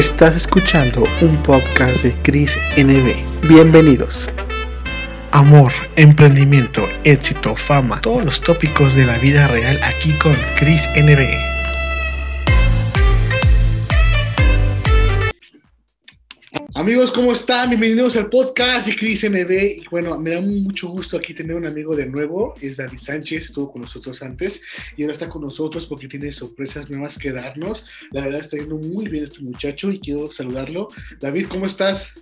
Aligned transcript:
Estás 0.00 0.34
escuchando 0.34 1.04
un 1.20 1.42
podcast 1.42 2.04
de 2.04 2.14
Chris 2.22 2.56
NB. 2.78 3.46
Bienvenidos. 3.46 4.30
Amor, 5.30 5.72
emprendimiento, 5.94 6.88
éxito, 7.04 7.54
fama, 7.54 8.00
todos 8.00 8.24
los 8.24 8.40
tópicos 8.40 8.94
de 8.94 9.04
la 9.04 9.18
vida 9.18 9.46
real 9.48 9.78
aquí 9.82 10.14
con 10.14 10.34
Chris 10.58 10.88
NB. 10.96 11.49
Amigos, 16.80 17.10
¿cómo 17.10 17.32
están? 17.32 17.68
Bienvenidos 17.68 18.16
al 18.16 18.30
podcast 18.30 18.86
de 18.86 18.96
Cris 18.96 19.28
NB. 19.28 19.50
Y 19.50 19.84
bueno, 19.90 20.18
me 20.18 20.30
da 20.30 20.40
mucho 20.40 20.88
gusto 20.88 21.18
aquí 21.18 21.34
tener 21.34 21.54
un 21.54 21.66
amigo 21.66 21.94
de 21.94 22.06
nuevo. 22.06 22.54
Es 22.58 22.78
David 22.78 22.98
Sánchez, 22.98 23.44
estuvo 23.44 23.70
con 23.70 23.82
nosotros 23.82 24.22
antes 24.22 24.62
y 24.96 25.02
ahora 25.02 25.12
está 25.12 25.28
con 25.28 25.42
nosotros 25.42 25.86
porque 25.86 26.08
tiene 26.08 26.32
sorpresas 26.32 26.88
nuevas 26.88 27.18
que 27.18 27.32
darnos. 27.32 27.84
La 28.12 28.22
verdad 28.22 28.40
está 28.40 28.56
yendo 28.56 28.76
muy 28.76 29.08
bien 29.08 29.24
este 29.24 29.42
muchacho 29.42 29.90
y 29.90 30.00
quiero 30.00 30.32
saludarlo. 30.32 30.88
David, 31.20 31.48
¿cómo 31.48 31.66
estás? 31.66 32.14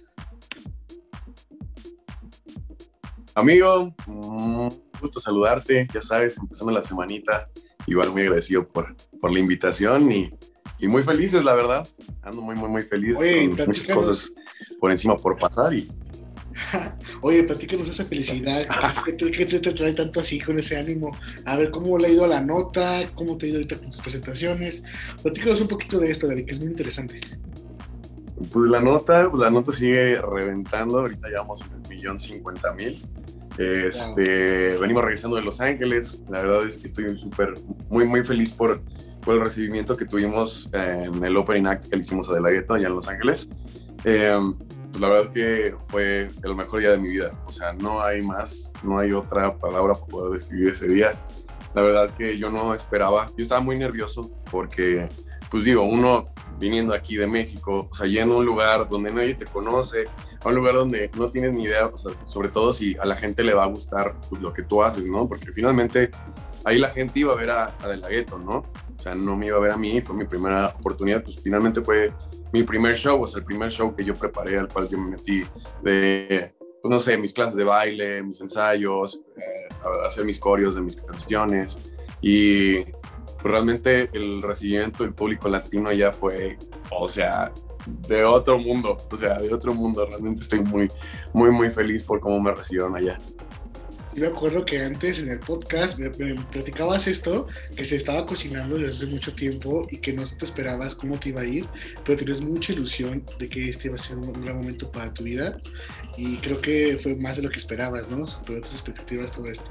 Amigo, 3.36 3.94
un 4.08 4.70
gusto 5.00 5.20
saludarte. 5.20 5.86
Ya 5.94 6.00
sabes, 6.00 6.36
empezando 6.36 6.72
la 6.72 6.82
semanita. 6.82 7.48
Igual 7.86 8.10
muy 8.10 8.22
agradecido 8.22 8.66
por, 8.66 8.96
por 9.20 9.32
la 9.32 9.38
invitación 9.38 10.10
y 10.10 10.32
y 10.78 10.88
muy 10.88 11.02
felices, 11.02 11.44
la 11.44 11.54
verdad. 11.54 11.86
Ando 12.22 12.42
muy, 12.42 12.54
muy, 12.54 12.68
muy 12.68 12.82
feliz. 12.82 13.16
con 13.16 13.66
muchas 13.66 13.86
cosas 13.86 14.32
por 14.80 14.90
encima 14.90 15.16
por 15.16 15.38
pasar 15.38 15.74
y. 15.74 15.88
Oye, 17.22 17.42
platícanos 17.44 17.88
esa 17.88 18.04
felicidad. 18.04 18.66
¿Qué 19.04 19.12
te, 19.12 19.58
trae 19.60 19.92
tanto 19.92 20.20
así 20.20 20.40
con 20.40 20.58
ese 20.58 20.76
ánimo? 20.76 21.16
A 21.44 21.56
ver, 21.56 21.70
¿cómo 21.70 21.98
le 21.98 22.08
ha 22.08 22.10
ido 22.10 22.24
a 22.24 22.28
la 22.28 22.40
nota? 22.40 23.08
¿Cómo 23.14 23.38
te 23.38 23.46
ha 23.46 23.48
ido 23.50 23.58
ahorita 23.58 23.76
con 23.76 23.90
tus 23.90 24.00
presentaciones? 24.00 24.82
Platícanos 25.22 25.60
un 25.60 25.68
poquito 25.68 25.98
de 25.98 26.10
esto, 26.10 26.26
David, 26.26 26.46
que 26.46 26.52
es 26.52 26.60
muy 26.60 26.68
interesante. 26.68 27.20
Pues 28.52 28.70
la 28.70 28.80
nota, 28.80 29.28
pues 29.30 29.40
la 29.40 29.50
nota 29.50 29.72
sigue 29.72 30.20
reventando. 30.20 31.00
Ahorita 31.00 31.28
llevamos 31.28 31.60
en 31.62 31.82
el 31.82 31.88
millón 31.88 32.18
cincuenta 32.18 32.72
mil. 32.72 33.00
Este, 33.58 34.76
Venimos 34.80 35.02
regresando 35.02 35.36
de 35.36 35.42
Los 35.42 35.60
Ángeles. 35.60 36.22
La 36.28 36.42
verdad 36.42 36.66
es 36.66 36.78
que 36.78 36.86
estoy 36.86 37.18
súper, 37.18 37.54
muy, 37.88 38.04
muy 38.04 38.24
feliz 38.24 38.52
por 38.52 38.80
el 39.26 39.40
recibimiento 39.40 39.96
que 39.96 40.04
tuvimos 40.04 40.68
en 40.72 41.22
el 41.22 41.36
Opening 41.36 41.66
Act 41.66 41.86
que 41.86 41.96
le 41.96 42.00
hicimos 42.00 42.28
a 42.30 42.34
De 42.34 42.40
La 42.40 42.48
allá 42.48 42.86
en 42.86 42.94
Los 42.94 43.08
Ángeles. 43.08 43.48
Em, 44.04 44.54
pues 44.54 45.00
la 45.00 45.08
verdad 45.08 45.26
es 45.26 45.30
que 45.30 45.76
fue 45.86 46.28
el 46.42 46.54
mejor 46.54 46.80
día 46.80 46.90
de 46.90 46.98
mi 46.98 47.08
vida. 47.08 47.32
O 47.46 47.52
sea, 47.52 47.72
no 47.72 48.02
hay 48.02 48.22
más, 48.22 48.72
no 48.82 48.98
hay 48.98 49.12
otra 49.12 49.54
palabra 49.56 49.94
para 49.94 50.06
poder 50.06 50.32
describir 50.32 50.68
ese 50.70 50.88
día. 50.88 51.14
La 51.74 51.82
verdad 51.82 52.10
que 52.16 52.38
yo 52.38 52.50
no 52.50 52.74
esperaba, 52.74 53.26
yo 53.36 53.42
estaba 53.42 53.60
muy 53.60 53.76
nervioso 53.76 54.30
porque, 54.50 55.08
pues 55.50 55.64
digo, 55.64 55.84
uno 55.84 56.26
viniendo 56.58 56.92
aquí 56.92 57.16
de 57.16 57.26
México, 57.26 57.88
o 57.90 57.94
sea, 57.94 58.06
yendo 58.06 58.34
a 58.34 58.38
un 58.38 58.46
lugar 58.46 58.88
donde 58.88 59.12
nadie 59.12 59.34
te 59.34 59.44
conoce, 59.44 60.06
a 60.42 60.48
un 60.48 60.54
lugar 60.54 60.74
donde 60.74 61.10
no 61.16 61.30
tienes 61.30 61.54
ni 61.54 61.64
idea, 61.64 61.86
o 61.86 61.96
sea, 61.96 62.12
sobre 62.24 62.48
todo 62.48 62.72
si 62.72 62.96
a 62.96 63.04
la 63.04 63.14
gente 63.14 63.44
le 63.44 63.54
va 63.54 63.64
a 63.64 63.66
gustar 63.66 64.16
pues, 64.28 64.40
lo 64.42 64.52
que 64.52 64.62
tú 64.62 64.82
haces, 64.82 65.06
¿no? 65.06 65.28
Porque 65.28 65.52
finalmente 65.52 66.10
ahí 66.64 66.78
la 66.78 66.88
gente 66.88 67.20
iba 67.20 67.32
a 67.32 67.36
ver 67.36 67.50
a, 67.50 67.66
a 67.66 68.38
¿no? 68.38 68.64
O 68.98 69.00
sea, 69.00 69.14
no 69.14 69.36
me 69.36 69.46
iba 69.46 69.56
a 69.56 69.60
ver 69.60 69.70
a 69.70 69.76
mí, 69.76 70.00
fue 70.00 70.16
mi 70.16 70.24
primera 70.24 70.66
oportunidad, 70.68 71.22
pues 71.22 71.38
finalmente 71.40 71.80
fue 71.82 72.12
mi 72.52 72.64
primer 72.64 72.96
show, 72.96 73.22
o 73.22 73.26
sea, 73.28 73.38
el 73.38 73.44
primer 73.44 73.70
show 73.70 73.94
que 73.94 74.04
yo 74.04 74.12
preparé, 74.12 74.58
al 74.58 74.66
cual 74.66 74.88
yo 74.88 74.98
me 74.98 75.10
metí 75.10 75.44
de, 75.82 76.52
pues 76.58 76.90
no 76.90 76.98
sé, 76.98 77.16
mis 77.16 77.32
clases 77.32 77.56
de 77.56 77.62
baile, 77.62 78.22
mis 78.24 78.40
ensayos, 78.40 79.20
eh, 79.36 79.68
hacer 80.04 80.24
mis 80.24 80.40
coreos 80.40 80.74
de 80.74 80.80
mis 80.80 80.96
canciones 80.96 81.94
y 82.20 82.80
pues, 82.80 82.94
realmente 83.44 84.10
el 84.12 84.42
recibimiento 84.42 85.04
del 85.04 85.14
público 85.14 85.48
latino 85.48 85.90
allá 85.90 86.10
fue, 86.10 86.58
o 86.90 87.06
sea, 87.06 87.52
de 88.08 88.24
otro 88.24 88.58
mundo, 88.58 88.96
o 89.10 89.16
sea, 89.16 89.36
de 89.36 89.54
otro 89.54 89.72
mundo. 89.72 90.04
Realmente 90.04 90.40
estoy 90.42 90.60
muy, 90.60 90.88
muy, 91.32 91.50
muy 91.50 91.70
feliz 91.70 92.02
por 92.02 92.18
cómo 92.18 92.40
me 92.40 92.52
recibieron 92.52 92.96
allá 92.96 93.16
me 94.18 94.26
acuerdo 94.26 94.64
que 94.64 94.82
antes 94.82 95.18
en 95.18 95.28
el 95.30 95.38
podcast 95.38 95.98
me, 95.98 96.10
platicabas 96.10 97.06
esto, 97.06 97.46
que 97.76 97.84
se 97.84 97.96
estaba 97.96 98.26
cocinando 98.26 98.76
desde 98.76 98.94
hace 98.94 99.06
mucho 99.06 99.34
tiempo 99.34 99.86
y 99.90 99.98
que 99.98 100.12
no 100.12 100.24
te 100.26 100.44
esperabas 100.44 100.94
cómo 100.94 101.18
te 101.18 101.30
iba 101.30 101.42
a 101.42 101.44
ir, 101.44 101.66
pero 102.04 102.16
tienes 102.16 102.40
mucha 102.40 102.72
ilusión 102.72 103.24
de 103.38 103.48
que 103.48 103.68
este 103.68 103.88
iba 103.88 103.96
a 103.96 103.98
ser 103.98 104.16
un, 104.16 104.32
gran 104.40 104.56
momento 104.56 104.90
para 104.90 105.12
tu 105.12 105.24
vida 105.24 105.58
y 106.16 106.36
creo 106.38 106.60
que 106.60 106.98
fue 107.02 107.16
más 107.16 107.36
de 107.36 107.42
lo 107.42 107.50
que 107.50 107.58
esperabas, 107.58 108.10
¿no? 108.10 108.26
Superó 108.26 108.60
tus 108.60 108.72
expectativas 108.72 109.30
todo 109.30 109.46
esto. 109.46 109.70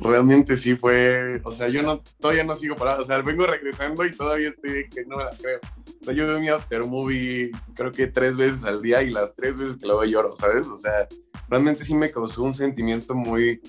Realmente 0.00 0.56
sí 0.56 0.74
fue, 0.74 1.40
o 1.44 1.50
sea, 1.50 1.68
yo 1.68 1.80
no, 1.82 2.02
todavía 2.18 2.44
no 2.44 2.54
sigo 2.54 2.74
parado, 2.74 3.02
o 3.02 3.04
sea, 3.04 3.22
vengo 3.22 3.46
regresando 3.46 4.04
y 4.04 4.10
todavía 4.10 4.48
estoy 4.48 4.88
que 4.88 5.04
no 5.04 5.18
me 5.18 5.24
la 5.24 5.30
creo. 5.30 5.60
O 6.00 6.04
sea, 6.04 6.14
yo 6.14 6.26
veo 6.26 6.40
mi 6.40 6.48
after 6.48 6.84
movie 6.84 7.52
creo 7.74 7.92
que 7.92 8.08
tres 8.08 8.36
veces 8.36 8.64
al 8.64 8.82
día 8.82 9.02
y 9.02 9.10
las 9.10 9.36
tres 9.36 9.58
veces 9.58 9.76
que 9.76 9.86
lo 9.86 9.98
veo 9.98 10.10
lloro, 10.10 10.34
¿sabes? 10.34 10.66
O 10.66 10.76
sea, 10.76 11.06
realmente 11.48 11.84
sí 11.84 11.94
me 11.94 12.10
causó 12.10 12.42
un 12.42 12.52
sentimiento 12.52 13.14
muy, 13.14 13.60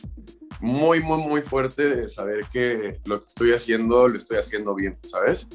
muy, 0.59 0.99
muy, 0.99 1.19
muy 1.27 1.41
fuerte 1.41 1.95
de 1.95 2.09
saber 2.09 2.45
que 2.51 2.99
lo 3.05 3.19
que 3.19 3.27
estoy 3.27 3.53
haciendo 3.53 4.07
lo 4.07 4.17
estoy 4.17 4.37
haciendo 4.37 4.73
bien, 4.73 4.97
¿sabes? 5.03 5.47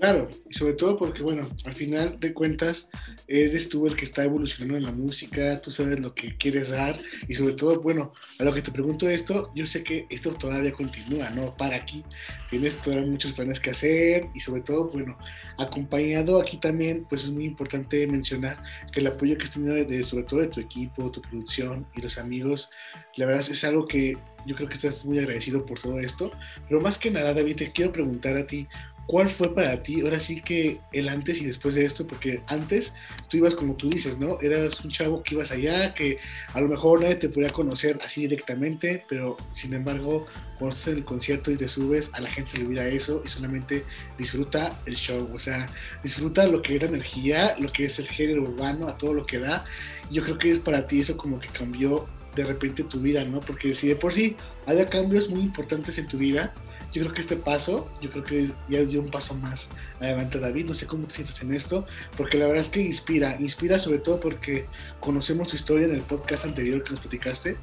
Claro, 0.00 0.30
y 0.48 0.54
sobre 0.54 0.72
todo 0.72 0.96
porque, 0.96 1.22
bueno, 1.22 1.46
al 1.66 1.74
final 1.74 2.18
de 2.18 2.32
cuentas, 2.32 2.88
eres 3.28 3.68
tú 3.68 3.86
el 3.86 3.96
que 3.96 4.06
está 4.06 4.24
evolucionando 4.24 4.78
en 4.78 4.84
la 4.84 4.92
música, 4.92 5.60
tú 5.60 5.70
sabes 5.70 6.00
lo 6.00 6.14
que 6.14 6.38
quieres 6.38 6.70
dar, 6.70 6.98
y 7.28 7.34
sobre 7.34 7.52
todo, 7.52 7.82
bueno, 7.82 8.14
a 8.38 8.44
lo 8.44 8.54
que 8.54 8.62
te 8.62 8.72
pregunto 8.72 9.06
esto, 9.10 9.52
yo 9.54 9.66
sé 9.66 9.84
que 9.84 10.06
esto 10.08 10.32
todavía 10.32 10.72
continúa, 10.72 11.28
¿no? 11.28 11.54
Para 11.54 11.76
aquí, 11.76 12.02
tienes 12.48 12.78
todavía 12.78 13.10
muchos 13.10 13.34
planes 13.34 13.60
que 13.60 13.72
hacer, 13.72 14.26
y 14.34 14.40
sobre 14.40 14.62
todo, 14.62 14.88
bueno, 14.88 15.18
acompañado 15.58 16.40
aquí 16.40 16.56
también, 16.56 17.04
pues 17.10 17.24
es 17.24 17.28
muy 17.28 17.44
importante 17.44 18.06
mencionar 18.06 18.62
que 18.94 19.00
el 19.00 19.06
apoyo 19.06 19.36
que 19.36 19.44
has 19.44 19.50
tenido, 19.50 19.74
de, 19.74 20.02
sobre 20.04 20.24
todo 20.24 20.40
de 20.40 20.48
tu 20.48 20.60
equipo, 20.60 21.10
tu 21.10 21.20
producción 21.20 21.86
y 21.94 22.00
los 22.00 22.16
amigos, 22.16 22.70
la 23.16 23.26
verdad 23.26 23.44
es 23.50 23.64
algo 23.64 23.86
que 23.86 24.16
yo 24.46 24.56
creo 24.56 24.68
que 24.68 24.74
estás 24.74 25.04
muy 25.04 25.18
agradecido 25.18 25.66
por 25.66 25.78
todo 25.78 26.00
esto, 26.00 26.30
pero 26.68 26.80
más 26.80 26.96
que 26.96 27.10
nada, 27.10 27.34
David, 27.34 27.56
te 27.56 27.72
quiero 27.72 27.92
preguntar 27.92 28.38
a 28.38 28.46
ti, 28.46 28.66
¿cuál 29.06 29.28
fue 29.28 29.54
para 29.54 29.82
ti 29.82 30.00
ahora 30.02 30.20
sí 30.20 30.40
que 30.40 30.80
el 30.92 31.08
antes 31.08 31.40
y 31.40 31.46
después 31.46 31.74
de 31.74 31.84
esto? 31.84 32.06
Porque 32.06 32.42
antes 32.46 32.94
tú 33.28 33.36
ibas 33.36 33.54
como 33.54 33.74
tú 33.74 33.90
dices, 33.90 34.18
¿no? 34.18 34.40
Eras 34.40 34.80
un 34.84 34.90
chavo 34.90 35.22
que 35.22 35.34
ibas 35.34 35.50
allá, 35.50 35.94
que 35.94 36.18
a 36.54 36.60
lo 36.60 36.68
mejor 36.68 37.00
nadie 37.00 37.16
te 37.16 37.28
podía 37.28 37.50
conocer 37.50 37.98
así 38.04 38.22
directamente, 38.22 39.04
pero 39.08 39.36
sin 39.52 39.74
embargo, 39.74 40.26
cuando 40.58 40.76
estás 40.76 40.92
en 40.92 40.98
el 40.98 41.04
concierto 41.04 41.50
y 41.50 41.56
te 41.56 41.68
subes, 41.68 42.10
a 42.14 42.20
la 42.20 42.30
gente 42.30 42.52
se 42.52 42.58
le 42.58 42.66
olvida 42.66 42.86
eso 42.86 43.22
y 43.24 43.28
solamente 43.28 43.84
disfruta 44.18 44.78
el 44.86 44.94
show, 44.94 45.28
o 45.34 45.38
sea, 45.38 45.68
disfruta 46.02 46.46
lo 46.46 46.62
que 46.62 46.76
es 46.76 46.82
la 46.82 46.88
energía, 46.88 47.56
lo 47.58 47.72
que 47.72 47.86
es 47.86 47.98
el 47.98 48.06
género 48.06 48.42
urbano, 48.42 48.88
a 48.88 48.96
todo 48.96 49.14
lo 49.14 49.26
que 49.26 49.38
da. 49.38 49.64
Yo 50.10 50.22
creo 50.22 50.38
que 50.38 50.50
es 50.50 50.58
para 50.58 50.86
ti 50.86 51.00
eso 51.00 51.16
como 51.16 51.40
que 51.40 51.48
cambió 51.48 52.06
de 52.36 52.44
repente 52.44 52.84
tu 52.84 53.00
vida, 53.00 53.24
¿no? 53.24 53.40
Porque 53.40 53.74
si 53.74 53.88
de 53.88 53.96
por 53.96 54.12
sí 54.12 54.36
había 54.66 54.86
cambios 54.86 55.28
muy 55.28 55.40
importantes 55.40 55.98
en 55.98 56.06
tu 56.06 56.18
vida, 56.18 56.54
yo 56.92 57.02
creo 57.02 57.14
que 57.14 57.20
este 57.20 57.36
paso, 57.36 57.88
yo 58.00 58.10
creo 58.10 58.24
que 58.24 58.50
ya 58.68 58.80
dio 58.80 59.00
un 59.00 59.10
paso 59.10 59.34
más 59.34 59.68
adelante 60.00 60.38
David, 60.38 60.66
no 60.66 60.74
sé 60.74 60.86
cómo 60.86 61.06
te 61.06 61.14
sientes 61.14 61.40
en 61.42 61.54
esto, 61.54 61.86
porque 62.16 62.38
la 62.38 62.46
verdad 62.46 62.62
es 62.62 62.68
que 62.68 62.80
inspira, 62.80 63.36
inspira 63.40 63.78
sobre 63.78 63.98
todo 63.98 64.18
porque 64.18 64.66
conocemos 64.98 65.48
tu 65.48 65.56
historia 65.56 65.86
en 65.86 65.94
el 65.94 66.02
podcast 66.02 66.44
anterior 66.44 66.82
que 66.82 66.90
nos 66.90 67.00
platicaste 67.00 67.56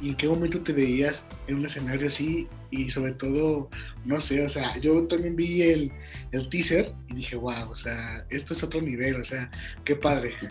y 0.00 0.10
en 0.10 0.16
qué 0.16 0.28
momento 0.28 0.60
te 0.60 0.72
veías 0.72 1.26
en 1.46 1.56
un 1.56 1.66
escenario 1.66 2.08
así 2.08 2.48
y 2.70 2.90
sobre 2.90 3.12
todo, 3.12 3.68
no 4.04 4.20
sé, 4.20 4.44
o 4.44 4.48
sea, 4.48 4.76
yo 4.78 5.04
también 5.04 5.36
vi 5.36 5.62
el, 5.62 5.92
el 6.32 6.48
teaser 6.48 6.92
y 7.08 7.16
dije, 7.16 7.36
wow, 7.36 7.70
o 7.70 7.76
sea, 7.76 8.24
esto 8.30 8.54
es 8.54 8.62
otro 8.62 8.80
nivel, 8.80 9.20
o 9.20 9.24
sea, 9.24 9.50
qué 9.84 9.96
padre. 9.96 10.34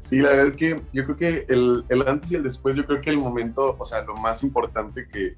Sí, 0.00 0.16
la 0.18 0.30
verdad 0.30 0.48
es 0.48 0.56
que 0.56 0.80
yo 0.92 1.04
creo 1.04 1.16
que 1.16 1.46
el, 1.48 1.84
el, 1.88 2.06
antes 2.06 2.32
y 2.32 2.34
el 2.34 2.42
después, 2.42 2.76
yo 2.76 2.84
creo 2.84 3.00
que 3.00 3.10
el 3.10 3.16
momento, 3.16 3.76
o 3.78 3.84
sea, 3.84 4.02
lo 4.02 4.14
más 4.16 4.42
importante 4.42 5.06
que, 5.10 5.34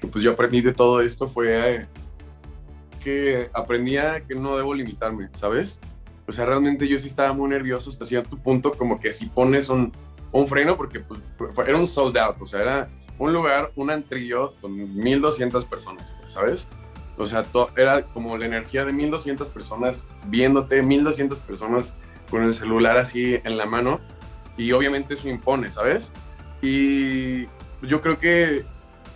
que 0.00 0.06
pues 0.06 0.24
yo 0.24 0.32
aprendí 0.32 0.60
de 0.60 0.72
todo 0.72 1.00
esto 1.00 1.28
fue 1.28 1.74
eh, 1.76 1.86
que 3.02 3.50
aprendía 3.52 4.20
que 4.26 4.34
no 4.34 4.56
debo 4.56 4.74
limitarme, 4.74 5.28
¿sabes? 5.32 5.80
O 6.26 6.32
sea, 6.32 6.46
realmente 6.46 6.86
yo 6.86 6.98
sí 6.98 7.08
estaba 7.08 7.32
muy 7.32 7.48
nervioso 7.48 7.90
hasta 7.90 8.04
cierto 8.04 8.36
punto, 8.36 8.72
como 8.72 9.00
que 9.00 9.12
si 9.12 9.26
pones 9.26 9.68
un, 9.68 9.92
un 10.32 10.46
freno, 10.46 10.76
porque 10.76 11.00
pues, 11.00 11.20
era 11.66 11.76
un 11.76 11.88
sold 11.88 12.16
out, 12.18 12.36
o 12.40 12.46
sea, 12.46 12.60
era 12.60 12.90
un 13.18 13.32
lugar, 13.32 13.72
un 13.76 13.90
antrillo 13.90 14.54
con 14.60 14.96
1200 14.96 15.64
personas, 15.64 16.16
¿sabes? 16.26 16.68
O 17.18 17.26
sea, 17.26 17.44
era 17.76 18.02
como 18.02 18.38
la 18.38 18.46
energía 18.46 18.84
de 18.84 18.92
1200 18.92 19.48
personas 19.50 20.06
viéndote, 20.28 20.82
1200 20.82 21.40
personas 21.40 21.96
con 22.30 22.44
el 22.44 22.54
celular 22.54 22.96
así 22.96 23.40
en 23.44 23.58
la 23.58 23.66
mano, 23.66 24.00
y 24.56 24.72
obviamente 24.72 25.14
eso 25.14 25.28
impone, 25.28 25.70
¿sabes? 25.70 26.12
Y 26.62 27.46
yo 27.82 28.00
creo 28.00 28.18
que 28.18 28.64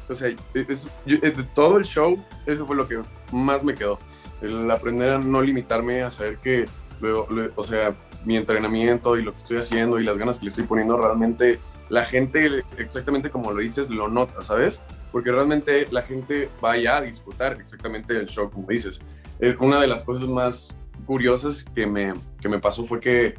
o 0.09 0.15
sea, 0.15 0.35
de 0.55 1.45
todo 1.55 1.79
el 1.79 1.85
show, 1.85 2.23
eso 2.47 2.67
fue 2.67 2.77
lo 2.77 2.87
que 2.89 3.01
más 3.33 3.63
me 3.63 3.75
quedó. 3.75 3.99
El 4.43 4.71
aprender 4.71 5.11
a 5.11 5.19
no 5.19 5.41
limitarme, 5.43 6.03
a 6.03 6.11
saber 6.11 6.39
que, 6.39 6.67
luego, 7.01 7.29
o 7.57 7.63
sea, 7.63 7.95
mi 8.25 8.37
entrenamiento 8.37 9.17
y 9.17 9.23
lo 9.23 9.33
que 9.33 9.39
estoy 9.39 9.57
haciendo 9.59 10.01
y 10.01 10.05
las 10.05 10.19
ganas 10.19 10.39
que 10.39 10.45
le 10.45 10.51
estoy 10.51 10.65
poniendo, 10.65 10.97
realmente 10.97 11.59
la 11.89 12.05
gente, 12.05 12.65
exactamente 12.79 13.31
como 13.31 13.53
lo 13.53 13.61
dices, 13.61 13.91
lo 13.91 14.09
nota, 14.09 14.43
¿sabes? 14.43 14.81
Porque 15.13 15.31
realmente 15.31 15.87
la 15.91 16.03
gente 16.03 16.49
va 16.63 16.73
allá 16.73 16.99
a 16.99 17.03
disfrutar 17.03 17.61
exactamente 17.61 18.17
el 18.17 18.27
show, 18.27 18.51
como 18.51 18.69
dices. 18.69 19.01
eh, 19.41 19.57
una 19.61 19.81
de 19.81 19.87
las 19.87 20.03
cosas 20.03 20.29
más 20.29 20.75
curiosas 21.07 21.65
que 21.75 21.87
me, 21.87 22.15
que 22.41 22.49
me 22.49 22.59
pasó 22.59 22.85
fue 22.87 23.01
que, 23.01 23.35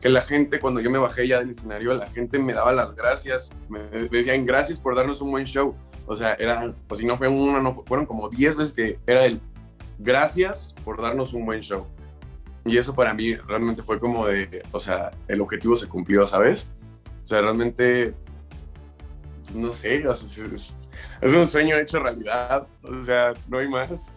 que 0.00 0.08
la 0.08 0.20
gente, 0.20 0.60
cuando 0.60 0.80
yo 0.80 0.90
me 0.90 0.98
bajé 0.98 1.26
ya 1.26 1.38
del 1.38 1.50
escenario, 1.50 1.94
la 1.94 2.06
gente 2.06 2.38
me 2.38 2.52
daba 2.52 2.72
las 2.72 2.94
gracias, 2.94 3.52
me, 3.68 3.80
decían 4.10 4.46
gracias 4.46 4.78
por 4.78 4.94
darnos 4.94 5.20
un 5.20 5.30
buen 5.30 5.44
show. 5.44 5.74
O 6.08 6.16
sea, 6.16 6.34
era, 6.34 6.74
pues 6.86 7.00
si 7.00 7.06
no 7.06 7.18
fue 7.18 7.28
una, 7.28 7.60
no 7.60 7.74
fueron 7.74 8.06
como 8.06 8.30
10 8.30 8.56
veces 8.56 8.72
que 8.72 8.98
era 9.06 9.26
el 9.26 9.40
gracias 9.98 10.74
por 10.84 11.00
darnos 11.00 11.34
un 11.34 11.44
buen 11.44 11.60
show. 11.60 11.86
Y 12.64 12.78
eso 12.78 12.94
para 12.94 13.12
mí 13.12 13.34
realmente 13.34 13.82
fue 13.82 14.00
como 14.00 14.26
de, 14.26 14.62
o 14.72 14.80
sea, 14.80 15.10
el 15.28 15.40
objetivo 15.40 15.76
se 15.76 15.86
cumplió, 15.86 16.26
¿sabes? 16.26 16.70
O 17.22 17.26
sea, 17.26 17.42
realmente, 17.42 18.14
no 19.54 19.72
sé, 19.72 20.02
es, 20.08 20.78
es 21.20 21.34
un 21.34 21.46
sueño 21.46 21.76
hecho 21.76 22.00
realidad, 22.00 22.66
o 22.82 23.02
sea, 23.02 23.34
no 23.48 23.58
hay 23.58 23.68
más 23.68 24.10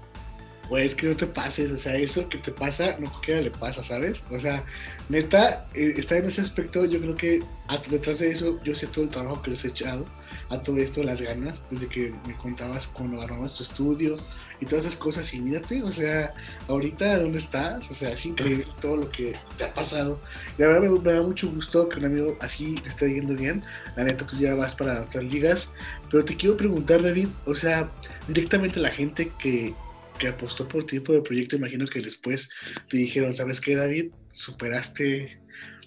pues 0.70 0.96
que 0.96 1.08
no 1.08 1.16
te 1.16 1.28
pases, 1.28 1.72
o 1.72 1.78
sea, 1.78 1.96
eso 1.96 2.30
que 2.30 2.38
te 2.38 2.52
pasa, 2.52 2.96
no 3.00 3.10
cualquiera 3.10 3.42
le 3.42 3.52
pasa, 3.52 3.84
¿sabes? 3.84 4.24
O 4.30 4.40
sea, 4.40 4.64
neta, 5.10 5.68
eh, 5.74 5.96
está 5.98 6.18
en 6.18 6.26
ese 6.26 6.42
aspecto, 6.42 6.86
yo 6.86 7.00
creo 7.00 7.16
que 7.16 7.44
detrás 7.90 8.20
de 8.20 8.32
eso, 8.32 8.60
yo 8.64 8.76
sé 8.76 8.88
todo 8.88 9.04
el 9.04 9.10
trabajo 9.10 9.42
que 9.42 9.52
les 9.52 9.66
he 9.66 9.70
echado, 9.70 10.06
a 10.50 10.62
todo 10.62 10.78
esto, 10.78 11.04
las 11.04 11.22
ganas, 11.22 11.64
desde 11.70 11.88
que 11.88 12.14
me 12.28 12.36
contabas 12.38 12.88
cuando 12.88 13.22
armabas 13.22 13.56
tu 13.56 13.64
estudio 13.64 14.18
y 14.60 14.66
todas 14.66 14.86
esas 14.86 14.98
cosas, 14.98 15.34
y 15.34 15.40
mírate, 15.40 15.82
o 15.84 15.92
sea, 15.92 16.34
ahorita, 16.68 17.20
¿dónde 17.20 17.40
estás? 17.40 17.90
O 17.90 17.94
sea, 17.94 18.12
es 18.12 18.26
increíble 18.26 18.66
todo 18.82 18.98
lo 18.98 19.12
que 19.12 19.36
te 19.58 19.64
ha 19.64 19.74
pasado. 19.74 20.20
Y 20.58 20.62
la 20.62 20.70
verdad 20.70 20.90
me, 20.90 21.14
da 21.14 21.22
mucho 21.22 21.50
gusto 21.50 21.90
que 21.90 22.00
un 22.00 22.06
amigo 22.06 22.38
así 22.40 22.78
le 22.78 22.90
esté 22.90 23.14
yendo 23.14 23.34
bien, 23.36 23.64
la 23.96 24.04
neta, 24.04 24.26
tú 24.26 24.38
ya 24.38 24.56
vas 24.56 24.76
para 24.76 25.02
otras 25.02 25.24
ligas, 25.24 25.72
pero 26.10 26.26
te 26.26 26.36
quiero 26.36 26.58
preguntar, 26.58 27.02
David, 27.02 27.28
o 27.46 27.56
sea, 27.56 27.90
directamente 28.28 28.80
la 28.80 28.92
gente 28.92 29.32
que 29.40 29.74
que 30.18 30.28
apostó 30.28 30.68
por 30.68 30.86
ti 30.86 31.00
por 31.00 31.16
el 31.16 31.24
proyecto, 31.24 31.56
imagino 31.56 31.86
que 31.86 32.02
después 32.02 32.50
te 32.90 32.98
dijeron, 32.98 33.36
¿sabes 33.36 33.60
qué, 33.62 33.76
David? 33.76 34.12
Superaste 34.32 35.40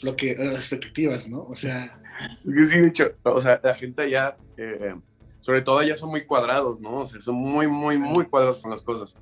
lo 0.02 0.16
que, 0.16 0.34
las 0.36 0.56
expectativas, 0.56 1.28
¿no? 1.28 1.42
O 1.44 1.56
sea... 1.56 2.00
Sí, 2.44 2.78
de 2.78 2.86
hecho, 2.86 3.12
o 3.24 3.40
sea, 3.40 3.60
la 3.62 3.74
gente 3.74 4.08
ya, 4.08 4.36
eh, 4.56 4.94
sobre 5.40 5.62
todo 5.62 5.82
ya 5.82 5.96
son 5.96 6.10
muy 6.10 6.24
cuadrados, 6.24 6.80
¿no? 6.80 7.00
O 7.00 7.06
sea, 7.06 7.20
son 7.20 7.34
muy, 7.34 7.66
muy, 7.66 7.98
muy 7.98 8.26
cuadrados 8.26 8.60
con 8.60 8.70
las 8.70 8.82
cosas. 8.82 9.16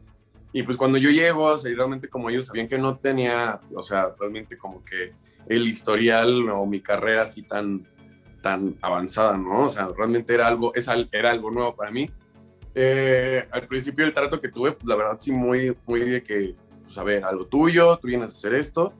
Y 0.52 0.62
pues 0.62 0.76
cuando 0.76 0.99
yo 0.99 1.10
llego, 1.10 1.44
o 1.44 1.58
sea, 1.58 1.75
realmente 1.75 2.08
como 2.08 2.28
ellos 2.28 2.46
sabían 2.46 2.69
que 2.69 2.76
no 2.76 2.98
tenía, 2.98 3.60
o 3.75 3.81
sea, 3.81 4.14
realmente 4.20 4.58
como 4.58 4.84
que 4.84 5.12
el 5.48 5.66
historial 5.66 6.50
o 6.50 6.66
mi 6.66 6.81
carrera 6.81 7.22
así 7.22 7.43
tan, 7.43 7.82
tan 8.43 8.76
avanzada, 8.82 9.38
¿no? 9.38 9.64
O 9.64 9.69
sea, 9.70 9.88
realmente 9.96 10.34
era 10.34 10.46
algo, 10.46 10.72
era 11.10 11.31
algo 11.31 11.50
nuevo 11.50 11.75
para 11.75 11.90
mí 11.90 12.10
eh, 12.74 13.46
al 13.50 13.66
principio 13.66 14.04
el 14.04 14.14
trato 14.14 14.40
que 14.40 14.48
tuve, 14.48 14.72
pues 14.72 14.86
la 14.86 14.96
verdad 14.96 15.16
sí 15.19 15.32
muy, 15.32 15.76
muy 15.86 16.00
de 16.00 16.22
que, 16.22 16.54
pues 16.84 16.96
a 16.96 17.02
ver, 17.02 17.24
algo 17.24 17.46
tuyo, 17.46 17.98
tú 17.98 18.08
vienes 18.08 18.30
a 18.30 18.34
hacer 18.34 18.54
esto, 18.54 18.92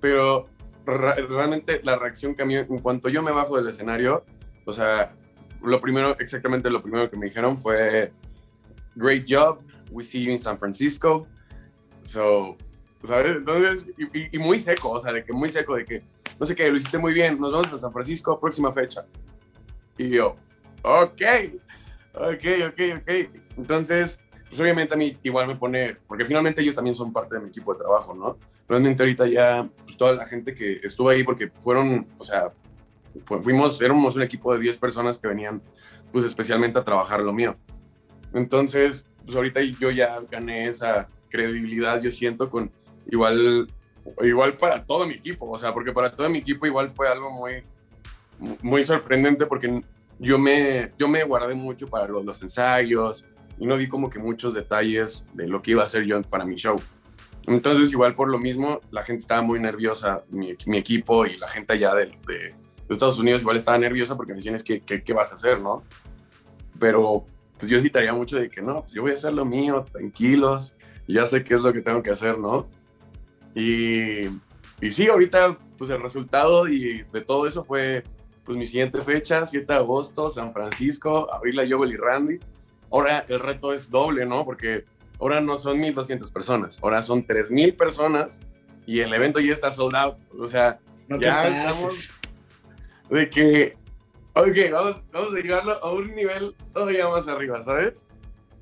pero 0.00 0.48
realmente 0.84 1.80
la 1.82 1.96
reacción 1.96 2.34
que 2.34 2.42
a 2.42 2.46
mí, 2.46 2.56
en 2.56 2.78
cuanto 2.78 3.08
yo 3.08 3.22
me 3.22 3.32
bajo 3.32 3.56
del 3.56 3.68
escenario, 3.68 4.24
o 4.64 4.72
sea, 4.72 5.14
lo 5.62 5.80
primero, 5.80 6.16
exactamente 6.18 6.70
lo 6.70 6.82
primero 6.82 7.10
que 7.10 7.16
me 7.16 7.26
dijeron 7.26 7.56
fue, 7.56 8.12
great 8.94 9.24
job, 9.28 9.60
we 9.90 10.02
see 10.02 10.24
you 10.24 10.30
in 10.30 10.38
San 10.38 10.58
Francisco, 10.58 11.26
so, 12.02 12.56
¿sabes? 13.02 13.36
Entonces, 13.36 13.84
y, 13.98 14.36
y 14.36 14.38
muy 14.38 14.58
seco, 14.58 14.90
o 14.90 15.00
sea, 15.00 15.12
de 15.12 15.24
que 15.24 15.32
muy 15.32 15.48
seco, 15.48 15.76
de 15.76 15.84
que, 15.84 16.02
no 16.38 16.46
sé 16.46 16.54
qué, 16.54 16.68
lo 16.68 16.76
hiciste 16.76 16.98
muy 16.98 17.14
bien, 17.14 17.38
nos 17.40 17.52
vemos 17.52 17.72
en 17.72 17.78
San 17.78 17.92
Francisco, 17.92 18.38
próxima 18.38 18.72
fecha. 18.72 19.06
Y 19.96 20.10
yo, 20.10 20.36
ok, 20.82 21.22
Ok, 22.16 22.44
ok, 22.68 22.80
ok. 23.00 23.10
Entonces, 23.58 24.18
pues 24.48 24.60
obviamente 24.60 24.94
a 24.94 24.96
mí 24.96 25.18
igual 25.22 25.46
me 25.46 25.56
pone, 25.56 25.96
porque 26.06 26.24
finalmente 26.24 26.62
ellos 26.62 26.74
también 26.74 26.94
son 26.94 27.12
parte 27.12 27.34
de 27.34 27.42
mi 27.42 27.48
equipo 27.48 27.74
de 27.74 27.80
trabajo, 27.80 28.14
¿no? 28.14 28.38
Realmente 28.68 29.02
ahorita 29.02 29.26
ya 29.26 29.68
pues, 29.84 29.96
toda 29.96 30.12
la 30.14 30.26
gente 30.26 30.54
que 30.54 30.80
estuvo 30.82 31.10
ahí, 31.10 31.24
porque 31.24 31.48
fueron, 31.60 32.06
o 32.16 32.24
sea, 32.24 32.52
fuimos, 33.42 33.80
éramos 33.82 34.16
un 34.16 34.22
equipo 34.22 34.54
de 34.54 34.60
10 34.60 34.78
personas 34.78 35.18
que 35.18 35.28
venían, 35.28 35.60
pues 36.10 36.24
especialmente 36.24 36.78
a 36.78 36.84
trabajar 36.84 37.20
lo 37.20 37.32
mío. 37.32 37.54
Entonces, 38.32 39.06
pues 39.24 39.36
ahorita 39.36 39.60
yo 39.62 39.90
ya 39.90 40.18
gané 40.30 40.68
esa 40.68 41.08
credibilidad, 41.28 42.00
yo 42.00 42.10
siento, 42.10 42.48
con 42.48 42.70
igual, 43.10 43.68
igual 44.22 44.56
para 44.56 44.84
todo 44.84 45.06
mi 45.06 45.14
equipo, 45.14 45.50
o 45.50 45.58
sea, 45.58 45.74
porque 45.74 45.92
para 45.92 46.14
todo 46.14 46.30
mi 46.30 46.38
equipo 46.38 46.66
igual 46.66 46.90
fue 46.90 47.08
algo 47.08 47.30
muy, 47.30 47.62
muy 48.62 48.84
sorprendente 48.84 49.44
porque 49.44 49.82
yo 50.18 50.38
me, 50.38 50.92
yo 50.98 51.08
me 51.08 51.24
guardé 51.24 51.54
mucho 51.54 51.88
para 51.88 52.08
los, 52.08 52.24
los, 52.24 52.40
ensayos 52.42 53.26
y 53.58 53.66
no 53.66 53.76
di 53.76 53.88
como 53.88 54.08
que 54.08 54.18
muchos 54.18 54.54
detalles 54.54 55.26
de 55.34 55.46
lo 55.46 55.62
que 55.62 55.72
iba 55.72 55.82
a 55.82 55.86
hacer 55.86 56.04
yo 56.04 56.20
para 56.22 56.44
mi 56.44 56.56
show. 56.56 56.80
Entonces, 57.46 57.92
igual 57.92 58.14
por 58.14 58.28
lo 58.28 58.38
mismo, 58.38 58.80
la 58.90 59.02
gente 59.02 59.20
estaba 59.20 59.42
muy 59.42 59.60
nerviosa, 59.60 60.24
mi, 60.30 60.54
mi 60.66 60.78
equipo 60.78 61.26
y 61.26 61.36
la 61.36 61.48
gente 61.48 61.74
allá 61.74 61.94
de, 61.94 62.06
de, 62.26 62.54
Estados 62.88 63.18
Unidos 63.18 63.42
igual 63.42 63.56
estaba 63.56 63.78
nerviosa 63.78 64.16
porque 64.16 64.32
me 64.32 64.36
decían, 64.36 64.54
es 64.54 64.62
que, 64.62 64.80
¿qué 64.80 65.12
vas 65.12 65.32
a 65.32 65.36
hacer, 65.36 65.60
no? 65.60 65.82
Pero 66.78 67.24
pues 67.58 67.70
yo 67.70 67.80
citaría 67.80 68.12
mucho 68.12 68.36
de 68.36 68.48
que 68.48 68.62
no, 68.62 68.82
pues 68.82 68.92
yo 68.92 69.02
voy 69.02 69.10
a 69.12 69.14
hacer 69.14 69.32
lo 69.32 69.44
mío, 69.44 69.84
tranquilos, 69.90 70.76
ya 71.08 71.26
sé 71.26 71.42
qué 71.42 71.54
es 71.54 71.62
lo 71.62 71.72
que 71.72 71.80
tengo 71.80 72.02
que 72.02 72.10
hacer, 72.10 72.38
¿no? 72.38 72.68
Y, 73.54 74.26
y 74.80 74.90
sí, 74.90 75.08
ahorita 75.08 75.56
pues 75.78 75.90
el 75.90 76.00
resultado 76.00 76.68
y 76.68 77.02
de 77.12 77.20
todo 77.22 77.46
eso 77.46 77.64
fue 77.64 78.04
pues 78.46 78.56
mi 78.56 78.64
siguiente 78.64 79.00
fecha, 79.00 79.44
7 79.44 79.66
de 79.66 79.78
agosto, 79.78 80.30
San 80.30 80.52
Francisco, 80.52 81.32
Abril 81.34 81.60
Jovel 81.68 81.92
y 81.92 81.96
Randy. 81.96 82.38
Ahora 82.90 83.26
el 83.28 83.40
reto 83.40 83.72
es 83.72 83.90
doble, 83.90 84.24
¿no? 84.24 84.44
Porque 84.44 84.84
ahora 85.18 85.40
no 85.40 85.56
son 85.56 85.78
1.200 85.78 86.32
personas, 86.32 86.78
ahora 86.82 87.02
son 87.02 87.26
3.000 87.26 87.76
personas 87.76 88.40
y 88.86 89.00
el 89.00 89.12
evento 89.12 89.40
ya 89.40 89.52
está 89.52 89.72
sold 89.72 89.96
out. 89.96 90.16
O 90.38 90.46
sea, 90.46 90.78
ya 91.20 91.48
estamos 91.48 92.10
de 93.10 93.28
que, 93.28 93.76
ok, 94.34 94.72
vamos, 94.72 95.02
vamos 95.12 95.34
a 95.34 95.40
llevarlo 95.40 95.72
a 95.84 95.92
un 95.92 96.14
nivel 96.14 96.54
todavía 96.72 97.08
más 97.08 97.26
arriba, 97.26 97.62
¿sabes? 97.62 98.06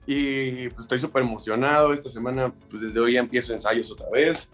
Y 0.06 0.68
pues 0.70 0.80
estoy 0.80 0.98
súper 0.98 1.22
emocionado. 1.22 1.92
Esta 1.92 2.08
semana, 2.08 2.52
pues 2.70 2.82
desde 2.82 3.00
hoy 3.00 3.14
ya 3.14 3.20
empiezo 3.20 3.52
ensayos 3.52 3.90
otra 3.90 4.08
vez. 4.10 4.50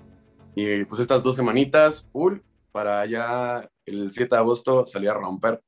Y 0.54 0.84
pues 0.84 1.00
estas 1.00 1.22
dos 1.22 1.36
semanitas, 1.36 2.08
full, 2.12 2.38
para 2.72 3.06
ya 3.06 3.68
el 3.90 4.10
7 4.10 4.34
de 4.34 4.38
agosto 4.38 4.86
salía 4.86 5.10
a 5.12 5.14
romper 5.14 5.60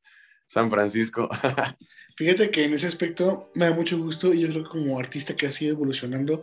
San 0.47 0.71
Francisco. 0.71 1.29
Fíjate 2.17 2.51
que 2.51 2.65
en 2.65 2.75
ese 2.75 2.87
aspecto 2.87 3.51
me 3.55 3.67
da 3.67 3.75
mucho 3.75 3.99
gusto 3.99 4.35
y 4.35 4.41
yo 4.41 4.49
creo 4.49 4.65
que 4.65 4.71
como 4.71 4.99
artista 4.99 5.35
que 5.35 5.47
ha 5.47 5.51
ido 5.61 5.73
evolucionando, 5.73 6.43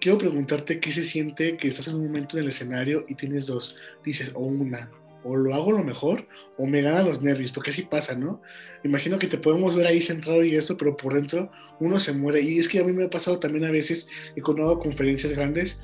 quiero 0.00 0.18
preguntarte 0.18 0.80
qué 0.80 0.92
se 0.92 1.04
siente 1.04 1.56
que 1.56 1.68
estás 1.68 1.88
en 1.88 1.96
un 1.96 2.06
momento 2.06 2.36
en 2.36 2.44
el 2.44 2.50
escenario 2.50 3.04
y 3.08 3.14
tienes 3.14 3.46
dos, 3.46 3.76
dices, 4.04 4.32
o 4.34 4.40
una, 4.40 4.90
o 5.22 5.36
lo 5.36 5.54
hago 5.54 5.72
lo 5.72 5.82
mejor, 5.82 6.26
o 6.56 6.66
me 6.66 6.82
ganan 6.82 7.06
los 7.06 7.22
nervios, 7.22 7.52
porque 7.52 7.70
así 7.70 7.82
pasa, 7.82 8.16
¿no? 8.16 8.40
Imagino 8.84 9.18
que 9.18 9.26
te 9.26 9.38
podemos 9.38 9.74
ver 9.74 9.86
ahí 9.86 10.00
centrado 10.00 10.44
y 10.44 10.54
eso, 10.54 10.76
pero 10.76 10.96
por 10.96 11.14
dentro 11.14 11.50
uno 11.80 11.98
se 11.98 12.12
muere. 12.12 12.40
Y 12.42 12.58
es 12.58 12.68
que 12.68 12.78
a 12.80 12.84
mí 12.84 12.92
me 12.92 13.04
ha 13.04 13.10
pasado 13.10 13.38
también 13.38 13.64
a 13.64 13.70
veces, 13.70 14.08
he 14.36 14.42
cuando 14.42 14.64
hago 14.64 14.78
conferencias 14.78 15.32
grandes, 15.32 15.80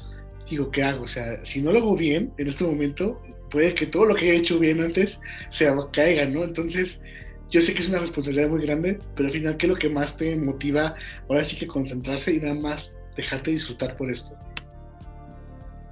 digo, 0.48 0.70
¿qué 0.70 0.82
hago? 0.82 1.04
O 1.04 1.08
sea, 1.08 1.44
si 1.44 1.62
no 1.62 1.72
lo 1.72 1.78
hago 1.78 1.96
bien 1.96 2.32
en 2.38 2.48
este 2.48 2.64
momento, 2.64 3.20
puede 3.52 3.74
que 3.74 3.86
todo 3.86 4.06
lo 4.06 4.14
que 4.14 4.30
he 4.30 4.36
hecho 4.36 4.58
bien 4.58 4.80
antes 4.80 5.20
se 5.50 5.72
caiga, 5.92 6.24
¿no? 6.24 6.42
Entonces, 6.42 7.02
yo 7.50 7.60
sé 7.60 7.74
que 7.74 7.82
es 7.82 7.88
una 7.88 7.98
responsabilidad 7.98 8.48
muy 8.48 8.62
grande, 8.62 8.98
pero 9.14 9.26
al 9.28 9.32
final, 9.32 9.56
¿qué 9.58 9.66
es 9.66 9.72
lo 9.72 9.78
que 9.78 9.90
más 9.90 10.16
te 10.16 10.34
motiva 10.36 10.94
ahora 11.28 11.44
sí 11.44 11.56
que 11.56 11.66
concentrarse 11.66 12.32
y 12.32 12.40
nada 12.40 12.54
más 12.54 12.96
dejarte 13.14 13.50
disfrutar 13.50 13.94
por 13.96 14.10
esto? 14.10 14.34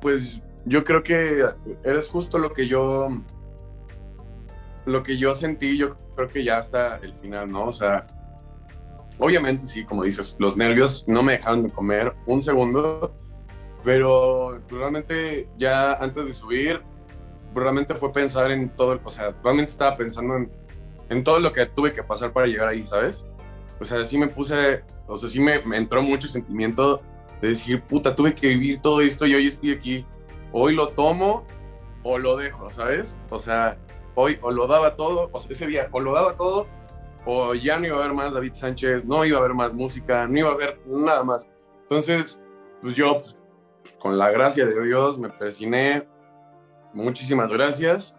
Pues 0.00 0.40
yo 0.64 0.82
creo 0.84 1.02
que 1.02 1.44
eres 1.84 2.08
justo 2.08 2.38
lo 2.38 2.52
que 2.54 2.66
yo 2.66 3.08
lo 4.86 5.02
que 5.02 5.18
yo 5.18 5.34
sentí, 5.34 5.76
yo 5.76 5.94
creo 6.16 6.28
que 6.28 6.42
ya 6.42 6.56
hasta 6.56 6.96
el 6.96 7.14
final, 7.20 7.52
¿no? 7.52 7.66
O 7.66 7.72
sea, 7.72 8.06
obviamente 9.18 9.66
sí, 9.66 9.84
como 9.84 10.04
dices, 10.04 10.36
los 10.38 10.56
nervios 10.56 11.04
no 11.06 11.22
me 11.22 11.32
dejaron 11.32 11.64
de 11.64 11.70
comer 11.70 12.14
un 12.24 12.40
segundo, 12.40 13.14
pero 13.84 14.62
realmente 14.70 15.46
ya 15.58 15.92
antes 15.92 16.26
de 16.26 16.32
subir 16.32 16.80
realmente 17.54 17.94
fue 17.94 18.12
pensar 18.12 18.50
en 18.50 18.68
todo, 18.70 19.00
o 19.02 19.10
sea, 19.10 19.34
realmente 19.42 19.72
estaba 19.72 19.96
pensando 19.96 20.36
en, 20.36 20.50
en 21.08 21.24
todo 21.24 21.40
lo 21.40 21.52
que 21.52 21.66
tuve 21.66 21.92
que 21.92 22.02
pasar 22.02 22.32
para 22.32 22.46
llegar 22.46 22.68
ahí, 22.68 22.84
¿sabes? 22.84 23.26
O 23.80 23.84
sea, 23.84 24.04
sí 24.04 24.18
me 24.18 24.28
puse, 24.28 24.82
o 25.06 25.16
sea, 25.16 25.28
sí 25.28 25.40
me, 25.40 25.60
me 25.62 25.76
entró 25.76 26.02
mucho 26.02 26.28
sentimiento 26.28 27.00
de 27.40 27.48
decir, 27.48 27.82
puta, 27.82 28.14
tuve 28.14 28.34
que 28.34 28.48
vivir 28.48 28.80
todo 28.80 29.00
esto 29.00 29.26
y 29.26 29.34
hoy 29.34 29.46
estoy 29.46 29.72
aquí. 29.72 30.04
Hoy 30.52 30.74
lo 30.74 30.88
tomo 30.88 31.46
o 32.02 32.18
lo 32.18 32.36
dejo, 32.36 32.70
¿sabes? 32.70 33.16
O 33.30 33.38
sea, 33.38 33.78
hoy 34.14 34.38
o 34.42 34.50
lo 34.50 34.66
daba 34.66 34.96
todo, 34.96 35.30
o 35.32 35.40
sea, 35.40 35.52
ese 35.52 35.66
día 35.66 35.88
o 35.92 36.00
lo 36.00 36.12
daba 36.12 36.36
todo 36.36 36.66
o 37.24 37.54
ya 37.54 37.78
no 37.78 37.86
iba 37.86 37.96
a 37.96 38.00
haber 38.00 38.14
más 38.14 38.34
David 38.34 38.54
Sánchez, 38.54 39.04
no 39.04 39.24
iba 39.24 39.38
a 39.38 39.40
haber 39.40 39.54
más 39.54 39.74
música, 39.74 40.26
no 40.26 40.38
iba 40.38 40.50
a 40.50 40.52
haber 40.52 40.80
nada 40.86 41.22
más. 41.22 41.50
Entonces, 41.82 42.40
pues 42.80 42.94
yo, 42.94 43.18
pues, 43.18 43.36
con 43.98 44.18
la 44.18 44.30
gracia 44.30 44.64
de 44.64 44.84
Dios, 44.84 45.18
me 45.18 45.28
persiné, 45.28 46.06
muchísimas 46.92 47.52
gracias. 47.52 48.16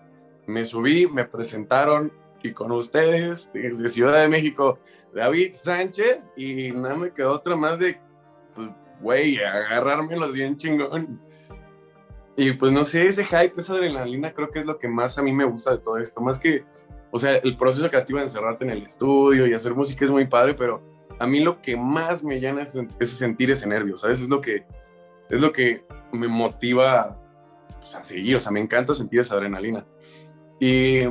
Me 0.48 0.66
subí, 0.66 1.08
me 1.08 1.26
presentaron 1.26 2.12
y 2.44 2.54
con 2.54 2.72
ustedes 2.72 3.52
desde 3.54 3.88
Ciudad 3.88 4.22
de 4.22 4.28
México, 4.28 4.80
David 5.14 5.54
Sánchez, 5.54 6.34
y 6.36 6.72
nada 6.72 6.96
me 6.96 7.12
quedó 7.12 7.34
otra 7.34 7.56
más 7.56 7.80
de, 7.80 8.00
pues, 8.56 8.70
güey, 9.00 9.38
agarrármelos 9.38 10.34
bien 10.34 10.58
chingón. 10.58 11.22
Y 12.36 12.54
pues 12.54 12.72
no 12.72 12.84
sé, 12.84 13.08
ese 13.08 13.26
hype, 13.26 13.54
esa 13.58 13.74
adrenalina, 13.74 14.34
creo 14.34 14.50
que 14.50 14.60
es 14.60 14.66
lo 14.66 14.80
que 14.80 14.88
más 14.88 15.18
a 15.18 15.22
mí 15.22 15.32
me 15.34 15.46
gusta 15.46 15.72
de 15.72 15.78
todo 15.80 15.98
esto. 15.98 16.22
Más 16.22 16.40
que, 16.40 16.64
o 17.12 17.20
sea, 17.20 17.36
el 17.36 17.58
proceso 17.58 17.88
creativo 17.90 18.20
de 18.20 18.26
encerrarte 18.26 18.64
en 18.64 18.72
el 18.72 18.84
estudio 18.84 19.46
y 19.46 19.54
hacer 19.54 19.76
música 19.76 20.06
es 20.06 20.12
muy 20.12 20.26
padre, 20.26 20.56
pero 20.56 20.82
a 21.20 21.28
mí 21.28 21.42
lo 21.42 21.62
que 21.62 21.76
más 21.76 22.24
me 22.24 22.40
llena 22.40 22.64
es, 22.64 22.76
sentir 23.00 23.52
ese 23.52 23.68
nervio, 23.68 23.98
¿sabes? 23.98 24.22
Es 24.22 24.30
lo 24.30 24.42
que, 24.42 24.66
es 25.30 25.42
lo 25.42 25.52
que 25.52 25.86
me 26.12 26.28
motiva 26.28 27.21
a 27.96 28.04
seguir, 28.04 28.36
o 28.36 28.40
sea, 28.40 28.52
me 28.52 28.60
encanta 28.60 28.94
sentir 28.94 29.20
esa 29.20 29.36
adrenalina. 29.36 29.86
Y 30.60 31.04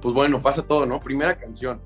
pues 0.00 0.14
bueno, 0.14 0.40
pasa 0.40 0.62
todo, 0.62 0.86
¿no? 0.86 1.00
Primera 1.00 1.36
canción. 1.36 1.80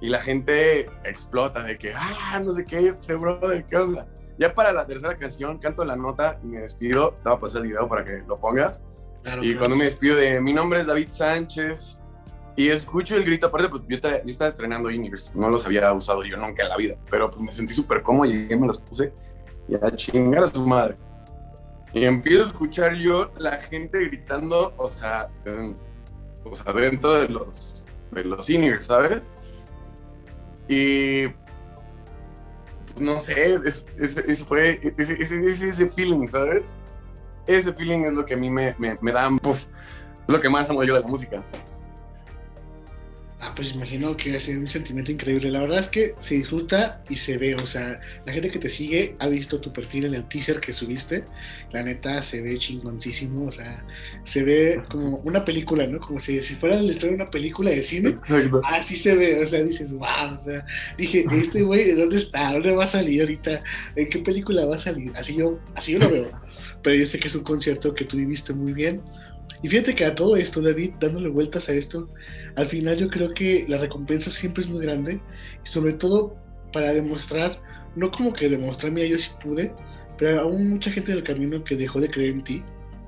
Y 0.00 0.08
la 0.08 0.20
gente 0.20 0.86
explota 1.04 1.62
de 1.62 1.76
que, 1.76 1.92
ah, 1.94 2.40
no 2.42 2.52
sé 2.52 2.64
qué, 2.64 2.86
este 2.86 3.14
brother, 3.14 3.64
¿qué 3.66 3.76
onda? 3.76 4.06
Ya 4.38 4.54
para 4.54 4.72
la 4.72 4.86
tercera 4.86 5.16
canción 5.18 5.58
canto 5.58 5.84
la 5.84 5.96
nota 5.96 6.38
y 6.44 6.46
me 6.46 6.60
despido. 6.60 7.14
Te 7.22 7.28
voy 7.28 7.36
a 7.36 7.40
pasar 7.40 7.62
el 7.62 7.68
video 7.68 7.88
para 7.88 8.04
que 8.04 8.22
lo 8.26 8.38
pongas. 8.38 8.84
y 9.42 9.54
cuando 9.56 9.76
me 9.76 9.84
despido 9.84 10.16
de 10.16 10.40
mi 10.40 10.52
nombre 10.52 10.80
es 10.80 10.86
David 10.86 11.08
Sánchez 11.08 12.00
y 12.54 12.68
escucho 12.68 13.16
el 13.16 13.24
grito, 13.24 13.48
aparte, 13.48 13.68
pues 13.68 13.82
yo, 13.88 13.96
estaba 13.96 14.48
estrenando 14.48 14.88
Universe, 14.88 15.32
no 15.34 15.48
los 15.48 15.64
había 15.66 15.92
usado 15.92 16.24
yo 16.24 16.36
nunca 16.36 16.62
en 16.62 16.68
la 16.68 16.76
vida, 16.76 16.96
pero 17.10 17.30
pues 17.30 17.40
me 17.40 17.52
sentí 17.52 17.72
súper 17.72 18.02
cómodo 18.02 18.30
y 18.30 18.48
me 18.48 18.66
los 18.66 18.78
puse 18.78 19.12
y 19.68 19.74
a 19.74 19.90
chingar 19.94 20.44
a 20.44 20.46
su 20.46 20.66
madre. 20.66 20.96
Y 21.92 22.04
empiezo 22.04 22.44
a 22.44 22.46
escuchar 22.46 22.94
yo 22.94 23.30
la 23.38 23.58
gente 23.58 24.04
gritando, 24.06 24.74
o 24.76 24.88
sea, 24.88 25.28
o 26.44 26.54
sea 26.54 26.72
dentro 26.72 27.14
de 27.14 27.28
los, 27.28 27.84
de 28.10 28.24
los 28.24 28.46
¿sabes? 28.80 29.22
Y 30.68 31.24
no 33.00 33.20
sé, 33.20 33.54
es, 33.64 33.86
fue 34.44 34.80
ese, 34.98 35.14
ese, 35.14 35.68
ese, 35.68 35.90
feeling, 35.90 36.26
¿sabes? 36.26 36.76
Ese 37.46 37.72
feeling 37.72 38.04
es 38.04 38.12
lo 38.12 38.26
que 38.26 38.34
a 38.34 38.36
mí 38.36 38.50
me, 38.50 38.74
me, 38.78 38.98
me 39.00 39.12
da, 39.12 39.28
es 39.28 39.68
lo 40.26 40.40
que 40.40 40.48
más 40.50 40.68
amo 40.68 40.84
yo 40.84 40.94
de 40.94 41.00
la 41.00 41.06
música. 41.06 41.42
Pues 43.58 43.74
imagino 43.74 44.16
que 44.16 44.36
es 44.36 44.46
un 44.46 44.68
sentimiento 44.68 45.10
increíble. 45.10 45.50
La 45.50 45.58
verdad 45.58 45.80
es 45.80 45.88
que 45.88 46.14
se 46.20 46.36
disfruta 46.36 47.02
y 47.10 47.16
se 47.16 47.38
ve. 47.38 47.56
O 47.56 47.66
sea, 47.66 47.98
la 48.24 48.32
gente 48.32 48.52
que 48.52 48.60
te 48.60 48.68
sigue 48.68 49.16
ha 49.18 49.26
visto 49.26 49.60
tu 49.60 49.72
perfil 49.72 50.04
en 50.04 50.14
el 50.14 50.28
teaser 50.28 50.60
que 50.60 50.72
subiste. 50.72 51.24
La 51.72 51.82
neta 51.82 52.22
se 52.22 52.40
ve 52.40 52.56
chingoncísimo. 52.56 53.46
O 53.48 53.50
sea, 53.50 53.84
se 54.22 54.44
ve 54.44 54.80
como 54.88 55.16
una 55.24 55.44
película, 55.44 55.88
¿no? 55.88 55.98
Como 55.98 56.20
si, 56.20 56.40
si 56.40 56.54
fuera 56.54 56.76
el 56.76 56.88
estreno 56.88 57.16
de 57.16 57.22
una 57.24 57.30
película 57.32 57.70
de 57.70 57.82
cine. 57.82 58.16
Así 58.62 58.94
se 58.94 59.16
ve. 59.16 59.42
O 59.42 59.46
sea, 59.46 59.64
dices, 59.64 59.92
wow. 59.92 60.36
O 60.36 60.38
sea, 60.38 60.64
dije, 60.96 61.24
este 61.32 61.62
güey, 61.62 61.90
¿dónde 61.94 62.18
está? 62.18 62.52
¿Dónde 62.52 62.70
va 62.70 62.84
a 62.84 62.86
salir 62.86 63.22
ahorita? 63.22 63.64
¿En 63.96 64.08
qué 64.08 64.20
película 64.20 64.66
va 64.66 64.76
a 64.76 64.78
salir? 64.78 65.10
Así 65.16 65.34
yo, 65.34 65.58
así 65.74 65.94
yo 65.94 65.98
lo 65.98 66.08
veo. 66.08 66.30
Pero 66.80 66.94
yo 66.94 67.06
sé 67.06 67.18
que 67.18 67.26
es 67.26 67.34
un 67.34 67.42
concierto 67.42 67.92
que 67.92 68.04
tú 68.04 68.18
viviste 68.18 68.52
muy 68.52 68.72
bien 68.72 69.02
y 69.62 69.68
fíjate 69.68 69.94
que 69.94 70.04
a 70.04 70.14
todo 70.14 70.36
esto, 70.36 70.60
David, 70.60 70.92
dándole 71.00 71.28
vueltas 71.28 71.68
a 71.68 71.72
esto, 71.72 72.08
al 72.56 72.66
final 72.66 72.96
yo 72.96 73.08
creo 73.08 73.32
que 73.34 73.64
la 73.68 73.78
recompensa 73.78 74.30
siempre 74.30 74.62
es 74.62 74.68
muy 74.68 74.80
grande, 74.84 75.20
y 75.64 75.68
sobre 75.68 75.92
todo 75.92 76.36
para 76.72 76.92
demostrar, 76.92 77.58
no 77.96 78.10
como 78.10 78.32
que 78.32 78.48
demostrar, 78.48 78.92
mira, 78.92 79.06
yo 79.06 79.18
sí 79.18 79.30
pude, 79.42 79.74
pero 80.18 80.40
aún 80.40 80.70
mucha 80.70 80.90
gente 80.90 81.12
del 81.12 81.24
camino 81.24 81.64
que 81.64 81.76
dejó 81.76 82.00
de 82.00 82.08
creer 82.08 82.30
en 82.30 82.44
ti, 82.44 82.62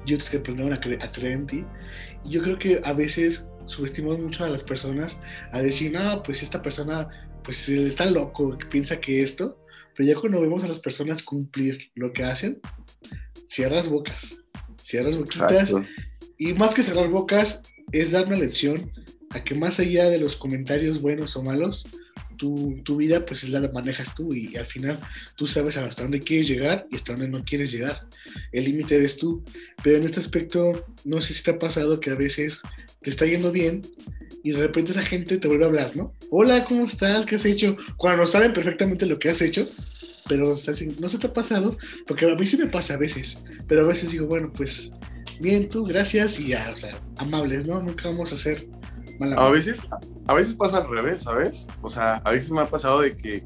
y 0.07 0.15
otros 0.15 0.31
que 0.31 0.39
aprendieron 0.39 0.73
a, 0.73 0.77
a 0.77 1.13
creer 1.13 1.33
en 1.33 1.47
ti, 1.47 1.65
y 2.25 2.31
yo 2.31 2.43
creo 2.43 2.59
que 2.59 2.81
a 2.85 2.93
veces 2.93 3.47
subestimamos 3.67 4.19
mucho 4.19 4.45
a 4.45 4.49
las 4.49 4.63
personas 4.63 5.21
a 5.53 5.61
decir, 5.61 5.93
no, 5.93 6.23
pues 6.23 6.43
esta 6.43 6.61
persona, 6.61 7.09
pues 7.45 7.69
está 7.69 8.07
loco, 8.07 8.59
piensa 8.71 9.01
que 9.01 9.23
esto, 9.23 9.57
pero 9.97 10.09
ya 10.09 10.19
cuando 10.19 10.41
vemos 10.41 10.65
a 10.65 10.69
las 10.69 10.81
personas 10.81 11.23
cumplir 11.23 11.91
lo 11.95 12.13
que 12.13 12.25
hacen, 12.25 12.61
cierras 13.49 13.89
bocas, 13.89 14.43
cierras 14.83 15.17
boquitas 15.17 15.73
y 16.41 16.55
más 16.55 16.75
que 16.75 16.83
cerrar 16.83 17.11
bocas, 17.11 17.63
es 17.93 18.13
dar 18.13 18.27
una 18.27 18.37
lección 18.37 18.91
a 19.29 19.45
que 19.45 19.55
más 19.55 19.79
allá 19.79 20.09
de 20.09 20.19
los 20.19 20.37
comentarios 20.37 21.03
buenos 21.03 21.37
o 21.37 21.43
malos, 21.43 21.85
tu, 22.39 22.81
tu 22.83 22.97
vida 22.97 23.27
pues 23.27 23.45
es 23.45 23.51
la 23.51 23.61
manejas 23.71 24.15
tú 24.15 24.33
y, 24.33 24.57
al 24.57 24.65
final 24.65 24.99
tú 25.37 25.47
sabes 25.47 25.77
hasta 25.77 26.03
dónde 26.03 26.21
quieres 26.21 26.49
llegar 26.49 26.87
y 26.91 26.97
hasta 26.97 27.13
dónde 27.13 27.29
no 27.29 27.45
quieres 27.45 27.71
llegar. 27.71 28.07
El 28.53 28.65
límite 28.65 28.97
eres 28.97 29.19
tú. 29.19 29.45
Pero 29.85 29.99
en 29.99 30.05
este 30.05 30.19
aspecto, 30.19 30.87
no 31.05 31.21
sé 31.21 31.35
si 31.35 31.43
te 31.43 31.51
ha 31.51 31.59
pasado 31.59 32.01
que 32.01 32.11
a 32.11 32.15
veces 32.15 32.63
te 33.03 33.11
está 33.11 33.27
yendo 33.27 33.53
bien 33.53 33.83
y 34.43 34.53
de 34.53 34.61
repente 34.61 34.93
esa 34.93 35.03
gente 35.03 35.37
te 35.37 35.47
vuelve 35.47 35.65
a 35.65 35.69
hablar, 35.69 35.95
¿no? 35.95 36.15
Hola, 36.31 36.65
¿cómo 36.65 36.87
estás? 36.87 37.27
¿Qué 37.27 37.35
has 37.35 37.45
hecho? 37.45 37.77
Cuando 37.99 38.27
saben 38.27 38.55
perfectamente 38.55 39.05
lo 39.05 39.19
que 39.19 39.29
has 39.29 39.43
hecho, 39.43 39.69
pero 40.27 40.55
no 41.01 41.09
se 41.11 41.19
te 41.19 41.27
ha 41.27 41.35
pasado, 41.35 41.77
porque 42.07 42.25
a 42.25 42.35
mí 42.35 42.47
sí 42.47 42.57
me 42.57 42.69
pasa 42.69 42.95
a 42.95 42.97
veces, 42.97 43.43
pero 43.69 43.85
a 43.85 43.89
veces 43.89 44.11
digo, 44.11 44.27
bueno, 44.27 44.51
pues 44.51 44.91
bien, 45.41 45.69
tú, 45.69 45.85
gracias 45.85 46.39
y 46.39 46.49
ya, 46.49 46.71
o 46.73 46.77
sea, 46.77 46.99
amables, 47.19 47.67
¿no? 47.67 47.83
Nunca 47.83 48.09
vamos 48.09 48.33
a 48.33 48.35
hacer 48.35 48.67
mala. 49.19 49.37
A 49.37 49.51
veces, 49.51 49.81
a 50.27 50.35
veces 50.35 50.55
pasa 50.55 50.79
al 50.79 50.89
revés, 50.89 51.23
¿sabes? 51.23 51.67
O 51.83 51.89
sea, 51.89 52.17
a 52.17 52.31
veces 52.31 52.51
me 52.53 52.61
ha 52.61 52.67
pasado 52.67 53.01
de 53.01 53.17
que, 53.17 53.43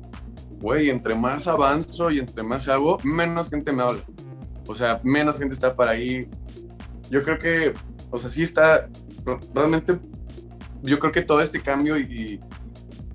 güey, 0.59 0.91
entre 0.91 1.15
más 1.15 1.47
avanzo 1.47 2.11
y 2.11 2.19
entre 2.19 2.43
más 2.43 2.69
hago, 2.69 2.99
menos 3.05 3.49
gente 3.49 3.73
me 3.73 3.83
habla. 3.83 4.03
O 4.67 4.75
sea, 4.75 5.01
menos 5.05 5.39
gente 5.39 5.55
está 5.55 5.75
para 5.75 5.93
ahí. 5.93 6.29
Yo 7.11 7.23
creo 7.23 7.39
que, 7.39 7.73
o 8.11 8.19
sea, 8.19 8.31
sí 8.31 8.43
está, 8.43 8.89
realmente, 9.55 9.99
yo 10.83 10.99
creo 10.99 11.13
que 11.13 11.23
todo 11.23 11.41
este 11.41 11.61
cambio 11.61 11.99
y, 11.99 12.41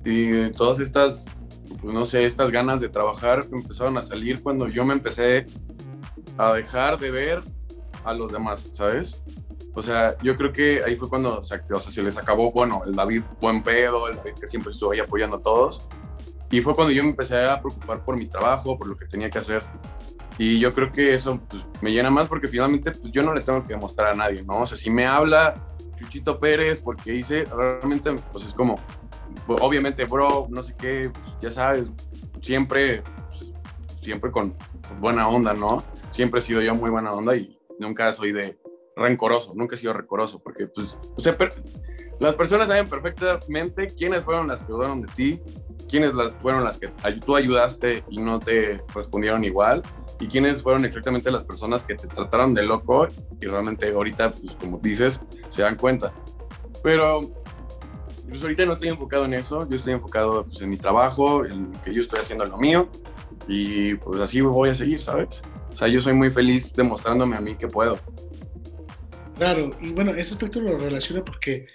y 0.06 0.52
todas 0.52 0.80
estas, 0.80 1.26
pues 1.82 1.94
no 1.94 2.06
sé, 2.06 2.26
estas 2.26 2.52
ganas 2.52 2.80
de 2.80 2.90
trabajar 2.90 3.46
empezaron 3.52 3.98
a 3.98 4.02
salir 4.02 4.42
cuando 4.42 4.68
yo 4.68 4.86
me 4.86 4.94
empecé 4.94 5.46
a 6.38 6.54
dejar 6.54 7.00
de 7.00 7.12
ver 7.12 7.42
a 8.04 8.14
los 8.14 8.32
demás, 8.32 8.68
¿sabes? 8.72 9.22
O 9.74 9.82
sea, 9.82 10.18
yo 10.20 10.36
creo 10.36 10.52
que 10.52 10.82
ahí 10.84 10.96
fue 10.96 11.10
cuando, 11.10 11.40
o 11.40 11.44
sea, 11.44 11.62
se 11.80 12.04
les 12.04 12.18
acabó, 12.18 12.52
bueno, 12.52 12.82
el 12.86 12.94
David 12.94 13.24
buen 13.40 13.64
pedo, 13.64 14.08
el 14.10 14.18
David 14.18 14.34
que 14.40 14.48
siempre 14.48 14.72
estuvo 14.72 14.92
ahí 14.92 15.00
apoyando 15.00 15.38
a 15.38 15.42
todos. 15.42 15.88
Y 16.52 16.62
fue 16.62 16.74
cuando 16.74 16.92
yo 16.92 17.04
me 17.04 17.10
empecé 17.10 17.46
a 17.46 17.62
preocupar 17.62 18.04
por 18.04 18.18
mi 18.18 18.26
trabajo, 18.26 18.78
por 18.78 18.88
lo 18.88 18.98
que 18.98 19.06
tenía 19.06 19.30
que 19.30 19.38
hacer. 19.38 19.64
Y 20.38 20.60
yo 20.60 20.72
creo 20.72 20.92
que 20.92 21.14
eso 21.14 21.40
pues, 21.48 21.64
me 21.82 21.92
llena 21.92 22.10
más 22.10 22.28
porque 22.28 22.48
finalmente 22.48 22.92
pues, 22.92 23.12
yo 23.12 23.22
no 23.22 23.34
le 23.34 23.42
tengo 23.42 23.64
que 23.64 23.74
demostrar 23.74 24.14
a 24.14 24.16
nadie, 24.16 24.44
¿no? 24.44 24.62
O 24.62 24.66
sea, 24.66 24.78
si 24.78 24.90
me 24.90 25.06
habla 25.06 25.54
Chuchito 25.96 26.40
Pérez 26.40 26.80
porque 26.80 27.14
hice, 27.14 27.46
realmente, 27.46 28.14
pues 28.32 28.46
es 28.46 28.54
como, 28.54 28.80
obviamente, 29.48 30.06
bro, 30.06 30.48
no 30.50 30.64
sé 30.64 30.76
qué, 30.78 31.12
pues, 31.14 31.36
ya 31.42 31.52
sabes, 31.52 31.92
siempre, 32.42 33.04
pues, 33.30 33.52
siempre 34.02 34.32
con 34.32 34.56
buena 35.00 35.28
onda, 35.28 35.54
¿no? 35.54 35.84
Siempre 36.10 36.40
he 36.40 36.44
sido 36.44 36.62
yo 36.62 36.74
muy 36.74 36.90
buena 36.90 37.12
onda 37.14 37.36
y 37.36 37.59
nunca 37.80 38.12
soy 38.14 38.32
de 38.32 38.60
rencoroso, 38.96 39.54
nunca 39.56 39.76
he 39.76 39.78
sido 39.78 39.94
rencoroso, 39.94 40.40
porque 40.40 40.68
pues, 40.68 40.98
o 41.16 41.22
las 42.20 42.36
personas 42.36 42.68
saben 42.68 42.88
perfectamente 42.88 43.88
quiénes 43.88 44.24
fueron 44.24 44.48
las 44.48 44.62
que 44.62 44.74
dudaron 44.74 45.02
de 45.02 45.08
ti, 45.08 45.42
quiénes 45.90 46.14
las, 46.14 46.34
fueron 46.34 46.66
las 46.66 46.78
que 46.78 46.90
tú 47.26 47.36
ayudaste 47.36 48.04
y 48.10 48.18
no 48.18 48.40
te 48.40 48.82
respondieron 48.94 49.44
igual, 49.46 49.82
y 50.20 50.28
quiénes 50.28 50.62
fueron 50.62 50.84
exactamente 50.84 51.32
las 51.32 51.44
personas 51.44 51.86
que 51.86 51.96
te 51.96 52.08
trataron 52.08 52.54
de 52.54 52.64
loco 52.64 53.08
y 53.40 53.46
realmente 53.46 53.90
ahorita, 53.90 54.30
pues 54.30 54.56
como 54.60 54.80
dices, 54.80 55.22
se 55.48 55.62
dan 55.62 55.78
cuenta. 55.78 56.14
Pero 56.84 57.22
pues 58.28 58.44
ahorita 58.44 58.66
no 58.66 58.74
estoy 58.74 58.90
enfocado 58.90 59.26
en 59.26 59.34
eso, 59.34 59.68
yo 59.68 59.78
estoy 59.78 59.94
enfocado 59.94 60.46
pues, 60.46 60.62
en 60.62 60.70
mi 60.70 60.78
trabajo, 60.78 61.46
en 61.46 61.72
que 61.84 61.94
yo 61.94 62.02
estoy 62.02 62.20
haciendo 62.20 62.46
lo 62.46 62.58
mío, 62.58 62.90
y 63.48 63.96
pues 63.96 64.20
así 64.20 64.42
voy 64.42 64.70
a 64.70 64.76
seguir, 64.76 65.00
¿sabes? 65.00 65.42
O 65.70 65.76
sea, 65.76 65.88
yo 65.88 66.00
soy 66.00 66.14
muy 66.14 66.30
feliz 66.30 66.74
demostrándome 66.74 67.36
a 67.36 67.42
mí 67.42 67.56
que 67.56 67.68
puedo. 67.68 68.00
Claro, 69.38 69.76
y 69.82 69.92
bueno, 69.92 70.12
ese 70.12 70.34
aspecto 70.34 70.60
lo 70.60 70.78
relaciona 70.78 71.24
porque 71.24 71.68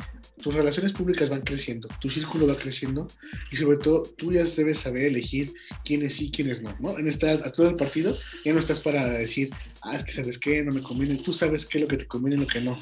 tus 0.43 0.53
relaciones 0.53 0.93
públicas 0.93 1.31
van 1.31 1.41
creciendo, 1.41 1.89
tu 2.01 2.11
círculo 2.11 2.47
va 2.47 2.57
creciendo 2.57 3.07
y 3.51 3.57
sobre 3.57 3.79
todo 3.79 4.03
tú 4.03 4.33
ya 4.33 4.45
debes 4.45 4.81
saber 4.81 5.05
elegir 5.05 5.51
quiénes 5.83 6.17
sí, 6.17 6.31
quiénes 6.31 6.61
no, 6.61 6.77
¿no? 6.81 6.99
En 6.99 7.09
esta 7.09 7.31
altura 7.31 7.69
del 7.69 7.77
partido 7.77 8.15
ya 8.45 8.53
no 8.53 8.61
estás 8.61 8.81
para 8.81 9.09
decir, 9.09 9.49
ah, 9.85 9.97
es 9.97 10.05
que 10.05 10.12
sabes 10.12 10.38
qué, 10.38 10.62
no 10.62 10.73
me 10.73 10.81
conviene, 10.81 11.17
tú 11.17 11.33
sabes 11.33 11.67
qué 11.67 11.79
es 11.79 11.83
lo 11.83 11.88
que 11.88 11.97
te 11.97 12.07
conviene 12.07 12.37
y 12.37 12.41
lo 12.41 12.47
que 12.47 12.61
no. 12.61 12.79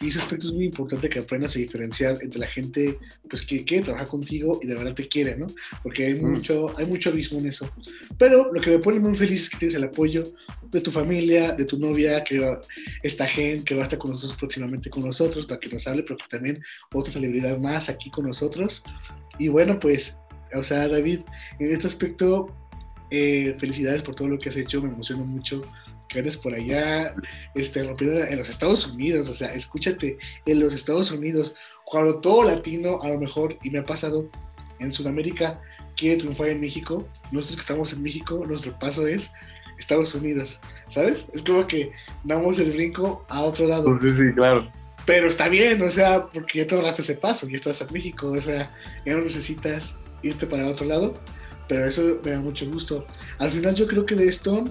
Y 0.00 0.08
ese 0.08 0.18
aspecto 0.18 0.48
es 0.48 0.52
muy 0.52 0.66
importante 0.66 1.08
que 1.08 1.20
aprendas 1.20 1.56
a 1.56 1.58
diferenciar 1.58 2.18
entre 2.20 2.40
la 2.40 2.46
gente 2.46 2.98
pues 3.28 3.42
que 3.46 3.64
quiere 3.64 3.84
trabajar 3.84 4.08
contigo 4.08 4.60
y 4.62 4.66
de 4.66 4.74
verdad 4.74 4.94
te 4.94 5.08
quiere, 5.08 5.36
¿no? 5.36 5.46
Porque 5.82 6.06
hay, 6.06 6.14
mm. 6.14 6.30
mucho, 6.30 6.78
hay 6.78 6.86
mucho 6.86 7.10
abismo 7.10 7.38
en 7.38 7.46
eso. 7.46 7.70
Pero 8.18 8.52
lo 8.52 8.60
que 8.60 8.70
me 8.70 8.78
pone 8.78 8.98
muy 9.00 9.16
feliz 9.16 9.42
es 9.42 9.50
que 9.50 9.58
tienes 9.58 9.76
el 9.76 9.84
apoyo 9.84 10.24
de 10.70 10.80
tu 10.80 10.90
familia, 10.90 11.52
de 11.52 11.64
tu 11.64 11.78
novia, 11.78 12.24
que 12.24 12.58
esta 13.02 13.26
gente 13.26 13.64
que 13.64 13.74
va 13.74 13.82
a 13.82 13.84
estar 13.84 13.98
con 13.98 14.10
nosotros 14.10 14.38
próximamente 14.38 14.90
con 14.90 15.04
nosotros 15.04 15.46
para 15.46 15.60
que 15.60 15.68
nos 15.68 15.86
hable, 15.86 16.02
pero 16.02 16.16
que 16.16 16.24
también 16.28 16.62
otra 16.92 17.12
celebridad 17.12 17.58
más 17.58 17.88
aquí 17.88 18.10
con 18.10 18.26
nosotros. 18.26 18.82
Y 19.38 19.48
bueno, 19.48 19.78
pues, 19.78 20.18
o 20.54 20.62
sea, 20.62 20.88
David, 20.88 21.20
en 21.60 21.74
este 21.74 21.86
aspecto, 21.86 22.54
eh, 23.10 23.54
felicidades 23.58 24.02
por 24.02 24.14
todo 24.14 24.28
lo 24.28 24.38
que 24.38 24.48
has 24.48 24.56
hecho, 24.56 24.82
me 24.82 24.88
emociono 24.88 25.24
mucho 25.24 25.60
que 26.12 26.18
eres 26.18 26.36
por 26.36 26.54
allá, 26.54 27.14
este, 27.54 27.82
rompiendo 27.82 28.22
en 28.22 28.36
los 28.36 28.48
Estados 28.48 28.86
Unidos, 28.86 29.28
o 29.28 29.32
sea, 29.32 29.52
escúchate, 29.54 30.18
en 30.44 30.60
los 30.60 30.74
Estados 30.74 31.10
Unidos, 31.10 31.54
cuando 31.84 32.20
todo 32.20 32.44
latino, 32.44 33.00
a 33.02 33.08
lo 33.08 33.18
mejor, 33.18 33.58
y 33.62 33.70
me 33.70 33.78
ha 33.78 33.84
pasado 33.84 34.30
en 34.78 34.92
Sudamérica, 34.92 35.60
quiere 35.96 36.16
triunfar 36.16 36.48
en 36.48 36.60
México, 36.60 37.08
nosotros 37.30 37.56
que 37.56 37.60
estamos 37.62 37.92
en 37.92 38.02
México, 38.02 38.44
nuestro 38.46 38.78
paso 38.78 39.06
es 39.06 39.32
Estados 39.78 40.14
Unidos, 40.14 40.60
¿sabes? 40.88 41.28
Es 41.32 41.42
como 41.42 41.66
que 41.66 41.92
damos 42.24 42.58
el 42.58 42.72
brinco 42.72 43.24
a 43.28 43.40
otro 43.42 43.66
lado. 43.66 43.98
Sí, 43.98 44.10
sí, 44.10 44.34
claro. 44.34 44.70
Pero 45.04 45.28
está 45.28 45.48
bien, 45.48 45.82
o 45.82 45.88
sea, 45.88 46.26
porque 46.26 46.58
ya 46.58 46.66
te 46.66 46.74
ahorraste 46.74 47.02
ese 47.02 47.16
paso, 47.16 47.48
ya 47.48 47.56
estás 47.56 47.80
en 47.80 47.92
México, 47.92 48.30
o 48.30 48.40
sea, 48.40 48.70
ya 49.04 49.14
no 49.14 49.22
necesitas 49.22 49.96
irte 50.22 50.46
para 50.46 50.68
otro 50.68 50.86
lado, 50.86 51.14
pero 51.68 51.86
eso 51.86 52.20
me 52.24 52.30
da 52.30 52.40
mucho 52.40 52.70
gusto. 52.70 53.06
Al 53.38 53.50
final 53.50 53.74
yo 53.74 53.86
creo 53.88 54.06
que 54.06 54.14
de 54.14 54.26
esto, 54.28 54.64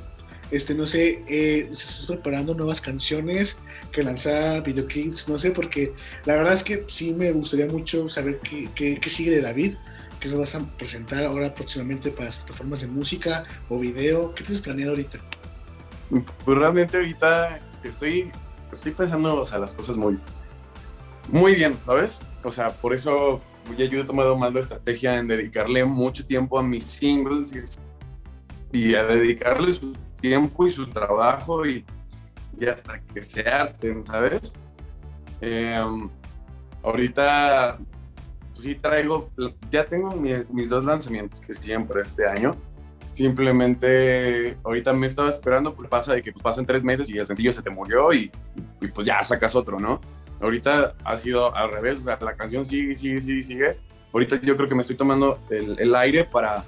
este, 0.51 0.75
no 0.75 0.85
sé, 0.85 1.23
eh, 1.27 1.69
estás 1.71 2.05
preparando 2.05 2.53
nuevas 2.53 2.81
canciones 2.81 3.57
que 3.91 4.03
lanzar, 4.03 4.63
videoclips, 4.63 5.27
no 5.27 5.39
sé, 5.39 5.51
porque 5.51 5.91
la 6.25 6.35
verdad 6.35 6.53
es 6.53 6.63
que 6.63 6.85
sí 6.89 7.13
me 7.13 7.31
gustaría 7.31 7.65
mucho 7.65 8.09
saber 8.09 8.39
qué, 8.39 8.69
qué, 8.75 8.99
qué 8.99 9.09
sigue 9.09 9.31
de 9.31 9.41
David, 9.41 9.75
qué 10.19 10.29
nos 10.29 10.39
vas 10.39 10.55
a 10.55 10.65
presentar 10.77 11.23
ahora 11.23 11.53
próximamente 11.53 12.11
para 12.11 12.25
las 12.25 12.37
plataformas 12.37 12.81
de 12.81 12.87
música 12.87 13.45
o 13.69 13.79
video, 13.79 14.35
¿qué 14.35 14.43
tienes 14.43 14.61
planeado 14.61 14.91
ahorita? 14.91 15.19
Pues 16.45 16.57
realmente 16.57 16.97
ahorita 16.97 17.59
estoy 17.83 18.31
estoy 18.71 18.91
pensando, 18.91 19.35
o 19.35 19.45
sea, 19.45 19.59
las 19.59 19.73
cosas 19.73 19.97
muy, 19.97 20.19
muy 21.27 21.55
bien, 21.55 21.75
¿sabes? 21.79 22.19
O 22.43 22.51
sea, 22.51 22.69
por 22.69 22.93
eso 22.93 23.41
ya 23.77 23.85
yo 23.85 24.01
he 24.01 24.03
tomado 24.03 24.37
más 24.37 24.53
la 24.53 24.61
estrategia 24.61 25.17
en 25.17 25.27
dedicarle 25.27 25.85
mucho 25.85 26.25
tiempo 26.25 26.57
a 26.57 26.63
mis 26.63 26.83
singles 26.83 27.81
y, 28.71 28.95
a 28.95 29.03
dedicarle 29.03 29.73
su 29.73 29.93
tiempo 30.21 30.65
y 30.65 30.71
su 30.71 30.87
trabajo 30.87 31.65
y, 31.65 31.83
y 32.59 32.65
hasta 32.67 33.01
que 33.01 33.21
se 33.21 33.41
arten, 33.47 34.03
¿sabes? 34.03 34.53
Em, 35.41 36.09
ahorita 36.83 37.77
pues 38.51 38.63
sí 38.63 38.75
traigo, 38.75 39.29
ya 39.71 39.85
tengo 39.85 40.11
mis 40.11 40.69
dos 40.69 40.85
lanzamientos 40.85 41.41
que 41.41 41.53
siempre 41.53 42.01
este 42.01 42.27
año 42.27 42.55
Simplemente 43.11 44.57
ahorita 44.63 44.93
me 44.93 45.05
estaba 45.05 45.27
esperando, 45.27 45.73
pues 45.73 45.89
pasa 45.89 46.13
de 46.13 46.21
que 46.21 46.31
pues, 46.31 46.41
pasan 46.41 46.65
tres 46.65 46.83
meses 46.83 47.09
y 47.09 47.17
el 47.17 47.27
sencillo 47.27 47.51
se 47.51 47.61
te 47.61 47.69
murió 47.69 48.13
y, 48.13 48.31
y, 48.79 48.87
pues 48.87 49.05
ya 49.05 49.21
sacas 49.23 49.53
otro, 49.53 49.79
¿no? 49.79 49.99
Ahorita 50.39 50.95
ha 51.03 51.17
sido 51.17 51.53
al 51.53 51.71
revés, 51.71 51.99
o 51.99 52.03
sea, 52.03 52.17
la 52.21 52.35
canción 52.35 52.63
sigue, 52.63 52.95
sigue, 52.95 53.19
sigue, 53.19 53.43
sigue. 53.43 53.77
Ahorita 54.13 54.39
yo 54.41 54.55
creo 54.55 54.69
que 54.69 54.75
me 54.75 54.81
estoy 54.81 54.95
tomando 54.95 55.39
el, 55.49 55.77
el 55.77 55.93
aire 55.93 56.23
para, 56.23 56.63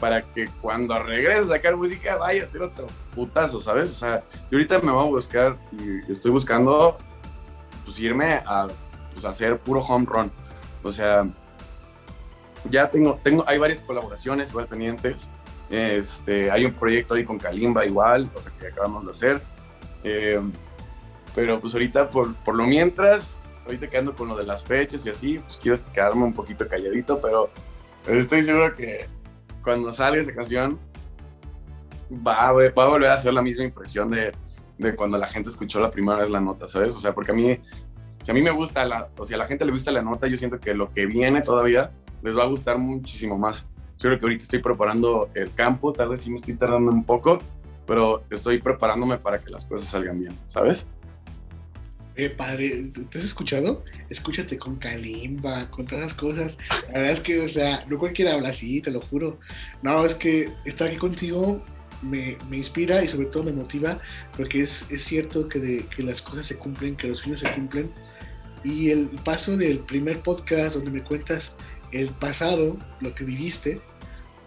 para 0.00 0.22
que 0.22 0.48
cuando 0.60 0.98
regrese 1.02 1.40
a 1.40 1.44
sacar 1.56 1.76
música 1.76 2.16
vaya 2.16 2.44
a 2.44 2.48
ser 2.48 2.62
otro 2.62 2.86
putazo, 3.14 3.60
¿sabes? 3.60 3.90
O 3.92 3.94
sea, 3.94 4.22
yo 4.50 4.58
ahorita 4.58 4.80
me 4.80 4.92
voy 4.92 5.06
a 5.06 5.10
buscar 5.10 5.56
y 5.72 6.10
estoy 6.10 6.30
buscando 6.30 6.96
pues 7.84 7.98
irme 7.98 8.42
a 8.44 8.66
pues, 9.14 9.24
hacer 9.24 9.58
puro 9.58 9.80
home 9.80 10.06
run. 10.08 10.30
O 10.82 10.92
sea, 10.92 11.26
ya 12.70 12.90
tengo, 12.90 13.18
tengo, 13.22 13.44
hay 13.46 13.58
varias 13.58 13.80
colaboraciones 13.80 14.50
igual 14.50 14.66
pendientes. 14.66 15.30
Este, 15.70 16.50
hay 16.50 16.64
un 16.64 16.72
proyecto 16.72 17.14
ahí 17.14 17.24
con 17.24 17.38
Kalimba 17.38 17.86
igual, 17.86 18.30
o 18.34 18.40
sea, 18.40 18.52
que 18.58 18.68
acabamos 18.68 19.06
de 19.06 19.10
hacer. 19.10 19.40
Eh, 20.04 20.40
pero 21.34 21.60
pues 21.60 21.74
ahorita, 21.74 22.10
por, 22.10 22.34
por 22.36 22.54
lo 22.54 22.66
mientras, 22.66 23.36
ahorita 23.64 23.88
quedando 23.88 24.14
con 24.14 24.28
lo 24.28 24.36
de 24.36 24.44
las 24.44 24.62
fechas 24.62 25.04
y 25.06 25.10
así, 25.10 25.38
pues 25.38 25.56
quiero 25.56 25.78
quedarme 25.92 26.24
un 26.24 26.32
poquito 26.32 26.68
calladito, 26.68 27.20
pero 27.20 27.50
estoy 28.06 28.42
seguro 28.42 28.74
que 28.76 29.06
cuando 29.66 29.90
salga 29.90 30.20
esa 30.20 30.32
canción 30.32 30.78
va 32.24 32.50
a, 32.50 32.52
va 32.52 32.84
a 32.84 32.86
volver 32.86 33.10
a 33.10 33.16
ser 33.16 33.34
la 33.34 33.42
misma 33.42 33.64
impresión 33.64 34.08
de, 34.12 34.32
de, 34.78 34.94
cuando 34.94 35.18
la 35.18 35.26
gente 35.26 35.50
escuchó 35.50 35.80
la 35.80 35.90
primera 35.90 36.18
vez 36.18 36.30
la 36.30 36.40
nota, 36.40 36.68
¿sabes? 36.68 36.94
O 36.94 37.00
sea, 37.00 37.12
porque 37.12 37.32
a 37.32 37.34
mí, 37.34 37.58
si 38.22 38.30
a 38.30 38.34
mí 38.34 38.42
me 38.42 38.52
gusta, 38.52 38.84
la, 38.84 39.08
o 39.18 39.24
si 39.24 39.34
a 39.34 39.36
la 39.36 39.48
gente 39.48 39.66
le 39.66 39.72
gusta 39.72 39.90
la 39.90 40.02
nota, 40.02 40.28
yo 40.28 40.36
siento 40.36 40.60
que 40.60 40.72
lo 40.72 40.92
que 40.92 41.06
viene 41.06 41.42
todavía 41.42 41.90
les 42.22 42.38
va 42.38 42.44
a 42.44 42.46
gustar 42.46 42.78
muchísimo 42.78 43.36
más. 43.36 43.66
Yo 43.98 44.08
creo 44.08 44.20
que 44.20 44.26
ahorita 44.26 44.44
estoy 44.44 44.60
preparando 44.60 45.30
el 45.34 45.52
campo, 45.52 45.92
tal 45.92 46.10
vez 46.10 46.20
sí 46.20 46.30
me 46.30 46.36
estoy 46.36 46.54
tardando 46.54 46.92
un 46.92 47.02
poco, 47.02 47.38
pero 47.88 48.22
estoy 48.30 48.62
preparándome 48.62 49.18
para 49.18 49.40
que 49.40 49.50
las 49.50 49.64
cosas 49.64 49.88
salgan 49.88 50.20
bien, 50.20 50.32
¿sabes? 50.46 50.86
Eh, 52.16 52.30
padre, 52.30 52.92
¿te 53.10 53.18
has 53.18 53.24
escuchado? 53.24 53.84
Escúchate 54.08 54.58
con 54.58 54.76
Kalimba, 54.76 55.70
con 55.70 55.86
todas 55.86 56.04
las 56.04 56.14
cosas. 56.14 56.56
La 56.88 57.00
verdad 57.00 57.12
es 57.12 57.20
que, 57.20 57.40
o 57.40 57.48
sea, 57.48 57.84
no 57.88 57.98
cualquiera 57.98 58.32
habla 58.32 58.48
así, 58.48 58.80
te 58.80 58.90
lo 58.90 59.02
juro. 59.02 59.38
No, 59.82 60.04
es 60.04 60.14
que 60.14 60.48
estar 60.64 60.88
aquí 60.88 60.96
contigo 60.96 61.62
me, 62.00 62.38
me 62.48 62.56
inspira 62.56 63.04
y 63.04 63.08
sobre 63.08 63.26
todo 63.26 63.42
me 63.42 63.52
motiva, 63.52 64.00
porque 64.34 64.62
es, 64.62 64.86
es 64.90 65.02
cierto 65.02 65.46
que, 65.48 65.58
de, 65.58 65.84
que 65.94 66.02
las 66.02 66.22
cosas 66.22 66.46
se 66.46 66.56
cumplen, 66.56 66.96
que 66.96 67.08
los 67.08 67.18
sueños 67.18 67.40
se 67.40 67.50
cumplen. 67.52 67.90
Y 68.64 68.90
el 68.90 69.08
paso 69.22 69.56
del 69.58 69.80
primer 69.80 70.20
podcast 70.20 70.76
donde 70.76 70.90
me 70.90 71.02
cuentas 71.02 71.54
el 71.92 72.08
pasado, 72.08 72.78
lo 73.00 73.14
que 73.14 73.24
viviste, 73.24 73.80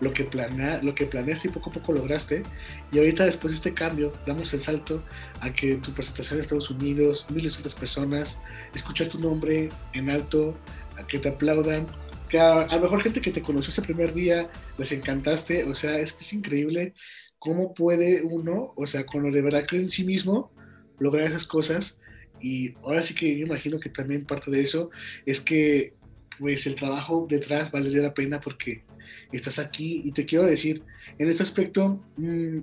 lo 0.01 0.13
que, 0.13 0.23
planea, 0.23 0.81
lo 0.81 0.95
que 0.95 1.05
planeaste 1.05 1.47
y 1.47 1.51
poco 1.51 1.69
a 1.69 1.73
poco 1.73 1.93
lograste. 1.93 2.43
Y 2.91 2.99
ahorita 2.99 3.25
después 3.25 3.51
de 3.51 3.57
este 3.57 3.73
cambio, 3.73 4.13
damos 4.25 4.53
el 4.53 4.62
salto 4.62 5.03
a 5.41 5.51
que 5.51 5.75
tu 5.75 5.91
presentación 5.91 6.38
en 6.38 6.41
Estados 6.41 6.69
Unidos, 6.69 7.25
miles 7.29 7.53
de 7.53 7.59
otras 7.59 7.75
personas, 7.75 8.38
escuchar 8.73 9.07
tu 9.07 9.19
nombre 9.19 9.69
en 9.93 10.09
alto, 10.09 10.57
a 10.97 11.05
que 11.05 11.19
te 11.19 11.29
aplaudan, 11.29 11.88
que 12.29 12.39
a, 12.39 12.62
a 12.62 12.75
lo 12.75 12.83
mejor 12.83 13.01
gente 13.01 13.21
que 13.21 13.31
te 13.31 13.41
conoció 13.41 13.71
ese 13.71 13.81
primer 13.81 14.13
día, 14.13 14.49
les 14.77 14.91
encantaste, 14.91 15.63
o 15.65 15.75
sea, 15.75 15.97
es 15.99 16.13
que 16.13 16.23
es 16.23 16.33
increíble 16.33 16.93
cómo 17.39 17.73
puede 17.73 18.21
uno, 18.21 18.73
o 18.75 18.85
sea, 18.85 19.05
con 19.05 19.23
lo 19.23 19.31
de 19.31 19.41
verdad 19.41 19.65
cree 19.67 19.81
en 19.81 19.89
sí 19.89 20.03
mismo, 20.03 20.51
lograr 20.99 21.27
esas 21.27 21.45
cosas. 21.45 21.99
Y 22.41 22.75
ahora 22.83 23.03
sí 23.03 23.15
que 23.15 23.38
yo 23.38 23.45
imagino 23.45 23.79
que 23.79 23.89
también 23.89 24.25
parte 24.25 24.51
de 24.51 24.62
eso 24.62 24.91
es 25.25 25.41
que 25.41 25.93
pues 26.38 26.65
el 26.67 26.75
trabajo 26.75 27.27
detrás 27.29 27.71
valdría 27.71 28.01
la 28.01 28.13
pena 28.13 28.39
porque 28.39 28.83
estás 29.32 29.60
aquí 29.60 30.02
y 30.06 30.12
te 30.12 30.26
quiero 30.26 30.45
decir, 30.45 30.84
en 31.17 31.30
este 31.30 31.43
aspecto, 31.43 32.02
mmm, 32.17 32.60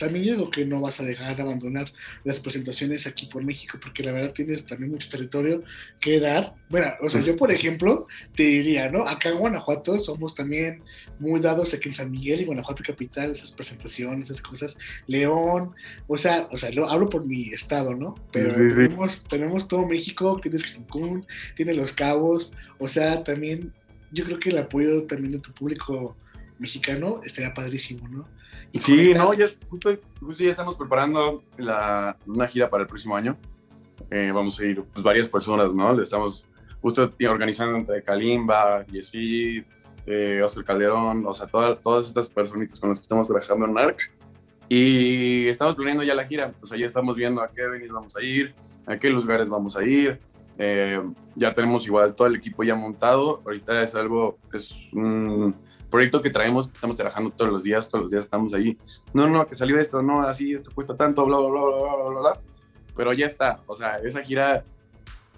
también 0.00 0.24
yo 0.24 0.32
digo 0.32 0.50
que 0.50 0.64
no 0.64 0.80
vas 0.80 0.98
a 0.98 1.04
dejar 1.04 1.36
de 1.36 1.42
abandonar 1.42 1.92
las 2.24 2.40
presentaciones 2.40 3.06
aquí 3.06 3.26
por 3.26 3.44
México, 3.44 3.78
porque 3.80 4.02
la 4.02 4.12
verdad 4.12 4.32
tienes 4.32 4.64
también 4.64 4.90
mucho 4.90 5.10
territorio 5.10 5.62
que 6.00 6.18
dar. 6.18 6.54
Bueno, 6.70 6.86
o 7.02 7.10
sea, 7.10 7.20
yo 7.20 7.36
por 7.36 7.52
ejemplo 7.52 8.06
te 8.34 8.44
diría, 8.44 8.90
¿no? 8.90 9.06
Acá 9.06 9.28
en 9.28 9.36
Guanajuato 9.36 9.98
somos 9.98 10.34
también 10.34 10.82
muy 11.18 11.38
dados 11.38 11.74
aquí 11.74 11.90
en 11.90 11.94
San 11.94 12.10
Miguel 12.10 12.40
y 12.40 12.44
Guanajuato 12.46 12.82
Capital, 12.82 13.30
esas 13.30 13.52
presentaciones, 13.52 14.30
esas 14.30 14.40
cosas. 14.40 14.78
León, 15.06 15.72
o 16.08 16.16
sea, 16.16 16.48
o 16.50 16.56
sea, 16.56 16.70
lo, 16.70 16.90
hablo 16.90 17.10
por 17.10 17.26
mi 17.26 17.50
estado, 17.50 17.94
¿no? 17.94 18.14
Pero 18.32 18.48
sí, 18.50 18.70
sí. 18.70 18.76
Tenemos, 18.76 19.24
tenemos 19.24 19.68
todo 19.68 19.86
México, 19.86 20.40
tienes 20.42 20.64
Cancún, 20.64 21.26
tienes 21.56 21.76
Los 21.76 21.92
Cabos, 21.92 22.54
o 22.78 22.88
sea, 22.88 23.22
también 23.22 23.74
yo 24.12 24.24
creo 24.24 24.38
que 24.38 24.50
el 24.50 24.58
apoyo 24.58 25.04
también 25.04 25.32
de 25.32 25.38
tu 25.38 25.52
público 25.52 26.16
mexicano 26.58 27.20
estaría 27.24 27.54
padrísimo, 27.54 28.08
¿no? 28.08 28.26
Y 28.72 28.78
sí, 28.78 28.96
conectar. 28.96 29.24
no, 29.24 29.34
ya, 29.34 29.46
justo, 29.68 29.98
justo, 30.20 30.44
ya 30.44 30.50
estamos 30.50 30.76
preparando 30.76 31.42
la, 31.56 32.16
una 32.26 32.46
gira 32.46 32.68
para 32.68 32.82
el 32.82 32.88
próximo 32.88 33.16
año. 33.16 33.36
Eh, 34.10 34.30
vamos 34.32 34.58
a 34.60 34.64
ir 34.64 34.82
pues, 34.82 35.02
varias 35.02 35.28
personas, 35.28 35.74
¿no? 35.74 35.92
Le 35.94 36.04
estamos 36.04 36.46
justo 36.80 37.12
organizando 37.28 37.76
entre 37.76 38.02
Kalimba, 38.02 38.86
Yesid, 38.86 39.64
eh, 40.06 40.40
Oscar 40.42 40.64
Calderón, 40.64 41.24
o 41.26 41.34
sea, 41.34 41.46
toda, 41.46 41.76
todas 41.76 42.06
estas 42.06 42.28
personitas 42.28 42.78
con 42.80 42.88
las 42.88 42.98
que 42.98 43.02
estamos 43.02 43.28
trabajando 43.28 43.66
en 43.66 43.78
ARC. 43.78 44.10
Y 44.68 45.48
estamos 45.48 45.74
planeando 45.74 46.04
ya 46.04 46.14
la 46.14 46.26
gira, 46.26 46.52
o 46.60 46.66
sea, 46.66 46.78
ya 46.78 46.86
estamos 46.86 47.16
viendo 47.16 47.42
a 47.42 47.50
qué 47.50 47.66
venir 47.66 47.92
vamos 47.92 48.16
a 48.16 48.22
ir, 48.22 48.54
a 48.86 48.96
qué 48.96 49.10
lugares 49.10 49.48
vamos 49.48 49.76
a 49.76 49.82
ir. 49.84 50.20
Eh, 50.62 51.00
ya 51.36 51.54
tenemos 51.54 51.86
igual 51.86 52.14
todo 52.14 52.28
el 52.28 52.36
equipo 52.36 52.62
ya 52.62 52.74
montado. 52.74 53.40
Ahorita 53.46 53.82
es 53.82 53.94
algo, 53.94 54.38
es 54.52 54.92
un 54.92 55.56
proyecto 55.90 56.20
que 56.20 56.28
traemos, 56.28 56.66
estamos 56.66 56.96
trabajando 56.96 57.30
todos 57.30 57.50
los 57.50 57.62
días, 57.62 57.88
todos 57.88 58.02
los 58.02 58.10
días 58.10 58.26
estamos 58.26 58.52
ahí. 58.52 58.76
No, 59.14 59.26
no, 59.26 59.46
que 59.46 59.54
salió 59.54 59.80
esto, 59.80 60.02
no, 60.02 60.20
así, 60.20 60.52
esto 60.52 60.70
cuesta 60.74 60.94
tanto, 60.94 61.24
bla, 61.24 61.38
bla, 61.38 61.48
bla, 61.48 61.62
bla, 61.62 62.10
bla, 62.10 62.20
bla. 62.20 62.40
Pero 62.94 63.14
ya 63.14 63.24
está, 63.24 63.60
o 63.66 63.74
sea, 63.74 64.00
esa 64.00 64.20
gira, 64.22 64.62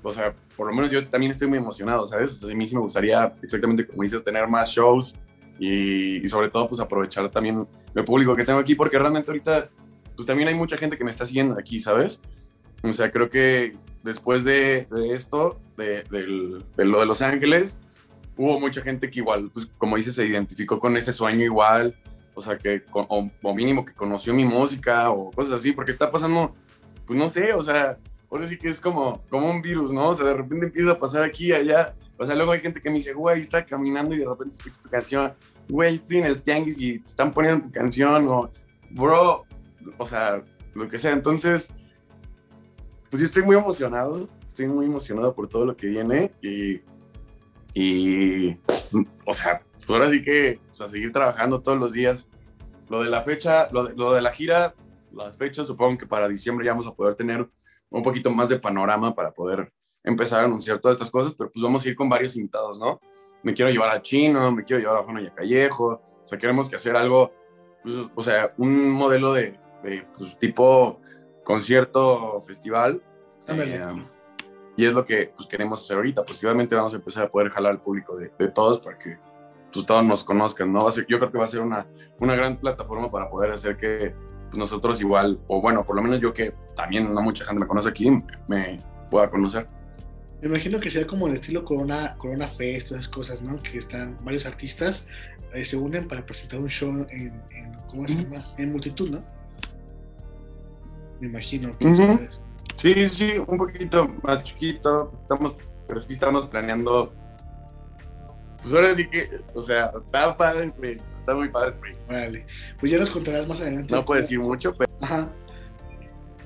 o 0.02 0.10
sea, 0.10 0.34
por 0.56 0.66
lo 0.66 0.74
menos 0.74 0.90
yo 0.90 1.06
también 1.08 1.30
estoy 1.30 1.46
muy 1.46 1.58
emocionado, 1.58 2.04
¿sabes? 2.04 2.32
O 2.32 2.34
sea, 2.34 2.50
a 2.52 2.56
mí 2.56 2.66
sí 2.66 2.74
me 2.74 2.80
gustaría, 2.80 3.32
exactamente 3.42 3.86
como 3.86 4.02
dices, 4.02 4.24
tener 4.24 4.48
más 4.48 4.70
shows 4.70 5.14
y, 5.56 6.16
y 6.16 6.28
sobre 6.28 6.50
todo, 6.50 6.66
pues 6.68 6.80
aprovechar 6.80 7.30
también 7.30 7.64
el 7.94 8.04
público 8.04 8.34
que 8.34 8.44
tengo 8.44 8.58
aquí, 8.58 8.74
porque 8.74 8.98
realmente 8.98 9.30
ahorita, 9.30 9.70
pues 10.16 10.26
también 10.26 10.48
hay 10.48 10.56
mucha 10.56 10.76
gente 10.76 10.98
que 10.98 11.04
me 11.04 11.12
está 11.12 11.24
siguiendo 11.24 11.56
aquí, 11.56 11.78
¿sabes? 11.78 12.20
O 12.82 12.92
sea, 12.92 13.10
creo 13.10 13.30
que 13.30 13.76
después 14.02 14.44
de, 14.44 14.86
de 14.90 15.14
esto, 15.14 15.58
de, 15.76 16.02
de, 16.04 16.62
de, 16.76 16.84
lo 16.84 17.00
de 17.00 17.06
Los 17.06 17.22
Ángeles, 17.22 17.80
hubo 18.36 18.58
mucha 18.58 18.82
gente 18.82 19.10
que 19.10 19.20
igual, 19.20 19.50
pues, 19.52 19.66
como 19.78 19.96
dices, 19.96 20.14
se 20.14 20.26
identificó 20.26 20.78
con 20.80 20.96
ese 20.96 21.12
sueño 21.12 21.44
igual, 21.44 21.94
o 22.34 22.40
sea, 22.40 22.58
que, 22.58 22.82
o, 22.92 23.30
o, 23.42 23.54
mínimo 23.54 23.84
que 23.84 23.92
conoció 23.92 24.34
mi 24.34 24.44
música 24.44 25.10
o 25.10 25.30
cosas 25.30 25.54
así, 25.54 25.72
porque 25.72 25.92
está 25.92 26.10
pasando, 26.10 26.54
pues 27.06 27.18
no 27.18 27.28
sé, 27.28 27.52
o 27.52 27.62
sea, 27.62 27.98
ahora 28.30 28.46
sí 28.46 28.58
que 28.58 28.68
es 28.68 28.80
como, 28.80 29.22
como 29.28 29.50
un 29.50 29.60
virus, 29.60 29.92
¿no? 29.92 30.08
O 30.08 30.14
sea, 30.14 30.26
de 30.26 30.34
repente 30.34 30.66
empieza 30.66 30.92
a 30.92 30.98
pasar 30.98 31.22
aquí 31.22 31.48
y 31.48 31.52
allá, 31.52 31.94
o 32.16 32.26
sea, 32.26 32.34
luego 32.34 32.52
hay 32.52 32.60
gente 32.60 32.80
que 32.80 32.88
me 32.88 32.96
dice, 32.96 33.12
güey, 33.12 33.40
está 33.40 33.64
caminando 33.64 34.14
y 34.14 34.18
de 34.18 34.26
repente 34.26 34.56
escucha 34.56 34.82
tu 34.82 34.88
canción, 34.88 35.32
güey, 35.68 35.96
estoy 35.96 36.18
en 36.18 36.26
el 36.26 36.42
tianguis 36.42 36.80
y 36.80 36.98
te 36.98 37.06
están 37.06 37.32
poniendo 37.32 37.68
tu 37.68 37.72
canción, 37.72 38.26
o, 38.28 38.50
bro, 38.90 39.44
o 39.98 40.04
sea, 40.04 40.42
lo 40.74 40.88
que 40.88 40.96
sea, 40.96 41.12
entonces, 41.12 41.70
pues 43.12 43.20
yo 43.20 43.26
estoy 43.26 43.42
muy 43.42 43.56
emocionado, 43.56 44.26
estoy 44.46 44.68
muy 44.68 44.86
emocionado 44.86 45.34
por 45.34 45.46
todo 45.46 45.66
lo 45.66 45.76
que 45.76 45.86
viene 45.86 46.30
y 46.40 46.80
y, 47.74 48.56
o 49.26 49.32
sea, 49.32 49.62
pues 49.74 49.90
ahora 49.90 50.10
sí 50.10 50.22
que, 50.22 50.60
o 50.70 50.74
sea, 50.74 50.88
seguir 50.88 51.12
trabajando 51.12 51.60
todos 51.60 51.78
los 51.78 51.92
días, 51.92 52.28
lo 52.88 53.02
de 53.02 53.10
la 53.10 53.20
fecha, 53.20 53.68
lo 53.70 53.84
de, 53.84 53.94
lo 53.94 54.14
de 54.14 54.22
la 54.22 54.30
gira, 54.30 54.74
las 55.12 55.36
fechas, 55.36 55.66
supongo 55.66 55.98
que 55.98 56.06
para 56.06 56.26
diciembre 56.26 56.64
ya 56.64 56.72
vamos 56.72 56.86
a 56.86 56.94
poder 56.94 57.14
tener 57.14 57.48
un 57.90 58.02
poquito 58.02 58.30
más 58.30 58.48
de 58.48 58.58
panorama 58.58 59.14
para 59.14 59.30
poder 59.30 59.70
empezar 60.02 60.40
a 60.40 60.44
anunciar 60.44 60.78
todas 60.80 60.96
estas 60.96 61.10
cosas, 61.10 61.34
pero 61.36 61.50
pues 61.50 61.62
vamos 61.62 61.84
a 61.84 61.88
ir 61.90 61.94
con 61.94 62.08
varios 62.08 62.34
invitados, 62.36 62.78
¿no? 62.78 62.98
Me 63.42 63.52
quiero 63.52 63.70
llevar 63.70 63.90
a 63.90 64.00
Chino, 64.00 64.50
me 64.52 64.64
quiero 64.64 64.80
llevar 64.80 64.98
a 64.98 65.04
Juan 65.04 65.30
Callejo, 65.34 66.00
o 66.24 66.26
sea, 66.26 66.38
queremos 66.38 66.70
que 66.70 66.76
hacer 66.76 66.96
algo, 66.96 67.30
pues, 67.82 67.94
o 68.14 68.22
sea, 68.22 68.54
un 68.56 68.88
modelo 68.90 69.34
de, 69.34 69.58
de 69.82 70.06
pues, 70.16 70.38
tipo 70.38 71.01
concierto, 71.44 72.42
festival. 72.46 73.02
Eh, 73.48 74.04
y 74.76 74.86
es 74.86 74.92
lo 74.92 75.04
que 75.04 75.32
pues, 75.36 75.48
queremos 75.48 75.82
hacer 75.82 75.96
ahorita. 75.96 76.24
Pues 76.24 76.42
obviamente 76.42 76.74
vamos 76.74 76.92
a 76.92 76.96
empezar 76.96 77.24
a 77.24 77.28
poder 77.30 77.50
jalar 77.50 77.72
al 77.72 77.80
público 77.80 78.16
de, 78.16 78.30
de 78.38 78.48
todos 78.48 78.80
para 78.80 78.98
que 78.98 79.18
pues, 79.72 79.86
todos 79.86 80.04
nos 80.04 80.24
conozcan, 80.24 80.72
¿no? 80.72 80.80
Va 80.80 80.88
a 80.88 80.92
ser, 80.92 81.06
yo 81.08 81.18
creo 81.18 81.32
que 81.32 81.38
va 81.38 81.44
a 81.44 81.48
ser 81.48 81.60
una, 81.60 81.86
una 82.18 82.34
gran 82.34 82.56
plataforma 82.58 83.10
para 83.10 83.28
poder 83.28 83.52
hacer 83.52 83.76
que 83.76 84.14
pues, 84.48 84.58
nosotros 84.58 85.00
igual, 85.00 85.40
o 85.48 85.60
bueno, 85.60 85.84
por 85.84 85.96
lo 85.96 86.02
menos 86.02 86.20
yo 86.20 86.32
que 86.32 86.54
también 86.74 87.12
no 87.12 87.22
mucha 87.22 87.44
gente 87.44 87.60
me 87.60 87.66
conoce 87.66 87.88
aquí, 87.88 88.10
me 88.48 88.78
pueda 89.10 89.30
conocer. 89.30 89.66
Me 90.40 90.48
imagino 90.48 90.80
que 90.80 90.90
sea 90.90 91.06
como 91.06 91.28
el 91.28 91.34
estilo 91.34 91.64
Corona, 91.64 92.16
Corona 92.18 92.48
Fest, 92.48 92.88
todas 92.88 93.02
esas 93.02 93.14
cosas, 93.14 93.42
¿no? 93.42 93.58
Que 93.62 93.78
están 93.78 94.18
varios 94.24 94.44
artistas, 94.44 95.06
eh, 95.54 95.64
se 95.64 95.76
unen 95.76 96.08
para 96.08 96.26
presentar 96.26 96.58
un 96.58 96.68
show 96.68 96.90
en, 97.10 97.42
en 97.50 97.78
¿cómo 97.88 98.08
se 98.08 98.24
llama? 98.24 98.38
En 98.58 98.72
multitud, 98.72 99.10
¿no? 99.10 99.22
Me 101.22 101.28
imagino. 101.28 101.76
Sí, 102.74 103.08
sí, 103.08 103.32
un 103.46 103.56
poquito 103.56 104.08
más 104.24 104.42
chiquito. 104.42 105.12
Estamos, 105.22 105.54
pero 105.86 106.00
sí 106.00 106.14
estamos 106.14 106.46
planeando. 106.46 107.12
Pues 108.60 108.74
ahora 108.74 108.92
sí 108.96 109.08
que, 109.08 109.30
o 109.54 109.62
sea, 109.62 109.92
está 109.96 110.36
padre 110.36 110.72
Está 111.16 111.32
muy 111.36 111.48
padre 111.48 111.76
Vale. 112.08 112.44
Pues 112.80 112.90
ya 112.90 112.98
nos 112.98 113.08
contarás 113.08 113.46
más 113.46 113.60
adelante. 113.60 113.94
No 113.94 114.04
puedo 114.04 114.20
decir 114.20 114.40
mucho, 114.40 114.74
pero. 114.74 114.90
Ajá. 115.00 115.32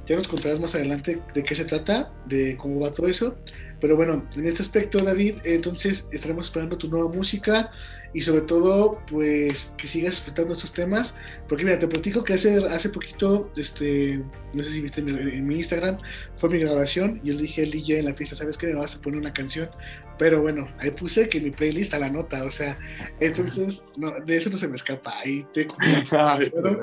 Ya 0.05 0.17
nos 0.17 0.29
contarás 0.29 0.61
más 0.61 0.75
adelante 0.75 1.23
de 1.33 1.43
qué 1.43 1.55
se 1.55 1.65
trata, 1.65 2.13
de 2.27 2.59
cómo 2.59 2.81
va 2.81 2.91
todo 2.91 3.07
eso. 3.09 3.39
Pero 3.81 3.97
bueno, 3.97 4.27
en 4.35 4.47
este 4.47 4.63
aspecto, 4.63 4.99
David, 4.99 5.37
entonces 5.45 6.09
estaremos 6.11 6.47
esperando 6.47 6.79
tu 6.79 6.89
nueva 6.89 7.09
música 7.13 7.71
y 8.15 8.23
sobre 8.23 8.43
todo, 8.43 9.03
pues 9.11 9.75
que 9.77 9.87
sigas 9.87 10.15
explotando 10.15 10.55
estos 10.55 10.73
temas. 10.73 11.15
Porque 11.49 11.65
mira, 11.65 11.79
te 11.79 11.87
platico 11.87 12.25
que 12.25 12.33
hace, 12.35 12.65
hace 12.67 12.89
poquito, 12.89 13.51
este, 13.57 14.23
no 14.55 14.65
sé 14.65 14.71
si 14.71 14.81
viste 14.81 15.03
en 15.03 15.47
mi, 15.47 15.57
Instagram, 15.57 15.99
fue 16.39 16.49
mi 16.49 16.59
grabación 16.59 17.21
y 17.23 17.29
yo 17.29 17.35
le 17.35 17.43
dije 17.43 17.65
al 17.65 17.71
DJ 17.71 17.99
en 17.99 18.07
la 18.07 18.15
fiesta, 18.15 18.37
¿sabes 18.37 18.57
qué? 18.57 18.69
Me 18.69 18.75
vas 18.75 18.97
a 18.97 19.03
poner 19.03 19.21
una 19.21 19.35
canción. 19.35 19.69
Pero 20.19 20.41
bueno, 20.41 20.67
ahí 20.79 20.91
puse 20.93 21.29
que 21.29 21.41
mi 21.41 21.51
playlist 21.51 21.93
a 21.93 21.99
la 21.99 22.09
nota, 22.09 22.43
o 22.45 22.51
sea, 22.51 22.79
entonces, 23.21 23.85
no, 23.99 24.13
de 24.25 24.37
eso 24.39 24.49
no 24.49 24.57
se 24.57 24.67
me 24.67 24.77
escapa. 24.77 25.19
Ahí 25.19 25.47
te 25.53 25.67
comporto, 25.67 26.81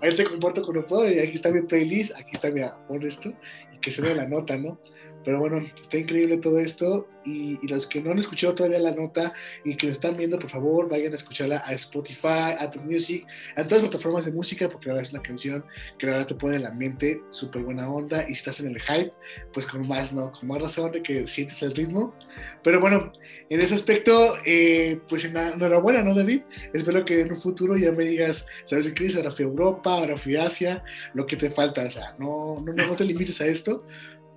ahí 0.00 0.14
te 0.14 0.24
comporto 0.24 0.62
como 0.62 0.86
puedo 0.86 1.06
y 1.06 1.18
aquí 1.18 1.32
está 1.34 1.50
mi 1.50 1.60
playlist, 1.60 2.16
aquí 2.16 2.30
está, 2.32 2.50
mira, 2.50 2.78
pon 2.88 3.02
esto 3.02 3.34
y 3.74 3.78
que 3.80 3.92
se 3.92 4.00
vea 4.00 4.14
la 4.14 4.26
nota, 4.26 4.56
¿no? 4.56 4.80
Pero 5.24 5.38
bueno, 5.38 5.62
está 5.80 5.98
increíble 5.98 6.38
todo 6.38 6.58
esto 6.58 7.08
y, 7.24 7.58
los 7.66 7.86
que 7.86 8.00
no 8.00 8.10
han 8.10 8.18
escuchado 8.18 8.54
todavía 8.54 8.78
la 8.78 8.92
nota 8.92 9.32
y 9.64 9.76
que 9.76 9.86
lo 9.86 9.92
están 9.92 10.16
viendo, 10.16 10.38
por 10.38 10.50
favor, 10.50 10.88
vayan 10.88 11.12
a 11.12 11.16
escucharla 11.16 11.62
a 11.64 11.72
Spotify, 11.74 12.54
Apple 12.58 12.82
Music, 12.82 13.26
a 13.56 13.64
todas 13.64 13.82
las 13.82 13.90
plataformas 13.90 14.24
de 14.24 14.32
música, 14.32 14.68
porque 14.68 14.88
la 14.88 14.94
verdad 14.94 15.08
es 15.08 15.12
una 15.12 15.22
canción 15.22 15.64
que 15.98 16.06
la 16.06 16.12
verdad 16.12 16.26
te 16.28 16.34
pone 16.34 16.56
en 16.56 16.62
la 16.62 16.70
mente 16.70 17.22
súper 17.30 17.62
buena 17.62 17.88
onda 17.90 18.22
y 18.22 18.28
si 18.28 18.32
estás 18.32 18.60
en 18.60 18.68
el 18.68 18.80
hype, 18.80 19.12
pues 19.52 19.66
con 19.66 19.86
más, 19.86 20.12
¿no? 20.12 20.32
Con 20.32 20.48
más 20.48 20.60
razón 20.60 20.92
de 20.92 21.02
que 21.02 21.26
sientes 21.26 21.62
el 21.62 21.74
ritmo. 21.74 22.14
Pero 22.62 22.80
bueno, 22.80 23.12
en 23.48 23.60
ese 23.60 23.74
aspecto, 23.74 24.36
eh, 24.44 25.00
pues 25.08 25.24
enhorabuena, 25.24 26.02
¿no, 26.02 26.14
David? 26.14 26.42
Espero 26.72 27.04
que 27.04 27.20
en 27.20 27.32
un 27.32 27.40
futuro 27.40 27.76
ya 27.76 27.92
me 27.92 28.04
digas, 28.04 28.46
¿sabes 28.64 28.90
qué? 28.92 29.10
Ahora 29.16 29.30
fui 29.30 29.44
a 29.44 29.48
Europa, 29.48 29.92
ahora 29.92 30.16
fui 30.16 30.36
a 30.36 30.46
Asia, 30.46 30.84
lo 31.14 31.26
que 31.26 31.36
te 31.36 31.50
falta, 31.50 31.84
o 31.84 31.90
sea, 31.90 32.14
no, 32.18 32.60
no, 32.60 32.72
no 32.72 32.96
te 32.96 33.04
limites 33.04 33.40
a 33.40 33.46
esto 33.46 33.84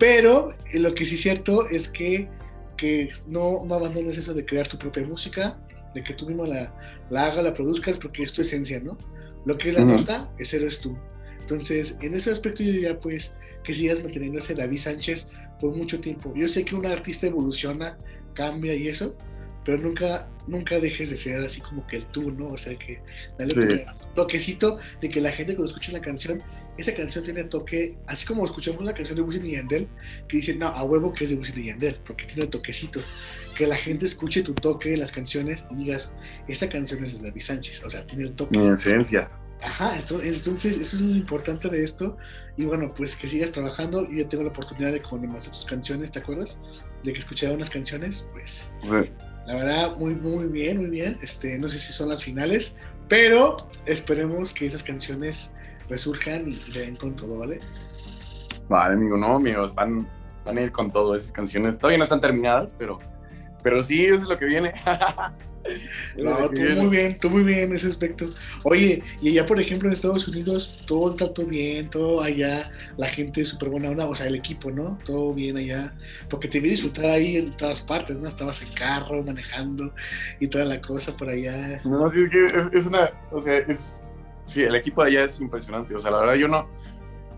pero 0.04 0.54
eh, 0.74 0.80
lo 0.80 0.94
que 0.94 1.06
sí 1.06 1.16
es 1.16 1.22
cierto 1.22 1.70
es 1.70 1.88
que, 1.88 2.28
que 2.76 3.08
no, 3.26 3.64
no 3.66 3.76
abandones 3.76 4.18
eso 4.18 4.34
de 4.34 4.46
crear 4.46 4.68
tu 4.68 4.78
propia 4.78 5.06
música, 5.06 5.58
de 5.96 6.04
que 6.04 6.14
tú 6.14 6.28
mismo 6.28 6.46
la, 6.46 6.76
la 7.10 7.28
hagas, 7.28 7.42
la 7.42 7.54
produzcas, 7.54 7.98
porque 7.98 8.24
es 8.24 8.34
tu 8.34 8.42
esencia, 8.42 8.82
¿no? 8.82 8.98
Lo 9.46 9.58
que 9.58 9.70
es 9.70 9.76
la 9.76 9.86
nota, 9.86 10.30
ese 10.38 10.58
eres 10.58 10.82
tú. 10.82 10.98
Entonces, 11.40 11.98
en 12.02 12.16
ese 12.16 12.32
aspecto 12.32 12.64
yo 12.64 12.74
diría, 12.74 13.00
pues, 13.00 13.38
que 13.64 13.74
sigas 13.74 14.04
manteniendo 14.04 14.40
ese 14.40 14.56
David 14.56 14.80
Sánchez 14.80 15.30
por 15.62 15.74
mucho 15.74 16.02
tiempo. 16.02 16.34
Yo 16.36 16.50
sé 16.50 16.66
que 16.66 16.76
un 16.76 16.86
artista 16.86 17.28
evoluciona, 17.28 17.98
cambia 18.34 18.76
y 18.76 18.90
eso, 18.90 19.16
pero 19.64 19.78
nunca, 19.78 20.28
nunca 20.48 20.82
dejes 20.82 21.12
de 21.12 21.16
ser 21.16 21.46
así 21.46 21.62
como 21.62 21.88
que 21.88 21.96
el 21.96 22.06
tú, 22.08 22.30
¿no? 22.30 22.50
O 22.50 22.58
sea, 22.58 22.78
que 22.78 23.02
dale 23.40 23.54
tu 23.54 24.14
toquecito 24.16 24.80
de 25.00 25.08
que 25.08 25.22
la 25.22 25.32
gente 25.32 25.54
cuando 25.54 25.68
escuche 25.68 25.94
la 25.94 26.02
canción 26.02 26.44
esa 26.78 26.94
canción 26.94 27.24
tiene 27.24 27.44
toque, 27.44 27.96
así 28.08 28.26
como 28.26 28.46
escuchamos 28.46 28.84
la 28.84 28.94
canción 28.94 29.16
de 29.16 29.22
Wisin 29.22 29.46
y 29.46 29.52
Yandel, 29.52 29.88
que 30.28 30.38
dicen, 30.38 30.60
no, 30.60 30.68
a 30.68 30.84
huevo 30.84 31.14
que 31.14 31.26
es 31.26 31.30
de 31.30 31.36
Wisin 31.36 31.60
y 31.60 31.68
Yandel, 31.68 32.00
porque 32.06 32.26
tiene 32.26 32.48
toquecito. 32.48 33.00
Que 33.56 33.68
la 33.68 33.76
gente 33.76 34.08
escuche 34.08 34.42
tu 34.42 34.56
toque 34.56 34.98
las 34.98 35.12
canciones 35.12 35.66
y 35.70 35.76
digas, 35.76 36.12
esta 36.48 36.68
canción 36.68 37.04
es 37.04 37.20
de 37.20 37.28
David 37.28 37.42
Sánchez, 37.42 37.84
o 37.84 37.90
sea, 37.90 38.06
tiene 38.08 38.24
el 38.24 38.34
toque. 38.34 38.58
Mi 38.58 38.68
esencia. 38.68 39.30
Ajá, 39.64 39.98
entonces, 39.98 40.78
eso 40.78 40.96
es 40.98 41.02
muy 41.02 41.18
importante 41.18 41.70
de 41.70 41.84
esto. 41.84 42.18
Y 42.58 42.66
bueno, 42.66 42.94
pues 42.94 43.16
que 43.16 43.28
sigas 43.28 43.52
trabajando. 43.52 44.10
Yo 44.10 44.24
ya 44.24 44.30
tengo 44.30 44.44
la 44.44 44.50
oportunidad 44.50 44.92
de 44.92 45.02
conocer 45.02 45.52
tus 45.52 45.66
canciones, 45.66 46.12
¿te 46.12 46.20
acuerdas? 46.20 46.58
De 47.04 47.14
que 47.14 47.20
escuchaba 47.20 47.54
unas 47.54 47.70
canciones, 47.70 48.28
pues. 48.34 48.70
La 49.48 49.56
verdad, 49.56 49.96
muy, 49.98 50.16
muy 50.16 50.48
bien, 50.48 50.78
muy 50.78 50.90
bien. 50.90 51.18
Este, 51.22 51.58
no 51.60 51.70
sé 51.70 51.78
si 51.78 51.94
son 51.94 52.10
las 52.10 52.24
finales, 52.24 52.76
pero 53.08 53.70
esperemos 53.86 54.52
que 54.52 54.66
esas 54.66 54.84
canciones 54.84 55.52
resurjan 55.94 56.50
y 56.50 56.56
le 56.74 56.80
den 56.82 56.96
con 56.96 57.16
todo, 57.16 57.38
¿vale? 57.38 57.60
Vale, 58.68 58.96
amigo, 58.96 59.16
no, 59.16 59.36
amigos, 59.36 59.76
van, 59.76 60.08
van 60.44 60.58
a 60.58 60.62
ir 60.62 60.72
con 60.72 60.92
todo 60.92 61.14
esas 61.16 61.32
canciones. 61.32 61.78
Todavía 61.78 62.00
no 62.00 62.04
están 62.04 62.22
terminadas, 62.22 62.74
pero, 62.78 62.98
pero 63.62 63.84
sí, 63.84 64.06
eso 64.06 64.24
es 64.24 64.30
lo 64.30 64.40
que 64.40 64.46
viene. 64.46 64.74
no, 66.18 66.50
tú 66.50 66.62
muy 66.78 66.88
bien, 66.88 67.18
tú 67.20 67.30
muy 67.30 67.44
bien 67.44 67.60
en 67.60 67.76
ese 67.76 67.90
aspecto. 67.90 68.26
Oye, 68.64 69.04
y 69.22 69.30
allá, 69.30 69.46
por 69.46 69.60
ejemplo, 69.60 69.88
en 69.88 69.94
Estados 69.94 70.28
Unidos, 70.28 70.84
todo 70.88 71.12
está 71.12 71.32
todo 71.32 71.46
bien, 71.46 71.90
todo 71.90 72.24
allá, 72.24 72.72
la 72.98 73.08
gente 73.08 73.46
súper 73.46 73.70
buena 73.70 73.90
onda, 73.90 74.08
o 74.08 74.16
sea, 74.16 74.26
el 74.26 74.36
equipo, 74.36 74.72
¿no? 74.72 74.98
Todo 75.06 75.34
bien 75.36 75.58
allá, 75.58 75.92
porque 76.30 76.48
te 76.48 76.60
vi 76.60 76.70
disfrutar 76.70 77.06
ahí 77.06 77.38
en 77.38 77.52
todas 77.56 77.82
partes, 77.82 78.18
¿no? 78.18 78.28
Estabas 78.28 78.64
en 78.64 78.74
carro, 78.74 79.24
manejando 79.24 79.94
y 80.40 80.48
toda 80.48 80.66
la 80.66 80.82
cosa 80.82 81.16
por 81.16 81.30
allá. 81.30 81.80
No, 81.86 82.10
sí, 82.10 82.24
es 82.24 82.30
que 82.32 82.78
es 82.78 82.86
una, 82.88 83.12
o 83.32 83.40
sea, 83.40 83.58
es 83.60 84.02
Sí, 84.46 84.64
el 84.64 84.76
equipo 84.76 85.04
de 85.04 85.10
allá 85.10 85.24
es 85.26 85.40
impresionante. 85.40 85.96
O 85.96 86.00
sea, 86.00 86.12
la 86.12 86.20
verdad 86.20 86.36
yo 86.36 86.48
no. 86.48 86.70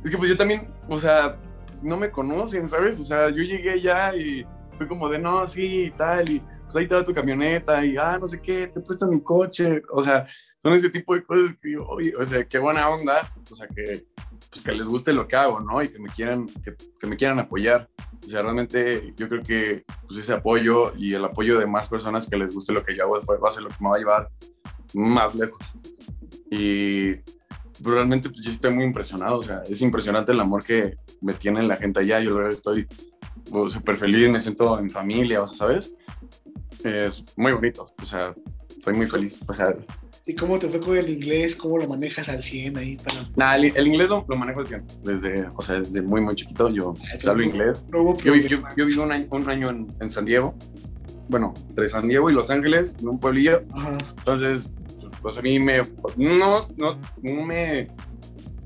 Es 0.04 0.12
que 0.12 0.18
pues 0.18 0.30
yo 0.30 0.38
también, 0.38 0.68
o 0.88 0.98
sea, 0.98 1.38
pues, 1.68 1.84
no 1.84 1.98
me 1.98 2.12
conocen, 2.12 2.68
¿sabes? 2.68 3.00
O 3.00 3.04
sea, 3.04 3.30
yo 3.30 3.44
llegué 3.44 3.72
allá 3.72 4.16
y 4.16 4.46
fue 4.78 4.88
como 4.88 5.10
de 5.10 5.20
no, 5.20 5.46
sí, 5.48 5.86
y 5.86 5.92
tal, 5.92 6.30
y 6.30 6.40
pues 6.64 6.76
ahí 6.76 6.88
te 6.88 6.96
da 6.96 7.04
tu 7.04 7.14
camioneta, 7.14 7.84
y 7.86 7.96
ah, 7.98 8.18
no 8.20 8.28
sé 8.28 8.42
qué, 8.42 8.68
te 8.68 8.82
puesto 8.82 9.08
mi 9.08 9.22
coche. 9.22 9.82
O 9.92 10.02
sea, 10.02 10.26
son 10.62 10.74
ese 10.74 10.90
tipo 10.90 11.16
de 11.16 11.24
cosas 11.24 11.56
que 11.62 11.74
yo, 11.74 11.86
oye, 11.88 12.14
o 12.16 12.26
sea, 12.26 12.46
qué 12.48 12.60
buena 12.60 12.90
onda. 12.90 13.32
O 13.52 13.56
sea, 13.56 13.68
que, 13.68 14.06
pues, 14.50 14.64
que 14.64 14.72
les 14.72 14.88
guste 14.88 15.14
lo 15.14 15.28
que 15.28 15.36
hago, 15.36 15.60
¿no? 15.60 15.82
Y 15.82 15.90
que 15.90 16.00
me 16.00 16.10
quieran, 16.10 16.48
que, 16.64 16.76
que 17.00 17.08
me 17.08 17.18
quieran 17.18 17.40
apoyar. 17.40 17.90
O 18.26 18.30
sea, 18.30 18.42
realmente 18.42 19.14
yo 19.16 19.30
creo 19.30 19.44
que 19.44 19.86
pues, 20.08 20.20
ese 20.20 20.34
apoyo 20.34 20.94
y 20.98 21.14
el 21.14 21.24
apoyo 21.24 21.60
de 21.60 21.68
más 21.68 21.88
personas 21.88 22.28
que 22.28 22.38
les 22.38 22.54
guste 22.54 22.74
lo 22.74 22.84
que 22.84 22.96
yo 22.96 23.04
hago 23.04 23.22
va 23.22 23.50
a 23.50 23.52
ser 23.52 23.64
lo 23.64 23.70
que 23.70 23.76
me 23.80 23.90
va 23.90 23.96
a 23.96 24.00
llevar 24.00 24.30
más 24.94 25.36
lejos. 25.36 25.76
Y 26.50 27.16
pues, 27.82 27.96
realmente 27.96 28.30
pues, 28.30 28.42
yo 28.42 28.52
estoy 28.52 28.74
muy 28.74 28.86
impresionado, 28.86 29.40
o 29.40 29.44
sea, 29.44 29.62
es 29.70 29.82
impresionante 29.82 30.32
el 30.32 30.40
amor 30.40 30.64
que 30.64 30.98
me 31.22 31.34
tiene 31.34 31.64
la 31.64 31.76
gente 31.76 32.00
allá, 32.00 32.20
yo 32.20 32.36
verdad 32.36 32.52
estoy 32.52 32.88
pues, 33.50 33.74
súper 33.74 33.96
feliz, 33.96 34.30
me 34.30 34.40
siento 34.40 34.78
en 34.80 34.90
familia, 34.90 35.42
o 35.42 35.48
sea, 35.48 35.58
¿sabes? 35.58 35.94
Es 36.84 37.24
muy 37.36 37.52
bonito, 37.52 37.94
o 38.02 38.06
sea, 38.06 38.34
estoy 38.70 38.94
muy 38.94 39.08
feliz, 39.08 39.42
o 39.48 39.54
sea... 39.54 39.76
¿Y 40.28 40.34
cómo 40.34 40.58
te 40.58 40.68
fue 40.70 40.80
con 40.80 40.98
el 40.98 41.08
inglés? 41.08 41.56
¿Cómo 41.56 41.78
lo 41.78 41.88
manejas 41.88 42.28
al 42.30 42.42
100 42.42 42.78
ahí? 42.78 42.98
Para... 42.98 43.30
Nah, 43.36 43.56
el, 43.56 43.88
inglés 43.88 44.10
lo, 44.10 44.26
manejo 44.36 44.62
al 44.62 44.68
100, 44.68 44.86
desde, 45.04 45.48
o 45.56 45.62
sea, 45.62 45.80
desde 45.80 46.02
muy, 46.02 46.22
muy 46.22 46.34
chiquito 46.36 46.70
yo 46.70 46.94
ah, 47.00 47.30
hablo 47.30 47.44
inglés. 47.44 47.84
yo, 47.92 48.16
yo, 48.76 48.86
vivo 48.86 49.04
un 49.04 49.12
año, 49.12 49.28
un 49.30 49.50
año 49.50 49.70
en, 49.70 49.88
en, 50.00 50.10
San 50.10 50.26
Diego, 50.26 50.56
bueno, 51.28 51.54
entre 51.70 51.88
San 51.88 52.08
Diego 52.08 52.30
y 52.30 52.34
Los 52.34 52.50
Ángeles, 52.50 52.98
en 53.00 53.10
un 53.10 53.20
pueblillo, 53.20 53.62
Ajá. 53.74 53.98
entonces 54.18 54.68
pues 55.26 55.40
a 55.40 55.42
mí 55.42 55.58
me, 55.58 55.82
no, 56.18 56.68
no, 56.78 57.00
me, 57.24 57.88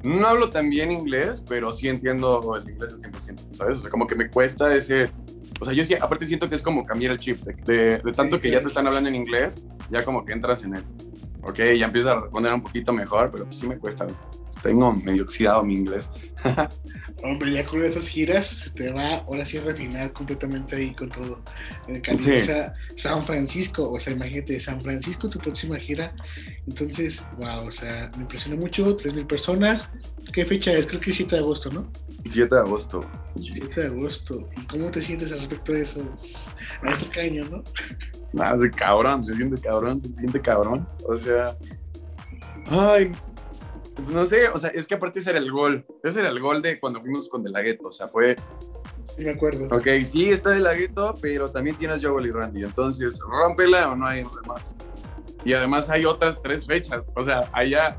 no 0.04 0.28
hablo 0.28 0.50
tan 0.50 0.70
bien 0.70 0.92
inglés, 0.92 1.42
pero 1.48 1.72
sí 1.72 1.88
entiendo 1.88 2.54
el 2.58 2.70
inglés 2.70 2.92
al 2.92 3.14
100%, 3.14 3.56
¿sabes? 3.56 3.78
O 3.78 3.80
sea, 3.80 3.90
como 3.90 4.06
que 4.06 4.16
me 4.16 4.30
cuesta 4.30 4.76
ese, 4.76 5.10
o 5.62 5.64
sea, 5.64 5.74
yo 5.74 5.86
sí, 5.86 5.94
aparte 5.94 6.26
siento 6.26 6.50
que 6.50 6.56
es 6.56 6.62
como 6.62 6.84
cambiar 6.84 7.14
el 7.14 7.18
chip, 7.18 7.38
de, 7.38 8.00
de, 8.00 8.12
tanto 8.12 8.42
que 8.42 8.52
ya 8.52 8.60
te 8.60 8.68
están 8.68 8.86
hablando 8.88 9.08
en 9.08 9.16
inglés, 9.16 9.66
ya 9.90 10.04
como 10.04 10.26
que 10.26 10.34
entras 10.34 10.62
en 10.64 10.76
él, 10.76 10.84
ok, 11.44 11.60
ya 11.78 11.86
empiezas 11.86 12.12
a 12.12 12.20
responder 12.20 12.54
un 12.54 12.62
poquito 12.62 12.92
mejor, 12.92 13.32
pero 13.32 13.50
sí 13.54 13.66
me 13.66 13.78
cuesta 13.78 14.06
tengo 14.62 14.94
medio 14.94 15.24
oxidado 15.24 15.64
mi 15.64 15.74
inglés. 15.74 16.12
Hombre, 17.24 17.52
ya 17.52 17.66
con 17.66 17.84
esas 17.84 18.08
giras 18.08 18.48
se 18.48 18.70
te 18.70 18.92
va 18.92 19.18
ahora 19.18 19.46
sí 19.46 19.58
a 19.58 19.62
refinar 19.62 20.14
completamente 20.14 20.76
ahí 20.76 20.94
con 20.94 21.10
todo. 21.10 21.42
En 21.88 22.02
o 22.16 22.40
sea, 22.40 22.74
San 22.96 23.26
Francisco, 23.26 23.90
o 23.92 24.00
sea, 24.00 24.14
imagínate, 24.14 24.60
San 24.62 24.80
Francisco, 24.82 25.30
tu 25.30 25.40
próxima 25.40 25.76
gira. 25.78 26.14
Entonces, 26.66 27.24
wow, 27.38 27.68
o 27.68 27.72
sea, 27.72 28.10
me 28.16 28.22
impresionó 28.22 28.56
mucho, 28.58 28.96
3.000 28.96 29.28
personas. 29.28 29.92
¿Qué 30.32 30.46
fecha 30.46 30.72
es? 30.72 30.88
Creo 30.88 31.02
que 31.02 31.10
es 31.10 31.18
7 31.18 31.36
de 31.36 31.42
agosto, 31.42 31.70
¿no? 31.72 31.92
7 32.26 32.56
de 32.56 32.62
agosto. 32.62 33.06
7 33.36 33.82
de 33.82 33.88
agosto. 33.88 34.48
¿Y 34.56 34.66
cómo 34.66 34.90
te 34.90 35.02
sientes 35.02 35.32
al 35.32 35.40
respecto 35.40 35.74
de 35.74 35.82
eso? 35.82 36.04
A 36.84 36.92
el 36.92 37.10
caño, 37.10 37.50
¿no? 37.50 37.64
Nada, 38.32 38.58
se 38.58 38.72
cabrón, 38.72 39.26
se 39.26 39.34
siente 39.34 39.60
cabrón, 39.60 40.00
se 40.00 40.14
siente 40.14 40.40
cabrón. 40.40 40.88
O 41.06 41.18
sea, 41.18 41.58
ay, 42.68 43.12
no 44.08 44.26
sé, 44.26 44.48
o 44.50 44.58
sea, 44.58 44.70
es 44.70 44.88
que 44.88 44.96
aparte 44.96 45.20
ese 45.20 45.32
era 45.32 45.40
el 45.40 45.52
gol. 45.52 45.86
Ese 46.04 46.20
era 46.20 46.30
el 46.30 46.40
gol 46.40 46.62
de 46.62 46.80
cuando 46.80 47.02
fuimos 47.02 47.28
con 47.30 47.44
De 47.44 47.50
La. 47.50 47.62
O 47.84 47.92
sea, 47.92 48.08
fue. 48.08 48.36
Sí, 49.16 49.24
me 49.24 49.32
acuerdo. 49.32 49.66
Ok, 49.76 49.88
sí 50.06 50.30
está 50.30 50.52
De 50.52 50.60
La 50.60 50.74
pero 51.22 51.50
también 51.50 51.76
tienes 51.76 52.04
Joel 52.04 52.28
y 52.28 52.32
Randy. 52.32 52.64
Entonces, 52.64 53.20
rómpela 53.20 53.92
o 53.92 53.96
no 53.96 54.06
hay 54.08 54.24
demás. 54.42 54.76
Y 55.44 55.54
además 55.54 55.90
hay 55.90 56.06
otras 56.06 56.42
tres 56.42 56.66
fechas. 56.66 57.04
O 57.16 57.24
sea, 57.24 57.50
allá. 57.52 57.98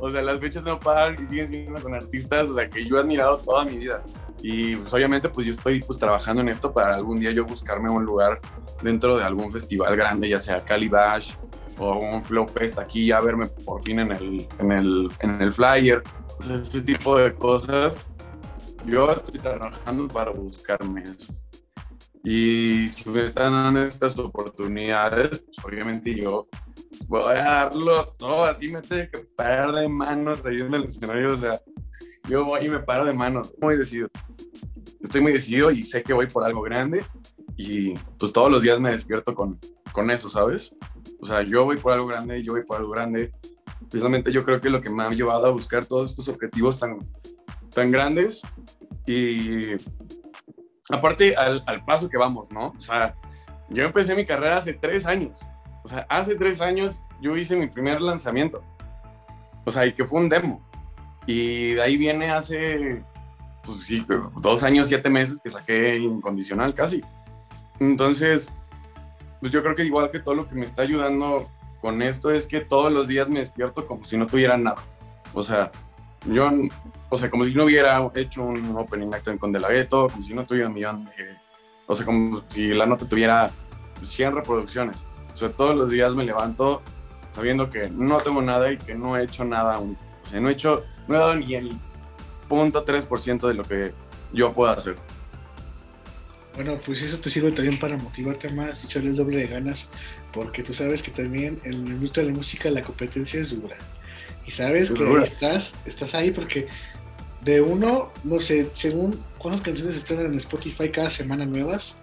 O 0.00 0.10
sea, 0.10 0.22
las 0.22 0.38
fechas 0.38 0.62
no 0.62 0.78
paran 0.78 1.16
y 1.20 1.26
siguen 1.26 1.48
siendo 1.48 1.82
con 1.82 1.92
artistas, 1.92 2.48
o 2.48 2.54
sea, 2.54 2.68
que 2.68 2.86
yo 2.86 2.96
he 2.96 3.00
admirado 3.00 3.36
toda 3.38 3.64
mi 3.64 3.78
vida. 3.78 4.04
Y 4.40 4.76
pues, 4.76 4.94
obviamente, 4.94 5.28
pues 5.28 5.44
yo 5.44 5.52
estoy 5.52 5.80
pues 5.80 5.98
trabajando 5.98 6.40
en 6.40 6.48
esto 6.48 6.72
para 6.72 6.94
algún 6.94 7.18
día 7.18 7.32
yo 7.32 7.44
buscarme 7.44 7.90
un 7.90 8.04
lugar 8.04 8.40
dentro 8.80 9.18
de 9.18 9.24
algún 9.24 9.50
festival 9.50 9.96
grande, 9.96 10.28
ya 10.28 10.38
sea 10.38 10.64
Calibash 10.64 11.32
o 11.78 11.98
un 11.98 12.22
Flow 12.22 12.46
Fest 12.46 12.78
aquí, 12.78 13.06
ya 13.06 13.20
verme 13.20 13.46
por 13.64 13.82
fin 13.82 14.00
en 14.00 14.12
el, 14.12 14.48
en 14.58 14.72
el, 14.72 15.08
en 15.20 15.40
el 15.40 15.52
flyer, 15.52 16.02
sea, 16.40 16.56
ese 16.56 16.82
tipo 16.82 17.16
de 17.16 17.34
cosas. 17.34 18.10
Yo 18.86 19.10
estoy 19.12 19.40
trabajando 19.40 20.08
para 20.08 20.30
buscarme 20.30 21.02
eso. 21.02 21.34
Y 22.24 22.88
si 22.88 23.08
me 23.08 23.24
están 23.24 23.52
dando 23.52 23.82
estas 23.84 24.18
oportunidades, 24.18 25.44
pues 25.46 25.64
obviamente 25.64 26.14
yo 26.14 26.48
voy 27.06 27.32
a 27.32 27.42
darlo 27.42 28.08
todo, 28.18 28.44
así 28.44 28.68
me 28.68 28.82
tengo 28.82 29.10
que 29.10 29.18
parar 29.36 29.72
de 29.72 29.88
manos 29.88 30.44
ahí 30.44 30.60
en 30.60 30.74
el 30.74 30.84
escenario, 30.84 31.34
o 31.34 31.36
sea, 31.36 31.58
yo 32.28 32.44
voy 32.44 32.66
y 32.66 32.68
me 32.68 32.80
paro 32.80 33.04
de 33.04 33.12
manos, 33.12 33.54
muy 33.60 33.76
decidido. 33.76 34.08
Estoy 35.00 35.20
muy 35.20 35.32
decidido 35.32 35.70
y 35.70 35.82
sé 35.82 36.02
que 36.02 36.12
voy 36.12 36.26
por 36.26 36.44
algo 36.44 36.60
grande 36.62 37.02
y 37.58 37.92
pues 38.18 38.32
todos 38.32 38.50
los 38.50 38.62
días 38.62 38.78
me 38.78 38.92
despierto 38.92 39.34
con, 39.34 39.58
con 39.92 40.10
eso, 40.12 40.28
¿sabes? 40.28 40.74
O 41.20 41.26
sea, 41.26 41.42
yo 41.42 41.64
voy 41.64 41.76
por 41.76 41.92
algo 41.92 42.06
grande, 42.06 42.42
yo 42.42 42.52
voy 42.52 42.62
por 42.62 42.78
algo 42.78 42.92
grande. 42.92 43.32
Precisamente 43.90 44.30
yo 44.30 44.44
creo 44.44 44.60
que 44.60 44.70
lo 44.70 44.80
que 44.80 44.90
me 44.90 45.02
ha 45.02 45.10
llevado 45.10 45.46
a 45.46 45.50
buscar 45.50 45.84
todos 45.84 46.10
estos 46.10 46.28
objetivos 46.28 46.78
tan, 46.78 46.98
tan 47.74 47.90
grandes 47.90 48.42
y 49.06 49.72
aparte 50.88 51.34
al, 51.34 51.64
al 51.66 51.84
paso 51.84 52.08
que 52.08 52.16
vamos, 52.16 52.52
¿no? 52.52 52.68
O 52.68 52.80
sea, 52.80 53.16
yo 53.70 53.84
empecé 53.84 54.14
mi 54.14 54.24
carrera 54.24 54.58
hace 54.58 54.74
tres 54.74 55.04
años. 55.04 55.40
O 55.82 55.88
sea, 55.88 56.06
hace 56.08 56.36
tres 56.36 56.60
años 56.60 57.04
yo 57.20 57.36
hice 57.36 57.56
mi 57.56 57.66
primer 57.66 58.00
lanzamiento. 58.00 58.62
O 59.64 59.70
sea, 59.72 59.84
y 59.84 59.94
que 59.94 60.04
fue 60.04 60.20
un 60.20 60.28
demo. 60.28 60.64
Y 61.26 61.72
de 61.74 61.82
ahí 61.82 61.96
viene 61.96 62.30
hace, 62.30 63.02
pues 63.64 63.80
sí, 63.80 64.06
dos 64.40 64.62
años, 64.62 64.86
siete 64.86 65.10
meses 65.10 65.40
que 65.42 65.50
saqué 65.50 65.96
incondicional 65.96 66.72
casi. 66.72 67.02
Entonces, 67.80 68.50
pues 69.40 69.52
yo 69.52 69.62
creo 69.62 69.74
que 69.74 69.84
igual 69.84 70.10
que 70.10 70.18
todo 70.18 70.34
lo 70.34 70.48
que 70.48 70.54
me 70.54 70.64
está 70.64 70.82
ayudando 70.82 71.48
con 71.80 72.02
esto 72.02 72.30
es 72.30 72.46
que 72.46 72.60
todos 72.60 72.92
los 72.92 73.06
días 73.06 73.28
me 73.28 73.38
despierto 73.38 73.86
como 73.86 74.04
si 74.04 74.16
no 74.16 74.26
tuviera 74.26 74.56
nada. 74.56 74.82
O 75.32 75.42
sea, 75.42 75.70
yo, 76.26 76.50
o 77.08 77.16
sea, 77.16 77.30
como 77.30 77.44
si 77.44 77.54
no 77.54 77.64
hubiera 77.64 78.10
hecho 78.14 78.42
un 78.42 78.76
opening 78.76 79.14
act 79.14 79.38
con 79.38 79.52
De 79.52 79.60
La 79.60 79.68
Ghetto, 79.68 80.08
como 80.08 80.22
si 80.22 80.34
no 80.34 80.44
tuviera 80.44 80.68
un 80.68 80.74
millón 80.74 81.04
de, 81.04 81.36
o 81.86 81.94
sea, 81.94 82.04
como 82.04 82.42
si 82.48 82.68
la 82.68 82.86
nota 82.86 83.08
tuviera 83.08 83.50
100 84.02 84.34
reproducciones. 84.34 85.04
O 85.32 85.36
sea, 85.36 85.50
todos 85.50 85.76
los 85.76 85.90
días 85.90 86.14
me 86.14 86.24
levanto 86.24 86.82
sabiendo 87.32 87.70
que 87.70 87.88
no 87.88 88.18
tengo 88.18 88.42
nada 88.42 88.72
y 88.72 88.78
que 88.78 88.94
no 88.94 89.16
he 89.16 89.22
hecho 89.22 89.44
nada 89.44 89.78
O 89.78 89.94
sea, 90.24 90.40
no 90.40 90.48
he 90.48 90.52
hecho, 90.52 90.82
no 91.06 91.14
he 91.14 91.18
dado 91.18 91.36
ni 91.36 91.54
el 91.54 91.78
punto 92.48 92.84
3% 92.84 93.46
de 93.46 93.54
lo 93.54 93.62
que 93.62 93.92
yo 94.32 94.52
puedo 94.52 94.72
hacer. 94.72 94.96
Bueno, 96.58 96.80
pues 96.84 97.02
eso 97.02 97.20
te 97.20 97.30
sirve 97.30 97.52
también 97.52 97.78
para 97.78 97.96
motivarte 97.96 98.48
más 98.48 98.82
y 98.82 98.88
echarle 98.88 99.10
el 99.10 99.14
doble 99.14 99.38
de 99.38 99.46
ganas, 99.46 99.90
porque 100.32 100.64
tú 100.64 100.74
sabes 100.74 101.04
que 101.04 101.12
también 101.12 101.60
en 101.62 101.84
la 101.84 101.90
industria 101.92 102.24
de 102.24 102.32
la 102.32 102.36
música 102.36 102.68
la 102.68 102.82
competencia 102.82 103.40
es 103.40 103.50
dura. 103.50 103.76
Y 104.44 104.50
sabes 104.50 104.90
que 104.90 105.04
estás, 105.22 105.74
estás 105.86 106.16
ahí 106.16 106.32
porque 106.32 106.66
de 107.44 107.60
uno, 107.60 108.12
no 108.24 108.40
sé, 108.40 108.66
según 108.72 109.22
cuántas 109.38 109.60
canciones 109.60 109.94
están 109.94 110.18
en 110.18 110.34
Spotify 110.34 110.88
cada 110.88 111.10
semana 111.10 111.46
nuevas, 111.46 111.96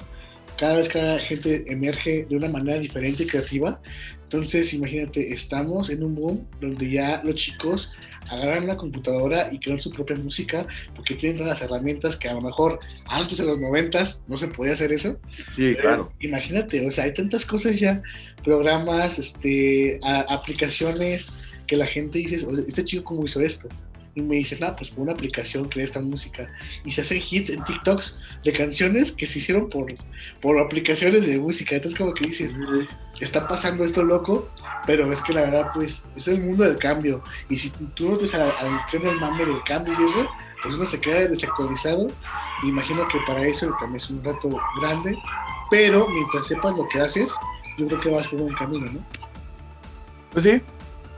cada 0.57 0.77
vez 0.77 0.87
cada 0.87 1.19
gente 1.19 1.69
emerge 1.69 2.25
de 2.29 2.37
una 2.37 2.47
manera 2.47 2.79
diferente 2.79 3.23
y 3.23 3.27
creativa. 3.27 3.81
Entonces, 4.23 4.73
imagínate, 4.73 5.33
estamos 5.33 5.89
en 5.89 6.01
un 6.01 6.15
boom 6.15 6.47
donde 6.61 6.89
ya 6.89 7.21
los 7.25 7.35
chicos 7.35 7.91
agarran 8.29 8.63
una 8.63 8.77
computadora 8.77 9.49
y 9.51 9.59
crean 9.59 9.79
su 9.79 9.91
propia 9.91 10.15
música 10.15 10.65
porque 10.95 11.15
tienen 11.15 11.37
todas 11.37 11.59
las 11.59 11.69
herramientas 11.69 12.15
que 12.15 12.27
a 12.27 12.33
lo 12.33 12.41
mejor 12.41 12.79
antes 13.07 13.37
de 13.37 13.45
los 13.45 13.59
noventas 13.59 14.21
no 14.27 14.37
se 14.37 14.47
podía 14.47 14.73
hacer 14.73 14.91
eso. 14.91 15.19
Sí, 15.53 15.73
claro. 15.75 16.11
Imagínate, 16.19 16.85
o 16.85 16.91
sea, 16.91 17.05
hay 17.05 17.13
tantas 17.13 17.45
cosas 17.45 17.79
ya, 17.79 18.01
programas, 18.43 19.19
este, 19.19 19.99
aplicaciones 20.03 21.29
que 21.67 21.77
la 21.77 21.87
gente 21.87 22.19
dice, 22.19 22.45
este 22.67 22.85
chico 22.85 23.03
cómo 23.03 23.25
hizo 23.25 23.41
esto 23.41 23.67
y 24.15 24.21
me 24.21 24.35
dicen, 24.35 24.63
ah, 24.63 24.73
pues 24.75 24.89
por 24.89 25.03
una 25.03 25.11
aplicación 25.11 25.65
creé 25.65 25.83
esta 25.83 25.99
música. 25.99 26.49
Y 26.85 26.91
se 26.91 27.01
hacen 27.01 27.17
hits 27.17 27.49
en 27.49 27.63
TikToks 27.65 28.17
de 28.45 28.53
canciones 28.53 29.11
que 29.11 29.27
se 29.27 29.39
hicieron 29.39 29.69
por, 29.69 29.93
por 30.41 30.57
aplicaciones 30.57 31.27
de 31.27 31.37
música. 31.37 31.75
Entonces 31.75 31.99
como 31.99 32.13
que 32.13 32.27
dices, 32.27 32.55
está 33.19 33.45
pasando 33.45 33.83
esto 33.83 34.03
loco, 34.03 34.49
pero 34.85 35.11
es 35.11 35.21
que 35.21 35.33
la 35.33 35.41
verdad, 35.41 35.71
pues, 35.73 36.05
es 36.15 36.29
el 36.29 36.41
mundo 36.41 36.63
del 36.63 36.77
cambio. 36.77 37.21
Y 37.49 37.57
si 37.57 37.69
tú 37.69 38.11
no 38.11 38.17
te 38.17 38.25
al, 38.37 38.53
tren 38.89 39.03
del 39.03 39.19
mame 39.19 39.45
del 39.45 39.61
cambio 39.63 39.93
y 39.99 40.05
eso, 40.05 40.25
pues 40.63 40.75
uno 40.75 40.85
se 40.85 41.01
queda 41.01 41.27
desactualizado. 41.27 42.07
Imagino 42.63 43.05
que 43.09 43.19
para 43.27 43.45
eso 43.45 43.67
también 43.79 43.97
es 43.97 44.09
un 44.09 44.23
reto 44.23 44.49
grande, 44.79 45.17
pero 45.69 46.07
mientras 46.07 46.47
sepas 46.47 46.73
lo 46.73 46.87
que 46.87 47.01
haces, 47.01 47.33
yo 47.77 47.85
creo 47.87 47.99
que 47.99 48.09
vas 48.09 48.27
por 48.27 48.41
un 48.41 48.53
camino, 48.53 48.85
¿no? 48.85 48.99
Pues 50.31 50.43
sí, 50.43 50.61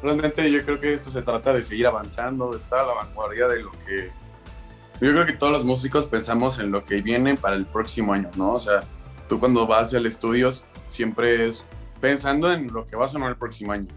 realmente 0.01 0.49
yo 0.51 0.63
creo 0.63 0.79
que 0.79 0.93
esto 0.93 1.09
se 1.09 1.21
trata 1.21 1.53
de 1.53 1.63
seguir 1.63 1.87
avanzando, 1.87 2.51
de 2.51 2.57
estar 2.57 2.79
a 2.79 2.87
la 2.87 2.93
vanguardia 2.93 3.47
de 3.47 3.63
lo 3.63 3.71
que... 3.71 4.11
Yo 4.99 5.11
creo 5.11 5.25
que 5.25 5.33
todos 5.33 5.53
los 5.53 5.63
músicos 5.63 6.07
pensamos 6.07 6.59
en 6.59 6.71
lo 6.71 6.83
que 6.83 7.01
viene 7.01 7.35
para 7.35 7.55
el 7.55 7.65
próximo 7.65 8.13
año, 8.13 8.31
¿no? 8.35 8.53
O 8.53 8.59
sea, 8.59 8.81
tú 9.29 9.39
cuando 9.39 9.67
vas 9.67 9.93
al 9.93 10.05
estudio 10.05 10.49
siempre 10.87 11.45
es 11.45 11.63
pensando 11.99 12.51
en 12.51 12.71
lo 12.73 12.85
que 12.85 12.95
va 12.95 13.05
a 13.05 13.07
sonar 13.07 13.29
el 13.29 13.35
próximo 13.35 13.71
año. 13.71 13.87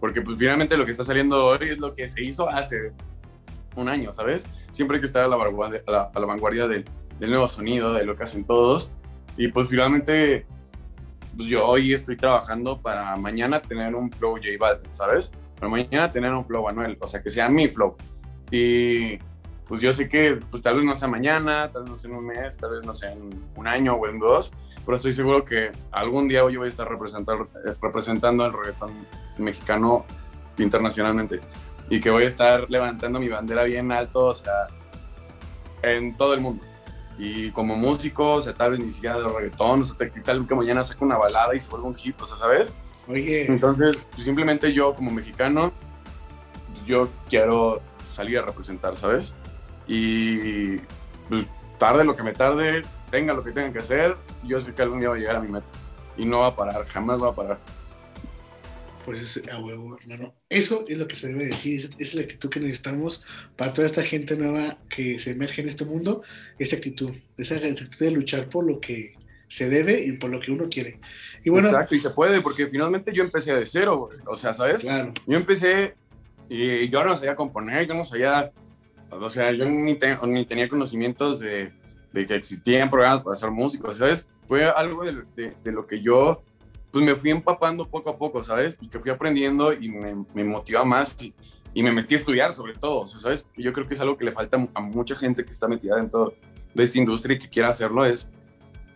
Porque 0.00 0.20
pues 0.20 0.38
finalmente 0.38 0.76
lo 0.76 0.84
que 0.84 0.90
está 0.90 1.04
saliendo 1.04 1.46
hoy 1.46 1.70
es 1.70 1.78
lo 1.78 1.94
que 1.94 2.08
se 2.08 2.22
hizo 2.22 2.48
hace 2.48 2.92
un 3.76 3.88
año, 3.88 4.12
¿sabes? 4.12 4.46
Siempre 4.70 4.96
hay 4.96 5.00
que 5.00 5.06
estar 5.06 5.24
a 5.24 5.28
la 5.28 5.36
vanguardia, 5.36 5.82
a 5.86 6.20
la, 6.20 6.26
vanguardia 6.26 6.68
del, 6.68 6.84
nuevo 7.20 7.48
sonido, 7.48 7.92
de 7.94 8.04
lo 8.04 8.14
que 8.16 8.24
hacen 8.24 8.44
todos. 8.44 8.94
Y 9.36 9.48
pues 9.48 9.68
finalmente 9.68 10.46
pues 11.36 11.48
yo 11.48 11.66
hoy 11.66 11.92
estoy 11.92 12.16
trabajando 12.16 12.80
para 12.80 13.14
mañana 13.16 13.60
tener 13.60 13.94
un 13.94 14.10
flow 14.10 14.36
J 14.36 14.48
Balvin, 14.58 14.92
¿sabes? 14.92 15.32
Para 15.56 15.68
mañana 15.68 16.10
tener 16.10 16.32
un 16.32 16.44
flow 16.44 16.68
Anuel, 16.68 16.96
o 17.00 17.06
sea, 17.06 17.22
que 17.22 17.30
sea 17.30 17.48
mi 17.48 17.68
flow. 17.68 17.96
Y 18.50 19.18
pues 19.66 19.80
yo 19.80 19.92
sé 19.92 20.08
que 20.08 20.40
pues 20.50 20.62
tal 20.62 20.76
vez 20.76 20.84
no 20.84 20.94
sea 20.94 21.08
mañana, 21.08 21.70
tal 21.72 21.82
vez 21.82 21.90
no 21.90 21.98
sea 21.98 22.10
en 22.10 22.16
un 22.16 22.26
mes, 22.26 22.56
tal 22.56 22.70
vez 22.70 22.84
no 22.84 22.94
sea 22.94 23.12
en 23.12 23.30
un 23.56 23.66
año 23.66 23.94
o 23.94 24.06
en 24.06 24.18
dos, 24.18 24.52
pero 24.84 24.96
estoy 24.96 25.12
seguro 25.12 25.44
que 25.44 25.72
algún 25.90 26.28
día 26.28 26.40
yo 26.50 26.60
voy 26.60 26.66
a 26.66 26.68
estar 26.68 26.88
representando, 26.88 27.48
representando 27.80 28.46
el 28.46 28.52
reggaetón 28.52 28.92
mexicano 29.38 30.04
internacionalmente 30.58 31.40
y 31.88 32.00
que 32.00 32.10
voy 32.10 32.24
a 32.24 32.28
estar 32.28 32.70
levantando 32.70 33.18
mi 33.18 33.28
bandera 33.28 33.64
bien 33.64 33.90
alto, 33.92 34.26
o 34.26 34.34
sea, 34.34 34.68
en 35.82 36.16
todo 36.16 36.34
el 36.34 36.40
mundo. 36.40 36.64
Y 37.18 37.50
como 37.50 37.76
músico, 37.76 38.34
o 38.34 38.40
sea, 38.40 38.54
tal 38.54 38.72
vez 38.72 38.80
ni 38.80 38.90
siquiera 38.90 39.18
de 39.18 39.28
reggaetón, 39.28 39.82
o 39.82 39.84
sea, 39.84 39.96
tal 40.24 40.46
que 40.46 40.54
mañana 40.54 40.82
saca 40.82 41.04
una 41.04 41.16
balada 41.16 41.54
y 41.54 41.60
se 41.60 41.68
vuelve 41.68 41.86
un 41.86 41.94
hit, 41.94 42.20
o 42.20 42.26
sea, 42.26 42.36
¿sabes? 42.36 42.72
Oye. 43.08 43.46
Entonces, 43.46 43.96
pues, 44.12 44.24
simplemente 44.24 44.72
yo 44.72 44.94
como 44.94 45.10
mexicano, 45.10 45.72
yo 46.86 47.08
quiero 47.28 47.80
salir 48.14 48.38
a 48.38 48.42
representar, 48.42 48.96
¿sabes? 48.96 49.34
Y 49.86 50.78
pues, 51.28 51.46
tarde 51.78 52.04
lo 52.04 52.16
que 52.16 52.22
me 52.22 52.32
tarde, 52.32 52.82
tenga 53.10 53.32
lo 53.32 53.44
que 53.44 53.52
tenga 53.52 53.72
que 53.72 53.78
hacer, 53.78 54.16
yo 54.42 54.58
sé 54.60 54.74
que 54.74 54.82
algún 54.82 55.00
día 55.00 55.08
va 55.08 55.14
a 55.14 55.18
llegar 55.18 55.36
a 55.36 55.40
mi 55.40 55.48
meta. 55.48 55.66
Y 56.16 56.24
no 56.24 56.40
va 56.40 56.48
a 56.48 56.56
parar, 56.56 56.86
jamás 56.86 57.22
va 57.22 57.28
a 57.28 57.34
parar. 57.34 57.58
Pues 59.04 59.20
es 59.20 59.52
a 59.52 59.58
huevo, 59.58 59.96
hermano. 60.00 60.34
Eso 60.48 60.84
es 60.88 60.98
lo 60.98 61.06
que 61.06 61.14
se 61.16 61.28
debe 61.28 61.46
decir, 61.46 61.78
es, 61.78 61.90
es, 61.98 62.14
la 62.14 62.22
actitud 62.22 62.48
que 62.48 62.60
necesitamos 62.60 63.22
para 63.56 63.72
toda 63.72 63.86
esta 63.86 64.02
gente 64.02 64.36
nueva 64.36 64.78
que 64.88 65.18
se 65.18 65.32
emerge 65.32 65.62
en 65.62 65.68
este 65.68 65.84
mundo, 65.84 66.22
esa 66.58 66.76
actitud, 66.76 67.10
esa 67.36 67.56
actitud 67.56 67.98
de 67.98 68.10
luchar 68.10 68.48
por 68.48 68.64
lo 68.64 68.80
que 68.80 69.14
se 69.48 69.68
debe 69.68 70.04
y 70.04 70.12
por 70.12 70.30
lo 70.30 70.40
que 70.40 70.50
uno 70.50 70.68
quiere. 70.68 70.98
Y 71.44 71.50
bueno, 71.50 71.68
Exacto, 71.68 71.94
y 71.94 71.98
se 71.98 72.10
puede, 72.10 72.40
porque 72.40 72.66
finalmente 72.66 73.12
yo 73.12 73.22
empecé 73.22 73.52
de 73.54 73.66
cero, 73.66 74.08
o 74.26 74.36
sea, 74.36 74.52
¿sabes? 74.52 74.80
Claro. 74.80 75.12
Yo 75.26 75.36
empecé 75.36 75.94
Y 76.48 76.88
yo 76.88 77.04
no 77.04 77.16
sabía 77.16 77.36
componer, 77.36 77.86
yo 77.86 77.94
no 77.94 78.04
sabía, 78.04 78.50
o 79.10 79.28
sea, 79.28 79.52
yo 79.52 79.64
ni, 79.64 79.96
ni 80.26 80.44
tenía 80.44 80.68
conocimientos 80.68 81.38
de, 81.38 81.70
de, 82.12 82.26
que 82.26 82.34
existían 82.34 82.90
programas 82.90 83.22
para 83.22 83.36
ser 83.36 83.50
músicos, 83.50 83.96
¿sabes? 83.96 84.26
Fue 84.48 84.64
algo 84.64 85.04
de, 85.04 85.52
de, 85.62 85.72
lo 85.72 85.86
que 85.86 86.02
yo, 86.02 86.42
pues 86.94 87.04
me 87.04 87.16
fui 87.16 87.30
empapando 87.30 87.88
poco 87.88 88.08
a 88.08 88.16
poco, 88.16 88.44
¿sabes? 88.44 88.78
Y 88.80 88.86
que 88.86 89.00
fui 89.00 89.10
aprendiendo 89.10 89.72
y 89.72 89.88
me, 89.88 90.14
me 90.32 90.44
motiva 90.44 90.84
más 90.84 91.20
y, 91.20 91.34
y, 91.74 91.82
me 91.82 91.90
metí 91.90 92.14
a 92.14 92.18
estudiar 92.18 92.52
sobre 92.52 92.74
todo, 92.74 93.04
¿sabes? 93.08 93.48
Yo 93.56 93.72
creo 93.72 93.84
que 93.84 93.94
es 93.94 94.00
algo 94.00 94.16
que 94.16 94.24
le 94.24 94.30
falta 94.30 94.64
a 94.72 94.80
mucha 94.80 95.16
gente 95.16 95.44
que 95.44 95.50
está 95.50 95.66
metida 95.66 95.96
dentro 95.96 96.34
de 96.72 96.84
esta 96.84 96.96
industria 96.96 97.34
y 97.34 97.40
que 97.40 97.48
quiera 97.48 97.70
hacerlo, 97.70 98.04
es 98.04 98.28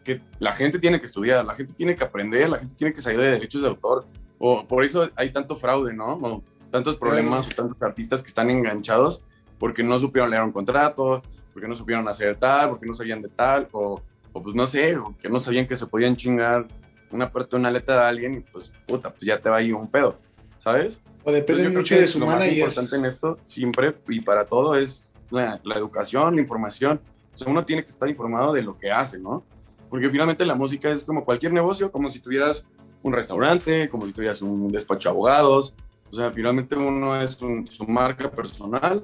que 0.05 0.21
la 0.39 0.53
gente 0.53 0.79
tiene 0.79 1.01
que 1.01 1.07
estudiar, 1.07 1.45
la 1.45 1.57
gente 1.57 1.75
tiene 1.75 1.97
que 1.97 2.05
aprender, 2.05 2.49
la 2.49 2.59
gente 2.59 2.77
tiene 2.77 2.95
que 2.95 3.01
saber 3.01 3.19
de 3.19 3.31
derechos 3.33 3.63
de 3.63 3.69
autor, 3.69 4.07
o 4.39 4.65
por 4.65 4.85
eso 4.85 5.11
hay 5.17 5.33
tanto 5.33 5.57
fraude, 5.57 5.93
¿no? 5.93 6.45
tantos 6.71 6.95
problemas 6.95 7.49
o 7.49 7.51
tantos 7.51 7.83
artistas 7.83 8.23
que 8.23 8.29
están 8.29 8.49
enganchados 8.49 9.25
porque 9.59 9.83
no 9.83 9.99
supieron 9.99 10.31
leer 10.31 10.45
un 10.45 10.53
contrato, 10.53 11.21
porque 11.53 11.67
no 11.67 11.75
supieron 11.75 12.07
hacer 12.07 12.37
tal, 12.37 12.71
porque 12.71 12.87
no 12.87 12.95
sabían 12.95 13.23
de 13.23 13.29
tal, 13.29 13.67
o, 13.73 14.01
o 14.33 14.41
pues 14.41 14.55
no 14.55 14.69
sé, 14.69 14.97
o 14.97 15.17
que 15.21 15.29
no 15.29 15.41
sabían 15.41 15.67
que 15.67 15.75
se 15.75 15.89
podían 15.89 16.15
chingar 16.15 16.69
una 17.11 17.31
parte 17.31 17.57
de 17.57 17.61
una 17.61 17.71
letra 17.71 17.95
de 17.95 18.09
alguien 18.09 18.35
y 18.35 18.41
pues 18.41 18.71
puta, 18.87 19.11
pues 19.11 19.23
ya 19.23 19.39
te 19.39 19.49
va 19.51 19.57
a 19.57 19.63
ir 19.63 19.75
un 19.75 19.89
pedo, 19.89 20.19
¿sabes? 20.57 21.01
O 21.25 21.33
depende 21.33 21.69
mucho 21.69 21.95
de 21.95 22.07
su 22.07 22.19
lo 22.19 22.27
manager. 22.27 22.47
Lo 22.47 22.51
más 22.51 22.59
importante 22.59 22.97
en 22.97 23.05
esto 23.05 23.39
siempre 23.45 23.95
y 24.09 24.21
para 24.21 24.45
todo 24.47 24.77
es 24.77 25.11
la, 25.31 25.61
la, 25.65 25.77
educación, 25.77 26.37
la 26.37 26.41
información. 26.41 27.01
O 27.33 27.37
sea, 27.37 27.51
uno 27.51 27.65
tiene 27.65 27.83
que 27.83 27.91
estar 27.91 28.09
informado 28.09 28.53
de 28.53 28.63
lo 28.63 28.79
que 28.79 28.91
hace, 28.91 29.19
¿no? 29.19 29.45
Porque 29.91 30.11
finalmente 30.11 30.45
la 30.45 30.55
música 30.55 30.91
es 30.91 31.05
como 31.05 31.25
cualquier 31.25 31.53
negocio, 31.53 31.91
como 31.91 32.11
si 32.11 32.21
tuvieras 32.21 32.65
un 33.03 33.13
restaurante, 33.13 33.89
como 33.89 34.07
si 34.07 34.13
tuvieras 34.13 34.43
un 34.43 34.71
despacho 34.73 35.09
de 35.09 35.13
abogados, 35.13 35.75
o 36.11 36.17
sea, 36.17 36.31
finalmente 36.31 36.75
uno 36.75 37.21
es 37.21 37.31
su 37.31 37.85
marca 37.87 38.31
personal 38.31 39.03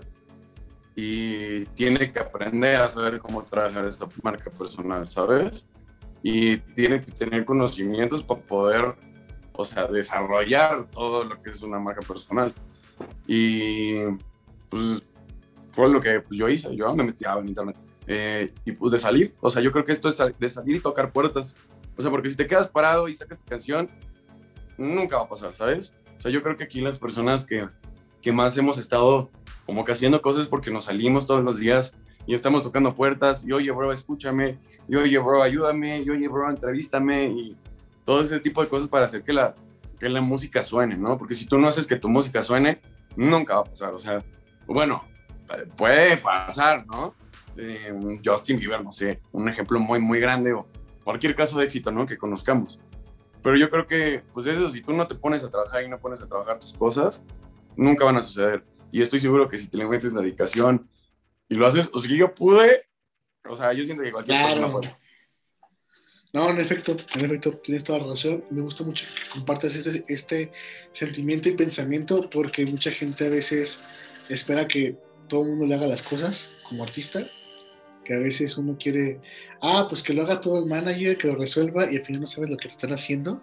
y 0.97 1.65
tiene 1.67 2.13
que 2.13 2.19
aprender 2.19 2.81
a 2.81 2.89
saber 2.89 3.19
cómo 3.19 3.43
trabajar 3.43 3.87
esta 3.87 4.07
marca 4.23 4.51
personal, 4.51 5.07
¿sabes? 5.07 5.67
Y 6.27 6.57
tiene 6.57 7.03
que 7.03 7.13
tener 7.13 7.45
conocimientos 7.45 8.23
para 8.23 8.41
poder, 8.41 8.95
o 9.53 9.63
sea, 9.63 9.87
desarrollar 9.87 10.87
todo 10.91 11.23
lo 11.23 11.41
que 11.43 11.51
es 11.51 11.61
una 11.61 11.79
marca 11.79 12.01
personal. 12.01 12.51
Y 13.27 13.97
pues 14.71 15.03
fue 15.73 15.91
lo 15.91 16.01
que 16.01 16.21
pues, 16.21 16.39
yo 16.39 16.49
hice, 16.49 16.75
yo 16.75 16.95
me 16.95 17.05
metí 17.05 17.25
en 17.27 17.49
internet. 17.49 17.77
Eh, 18.07 18.53
y 18.65 18.73
pues 18.73 18.93
de 18.93 18.99
salir, 18.99 19.35
o 19.41 19.51
sea, 19.51 19.63
yo 19.63 19.71
creo 19.71 19.85
que 19.85 19.93
esto 19.93 20.09
es 20.09 20.19
de 20.39 20.49
salir 20.49 20.77
y 20.77 20.81
tocar 20.81 21.13
puertas. 21.13 21.55
O 21.97 22.01
sea, 22.01 22.11
porque 22.11 22.31
si 22.31 22.37
te 22.37 22.47
quedas 22.47 22.69
parado 22.69 23.07
y 23.07 23.15
sacas 23.15 23.39
tu 23.39 23.45
canción, 23.45 23.91
nunca 24.79 25.19
va 25.19 25.25
a 25.25 25.29
pasar, 25.29 25.53
¿sabes? 25.53 25.93
O 26.17 26.21
sea, 26.23 26.31
yo 26.31 26.43
creo 26.43 26.57
que 26.57 26.65
aquí 26.65 26.81
las 26.81 26.99
personas 26.99 27.45
que, 27.45 27.67
que 28.23 28.33
más 28.33 28.57
hemos 28.57 28.79
estado 28.79 29.31
como 29.67 29.85
que 29.85 29.93
haciendo 29.93 30.23
cosas 30.23 30.47
porque 30.47 30.71
nos 30.71 30.85
salimos 30.85 31.27
todos 31.27 31.45
los 31.45 31.59
días 31.59 31.95
y 32.27 32.35
estamos 32.35 32.63
tocando 32.63 32.95
puertas 32.95 33.45
y 33.45 33.53
oye, 33.53 33.71
bro, 33.71 33.93
escúchame, 33.93 34.59
y 34.89 34.97
oye, 34.97 35.19
bro, 35.19 35.43
ayúdame, 35.43 36.03
y 36.03 36.11
oye, 36.11 36.29
bro, 36.29 36.49
entrevístame 36.51 37.27
y 37.27 37.57
todo 38.05 38.21
ese 38.21 38.41
tipo 38.41 38.63
de 38.63 38.69
cosas 38.69 38.89
para 38.89 39.07
hacer 39.07 39.23
que 39.23 39.33
la, 39.33 39.55
que 39.99 40.09
la 40.09 40.21
música 40.21 40.63
suene, 40.63 40.97
¿no? 40.97 41.17
Porque 41.19 41.35
si 41.35 41.47
tú 41.47 41.59
no 41.59 41.69
haces 41.69 41.87
que 41.87 41.97
tu 41.97 42.09
música 42.09 42.43
suene, 42.43 42.81
nunca 43.17 43.55
va 43.55 43.61
a 43.61 43.65
pasar. 43.65 43.95
O 43.95 43.99
sea, 43.99 44.23
bueno, 44.67 45.05
puede 45.77 46.17
pasar, 46.19 46.87
¿no? 46.87 47.15
Eh, 47.57 48.21
Justin 48.25 48.59
Bieber, 48.59 48.83
no 48.83 48.93
sé, 48.93 49.21
un 49.33 49.49
ejemplo 49.49 49.79
muy, 49.79 50.01
muy 50.01 50.21
grande 50.21 50.53
o 50.53 50.67
cualquier 51.05 51.35
caso 51.35 51.59
de 51.59 51.65
éxito, 51.65 51.91
¿no? 51.91 52.07
Que 52.07 52.19
conozcamos. 52.19 52.81
Pero 53.43 53.57
yo 53.57 53.71
creo 53.71 53.87
que, 53.87 54.23
pues 54.33 54.47
eso, 54.47 54.69
si 54.69 54.81
tú 54.81 54.93
no 54.93 55.07
te 55.07 55.15
pones 55.15 55.45
a 55.45 55.51
trabajar 55.51 55.85
y 55.85 55.89
no 55.89 55.99
pones 55.99 56.21
a 56.23 56.27
trabajar 56.27 56.59
tus 56.59 56.73
cosas, 56.73 57.25
nunca 57.77 58.05
van 58.05 58.17
a 58.17 58.23
suceder. 58.23 58.65
Y 58.91 59.03
estoy 59.03 59.21
seguro 59.21 59.49
que 59.49 59.59
si 59.59 59.69
te 59.69 59.77
le 59.77 59.87
metes 59.87 60.15
dedicación 60.15 60.89
y 61.49 61.57
lo 61.57 61.67
haces, 61.67 61.91
o 61.93 62.01
sea, 62.01 62.17
yo 62.17 62.33
pude, 62.33 62.87
o 63.49 63.57
sea, 63.57 63.73
yo 63.73 63.85
siento 63.85 64.03
que 64.03 64.13
cualquier 64.13 64.39
claro. 64.39 64.55
persona 64.55 64.73
puede. 64.73 64.97
No, 66.33 66.51
en 66.51 66.59
efecto, 66.59 66.97
en 67.15 67.25
efecto, 67.25 67.53
tienes 67.59 67.85
toda 67.85 68.01
la 68.01 68.07
razón. 68.09 68.45
Me 68.51 68.61
gusta 68.61 68.83
mucho 68.83 69.07
que 69.07 69.31
compartas 69.31 69.77
este, 69.77 70.05
este 70.09 70.51
sentimiento 70.93 71.49
y 71.49 71.53
pensamiento 71.53 72.29
porque 72.29 72.67
mucha 72.67 72.91
gente 72.91 73.27
a 73.27 73.31
veces 73.31 73.85
espera 74.29 74.67
que 74.67 74.97
todo 75.29 75.43
el 75.43 75.51
mundo 75.51 75.67
le 75.67 75.75
haga 75.77 75.87
las 75.87 76.03
cosas 76.03 76.51
como 76.69 76.83
artista 76.83 77.25
que 78.05 78.15
a 78.15 78.19
veces 78.19 78.57
uno 78.57 78.77
quiere, 78.79 79.21
ah, 79.61 79.87
pues 79.89 80.03
que 80.03 80.13
lo 80.13 80.23
haga 80.23 80.41
todo 80.41 80.59
el 80.59 80.67
manager, 80.67 81.17
que 81.17 81.29
lo 81.29 81.37
resuelva 81.37 81.91
y 81.91 81.97
al 81.97 82.05
final 82.05 82.23
no 82.23 82.27
sabes 82.27 82.51
lo 82.51 82.57
que 82.57 82.69
te 82.69 82.75
están 82.75 82.93
haciendo 82.93 83.43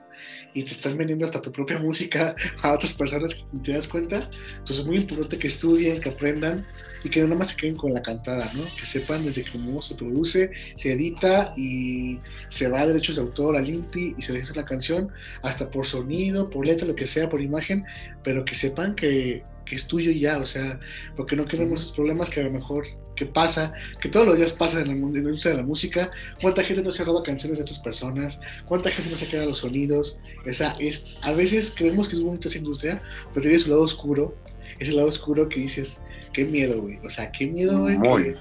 y 0.54 0.64
te 0.64 0.72
están 0.72 0.98
vendiendo 0.98 1.26
hasta 1.26 1.42
tu 1.42 1.52
propia 1.52 1.78
música 1.80 2.36
a 2.62 2.74
otras 2.74 2.94
personas 2.94 3.36
que 3.36 3.44
te 3.64 3.74
das 3.74 3.88
cuenta. 3.88 4.30
Entonces 4.52 4.80
es 4.80 4.86
muy 4.86 4.98
importante 4.98 5.38
que 5.38 5.48
estudien, 5.48 6.00
que 6.00 6.10
aprendan 6.10 6.66
y 7.04 7.10
que 7.10 7.22
no 7.22 7.28
nada 7.28 7.40
más 7.40 7.50
se 7.50 7.56
queden 7.56 7.76
con 7.76 7.94
la 7.94 8.02
cantada, 8.02 8.52
¿no? 8.54 8.64
Que 8.80 8.86
sepan 8.86 9.26
desde 9.26 9.44
cómo 9.52 9.82
se 9.82 9.96
produce, 9.96 10.52
se 10.76 10.92
edita 10.92 11.54
y 11.58 12.20
se 12.50 12.70
va 12.70 12.82
a 12.82 12.88
derechos 12.88 13.16
de 13.16 13.24
autor 13.24 13.58
al 13.58 13.68
INPI 13.68 14.16
y 14.18 14.22
se 14.22 14.34
registra 14.34 14.62
la 14.62 14.68
canción, 14.68 15.12
hasta 15.42 15.70
por 15.70 15.86
sonido, 15.86 16.50
por 16.50 16.66
letra, 16.66 16.88
lo 16.88 16.96
que 16.96 17.08
sea, 17.08 17.30
por 17.30 17.42
imagen, 17.42 17.86
pero 18.24 18.46
que 18.46 18.54
sepan 18.54 18.96
que, 18.96 19.44
que 19.66 19.76
es 19.76 19.88
tuyo 19.88 20.12
ya, 20.12 20.38
o 20.38 20.46
sea, 20.46 20.80
porque 21.16 21.36
no 21.36 21.46
queremos 21.46 21.82
esos 21.82 21.94
problemas 21.94 22.30
que 22.30 22.42
a 22.42 22.44
lo 22.44 22.52
mejor 22.52 22.86
que 23.16 23.26
pasa, 23.26 23.74
que 24.02 24.10
todos 24.10 24.26
los 24.26 24.38
días 24.38 24.54
pasa 24.54 24.82
en 24.82 24.88
la 24.88 24.94
industria 24.94 25.52
de 25.52 25.62
la 25.62 25.68
música, 25.68 26.12
cuánta 26.42 26.64
gente 26.64 26.82
no 26.82 26.92
se 26.92 27.04
roba 27.04 27.24
canciones 27.24 27.58
de 27.58 27.64
otras 27.64 27.80
personas, 27.80 28.40
cuánta 28.66 28.90
gente 28.90 29.10
no 29.12 29.18
se 29.18 29.28
queda 29.28 29.46
los 29.46 29.60
sonidos, 29.60 30.20
o 30.48 30.54
sea, 30.54 30.76
es, 30.80 31.16
a 31.22 31.32
veces 31.32 31.74
creemos 31.76 32.08
que 32.08 32.16
es 32.16 32.22
bonito 32.22 32.48
esa 32.48 32.58
industria, 32.58 33.02
pero 33.34 33.42
tiene 33.42 33.60
su 33.60 33.70
lado 33.70 33.82
oscuro, 33.82 34.36
ese 34.80 34.94
lado 34.94 35.08
oscuro 35.08 35.48
que 35.50 35.60
dices, 35.60 36.02
qué 36.34 36.46
miedo, 36.46 36.82
güey, 36.82 37.00
o 37.04 37.10
sea, 37.10 37.32
qué 37.32 37.48
miedo, 37.48 37.80
güey, 37.80 38.00
que, 38.02 38.36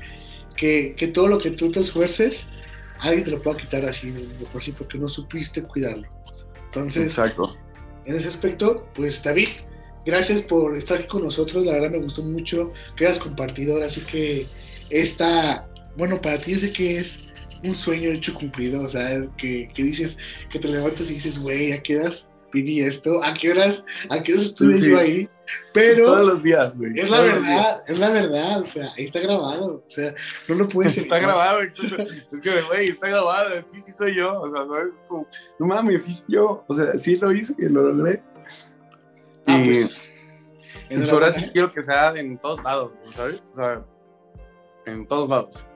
que, 0.57 0.95
que, 0.97 1.09
todo 1.09 1.29
lo 1.29 1.39
que 1.39 1.51
tú 1.51 1.71
te 1.71 1.81
esfuerces, 1.81 2.49
alguien 3.01 3.25
te 3.25 3.31
lo 3.33 3.43
pueda 3.43 3.59
quitar 3.59 3.85
así, 3.85 4.13
por 4.53 4.63
sí, 4.63 4.73
porque 4.73 4.99
no 4.99 5.09
supiste 5.09 5.63
cuidarlo. 5.63 6.09
Entonces, 6.67 7.03
Exacto. 7.03 7.57
en 8.05 8.17
ese 8.17 8.29
aspecto, 8.29 8.89
pues 8.95 9.23
David, 9.23 9.49
gracias 10.05 10.43
por 10.43 10.77
estar 10.77 10.99
aquí 10.99 11.09
con 11.09 11.23
nosotros. 11.23 11.65
La 11.65 11.75
verdad 11.75 11.91
me 11.91 11.99
gustó 11.99 12.23
mucho 12.23 12.73
que 12.97 13.07
hayas 13.07 13.19
compartido. 13.19 13.75
Ahora 13.75 13.89
sí 13.89 14.01
que 14.03 14.47
esta, 14.91 15.69
bueno, 15.97 16.21
para 16.21 16.39
ti 16.39 16.53
yo 16.53 16.59
sé 16.59 16.73
que 16.73 16.99
es 16.99 17.21
un 17.65 17.75
sueño 17.75 18.11
hecho 18.11 18.35
cumplido. 18.35 18.83
O 18.83 18.89
sea, 18.89 19.23
que, 19.37 19.71
que 19.75 19.83
dices, 19.83 20.19
que 20.51 20.59
te 20.59 20.69
levantas 20.69 21.11
y 21.11 21.15
dices, 21.15 21.39
güey, 21.39 21.73
¿a 21.73 21.83
qué 21.83 21.99
horas 21.99 22.31
viví 22.53 22.81
esto? 22.81 23.23
¿A 23.23 23.35
qué 23.35 23.53
horas, 23.53 23.85
a 24.09 24.23
qué 24.23 24.33
horas 24.33 24.47
estuve 24.47 24.75
sí, 24.75 24.81
sí. 24.81 24.91
yo 24.91 24.99
ahí? 24.99 25.29
Pero 25.73 26.05
todos 26.05 26.27
los 26.27 26.43
días, 26.43 26.77
güey. 26.77 26.99
Es 26.99 27.11
la 27.11 27.21
verdad, 27.21 27.83
es 27.89 27.99
la 27.99 28.11
verdad. 28.11 28.61
O 28.61 28.65
sea, 28.65 28.93
ahí 28.97 29.05
está 29.05 29.21
grabado. 29.21 29.85
O 29.87 29.91
sea, 29.91 30.15
no 30.49 30.55
lo 30.55 30.69
puedes 30.69 30.97
Está 30.97 31.19
grabado. 31.19 31.61
Es 31.63 31.73
que, 31.75 32.63
güey, 32.63 32.89
está 32.91 33.09
grabado. 33.09 33.51
Sí, 33.73 33.81
sí 33.81 33.93
soy 33.93 34.17
yo. 34.17 34.41
O 34.41 34.51
sea, 34.51 34.65
no 34.65 34.79
es 34.79 34.89
como, 35.09 35.27
no 35.59 35.67
mames, 35.67 36.05
sí 36.05 36.23
yo. 36.29 36.65
O 36.67 36.75
sea, 36.75 36.97
sí 36.97 37.17
lo 37.17 37.33
hice, 37.33 37.55
lo 37.59 37.93
logré. 37.93 38.23
Ah, 39.51 39.59
y 39.59 39.65
pues, 39.65 40.11
pues 40.89 41.13
ahora 41.13 41.33
sí 41.33 41.51
quiero 41.53 41.73
que 41.73 41.83
sea 41.83 42.11
en 42.17 42.39
todos 42.39 42.63
lados, 42.63 42.99
¿sabes? 43.15 43.49
O 43.53 43.55
sea, 43.55 43.85
en 44.87 45.07
todos 45.07 45.29
lados. 45.29 45.67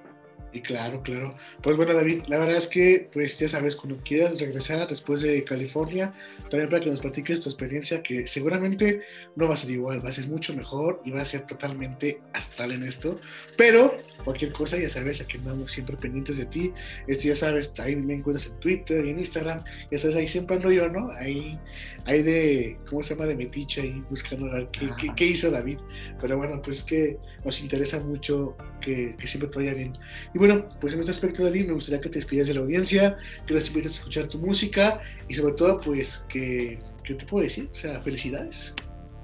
Y 0.55 0.61
claro, 0.61 1.03
claro. 1.03 1.35
Pues 1.63 1.77
bueno, 1.77 1.95
David, 1.95 2.23
la 2.29 2.39
verdad 2.39 2.57
es 2.57 2.69
que, 2.69 3.11
pues 3.13 3.37
ya 3.41 3.49
sabes, 3.49 3.75
cuando 3.75 4.01
quieras 4.05 4.39
regresar 4.39 4.87
después 4.87 5.21
de 5.21 5.43
California, 5.43 6.13
también 6.49 6.71
para 6.71 6.81
que 6.81 6.91
nos 6.91 7.01
platiques 7.01 7.41
tu 7.41 7.49
experiencia, 7.49 8.05
que 8.05 8.29
seguramente 8.29 9.01
no 9.35 9.49
va 9.49 9.55
a 9.55 9.57
ser 9.57 9.73
igual, 9.73 10.05
va 10.05 10.11
a 10.11 10.13
ser 10.13 10.29
mucho 10.29 10.55
mejor 10.55 11.01
y 11.05 11.11
va 11.11 11.23
a 11.23 11.25
ser 11.25 11.45
totalmente 11.45 12.21
astral 12.35 12.71
en 12.71 12.85
esto. 12.85 13.19
Pero 13.57 13.97
cualquier 14.23 14.53
cosa, 14.53 14.79
ya 14.79 14.89
sabes, 14.89 15.21
aquí 15.21 15.39
andamos 15.39 15.73
siempre 15.73 15.97
pendientes 15.97 16.37
de 16.37 16.47
ti. 16.47 16.73
Este, 17.09 17.29
ya 17.29 17.37
sabes, 17.37 17.75
ahí 17.79 17.97
me 17.97 18.15
encuentras 18.15 18.47
en 18.47 18.61
Twitter 18.61 19.05
y 19.05 19.11
en 19.11 19.19
Instagram. 19.19 19.65
Ya 19.91 19.99
sabes, 19.99 20.15
ahí 20.15 20.29
siempre 20.29 20.55
ando 20.55 20.71
yo, 20.71 20.89
¿no? 20.89 21.11
Ahí, 21.19 21.59
ahí 22.05 22.23
de, 22.23 22.79
¿cómo 22.89 23.03
se 23.03 23.17
llama? 23.17 23.27
De 23.27 23.35
metiche, 23.35 23.81
ahí 23.81 24.05
buscando 24.09 24.47
a 24.47 24.55
ver 24.55 24.69
qué, 24.71 24.89
qué, 25.01 25.09
qué, 25.17 25.27
hizo 25.27 25.51
David. 25.51 25.79
Pero 26.21 26.37
bueno, 26.39 26.63
pues 26.63 26.79
es 26.79 26.85
que 26.85 27.19
nos 27.45 27.61
interesa 27.61 27.99
mucho 27.99 28.57
que, 28.85 29.17
que 29.17 29.27
siempre 29.27 29.49
te 29.49 29.59
vaya 29.59 29.75
bien. 29.75 29.93
Y 30.35 30.39
bueno, 30.39 30.69
pues 30.81 30.93
en 30.95 31.01
este 31.01 31.13
aspecto, 31.13 31.43
David, 31.43 31.67
me 31.67 31.73
gustaría 31.73 32.01
que 32.01 32.09
te 32.09 32.19
despidas 32.19 32.49
de 32.49 32.55
la 32.55 32.61
audiencia, 32.61 33.17
que 33.47 33.55
los 33.55 33.69
invites 33.69 33.93
a 33.93 33.95
escuchar 33.97 34.27
tu 34.29 34.39
música 34.39 35.01
y 35.29 35.35
sobre 35.35 35.55
todo, 35.55 35.79
pues, 35.79 36.25
que, 36.29 36.81
¿qué 37.03 37.15
te 37.15 37.25
puedo 37.25 37.43
decir? 37.43 37.69
O 37.73 37.75
sea, 37.75 38.01
felicidades. 38.03 38.75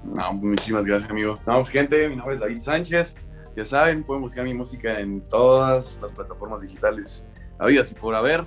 No, 0.03 0.33
muchísimas 0.33 0.85
gracias, 0.85 1.09
amigo. 1.09 1.35
No, 1.45 1.55
pues, 1.57 1.69
gente, 1.69 2.09
mi 2.09 2.15
nombre 2.15 2.35
es 2.35 2.41
David 2.41 2.59
Sánchez. 2.59 3.15
Ya 3.55 3.65
saben, 3.65 4.03
pueden 4.03 4.21
buscar 4.21 4.45
mi 4.45 4.53
música 4.53 4.99
en 4.99 5.21
todas 5.21 5.99
las 6.01 6.11
plataformas 6.13 6.61
digitales 6.61 7.25
habidas 7.59 7.91
y 7.91 7.93
por 7.93 8.15
haber. 8.15 8.45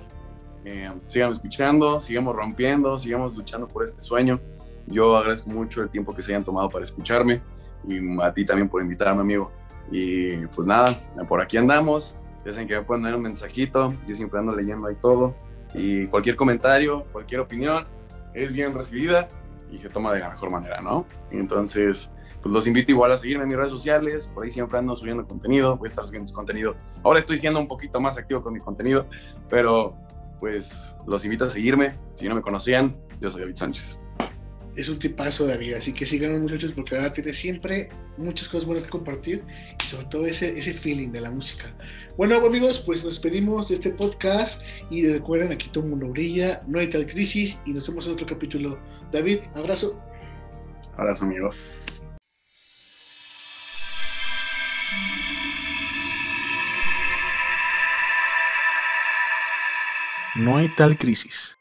Eh, 0.65 0.91
sigan 1.05 1.31
escuchando, 1.31 1.99
sigamos 1.99 2.35
rompiendo, 2.35 2.97
sigamos 2.97 3.35
luchando 3.35 3.67
por 3.67 3.83
este 3.83 4.01
sueño. 4.01 4.39
Yo 4.87 5.15
agradezco 5.15 5.49
mucho 5.49 5.81
el 5.81 5.89
tiempo 5.89 6.13
que 6.13 6.21
se 6.21 6.31
hayan 6.31 6.43
tomado 6.43 6.69
para 6.69 6.83
escucharme 6.83 7.41
y 7.87 7.99
a 8.21 8.33
ti 8.33 8.45
también 8.45 8.67
por 8.67 8.81
invitarme, 8.81 9.21
amigo. 9.21 9.51
Y 9.91 10.45
pues 10.47 10.67
nada, 10.67 10.85
por 11.27 11.41
aquí 11.41 11.57
andamos. 11.57 12.17
Ya 12.45 12.53
saben 12.53 12.67
que 12.67 12.75
me 12.75 12.83
pueden 12.83 13.03
dar 13.03 13.15
un 13.15 13.23
mensajito, 13.23 13.93
yo 14.07 14.15
siempre 14.15 14.39
ando 14.39 14.55
leyendo 14.55 14.87
ahí 14.87 14.95
todo. 15.01 15.35
Y 15.73 16.07
cualquier 16.07 16.35
comentario, 16.35 17.05
cualquier 17.11 17.41
opinión 17.41 17.85
es 18.33 18.53
bien 18.53 18.73
recibida 18.73 19.27
y 19.71 19.79
se 19.79 19.89
toma 19.89 20.13
de 20.13 20.19
la 20.19 20.29
mejor 20.29 20.51
manera, 20.51 20.79
¿no? 20.79 21.05
Entonces, 21.31 22.11
pues 22.41 22.53
los 22.53 22.67
invito 22.67 22.91
igual 22.91 23.11
a 23.11 23.17
seguirme 23.17 23.43
en 23.43 23.49
mis 23.49 23.57
redes 23.57 23.71
sociales, 23.71 24.29
por 24.33 24.43
ahí 24.43 24.51
siempre 24.51 24.77
ando 24.77 24.95
subiendo 24.95 25.25
contenido, 25.25 25.77
voy 25.77 25.87
a 25.87 25.89
estar 25.89 26.05
subiendo 26.05 26.31
contenido. 26.31 26.75
Ahora 27.03 27.19
estoy 27.19 27.37
siendo 27.37 27.59
un 27.59 27.67
poquito 27.67 27.99
más 27.99 28.17
activo 28.17 28.41
con 28.41 28.53
mi 28.53 28.59
contenido, 28.59 29.07
pero 29.49 29.97
pues 30.39 30.95
los 31.07 31.25
invito 31.25 31.45
a 31.45 31.49
seguirme. 31.49 31.97
Si 32.13 32.27
no 32.29 32.35
me 32.35 32.41
conocían, 32.41 32.95
yo 33.19 33.29
soy 33.29 33.41
David 33.41 33.55
Sánchez. 33.55 34.04
Es 34.75 34.89
un 34.89 34.99
tipazo, 34.99 35.47
David, 35.47 35.75
así 35.75 35.93
que 35.93 36.05
síganos 36.05 36.41
muchachos 36.41 36.73
porque 36.75 36.97
ahora 36.97 37.13
tiene 37.13 37.31
siempre 37.31 37.87
muchas 38.17 38.49
cosas 38.49 38.65
buenas 38.65 38.83
que 38.83 38.89
compartir 38.89 39.41
y 39.81 39.87
sobre 39.87 40.05
todo 40.07 40.25
ese, 40.25 40.57
ese 40.59 40.73
feeling 40.73 41.11
de 41.11 41.21
la 41.21 41.31
música. 41.31 41.73
Bueno 42.17 42.35
amigos, 42.35 42.79
pues 42.79 43.01
nos 43.01 43.13
despedimos 43.13 43.69
de 43.69 43.75
este 43.75 43.91
podcast 43.91 44.61
y 44.89 45.07
recuerden, 45.07 45.53
aquí 45.53 45.69
todo 45.69 45.85
mundo 45.85 46.07
brilla, 46.07 46.61
no 46.67 46.79
hay 46.79 46.89
tal 46.89 47.05
crisis 47.05 47.57
y 47.65 47.71
nos 47.71 47.87
vemos 47.87 48.05
en 48.05 48.13
otro 48.13 48.27
capítulo. 48.27 48.77
David, 49.13 49.39
abrazo. 49.53 49.97
Abrazo 50.97 51.23
amigo. 51.23 51.51
No 60.35 60.57
hay 60.57 60.67
tal 60.67 60.97
crisis. 60.97 61.57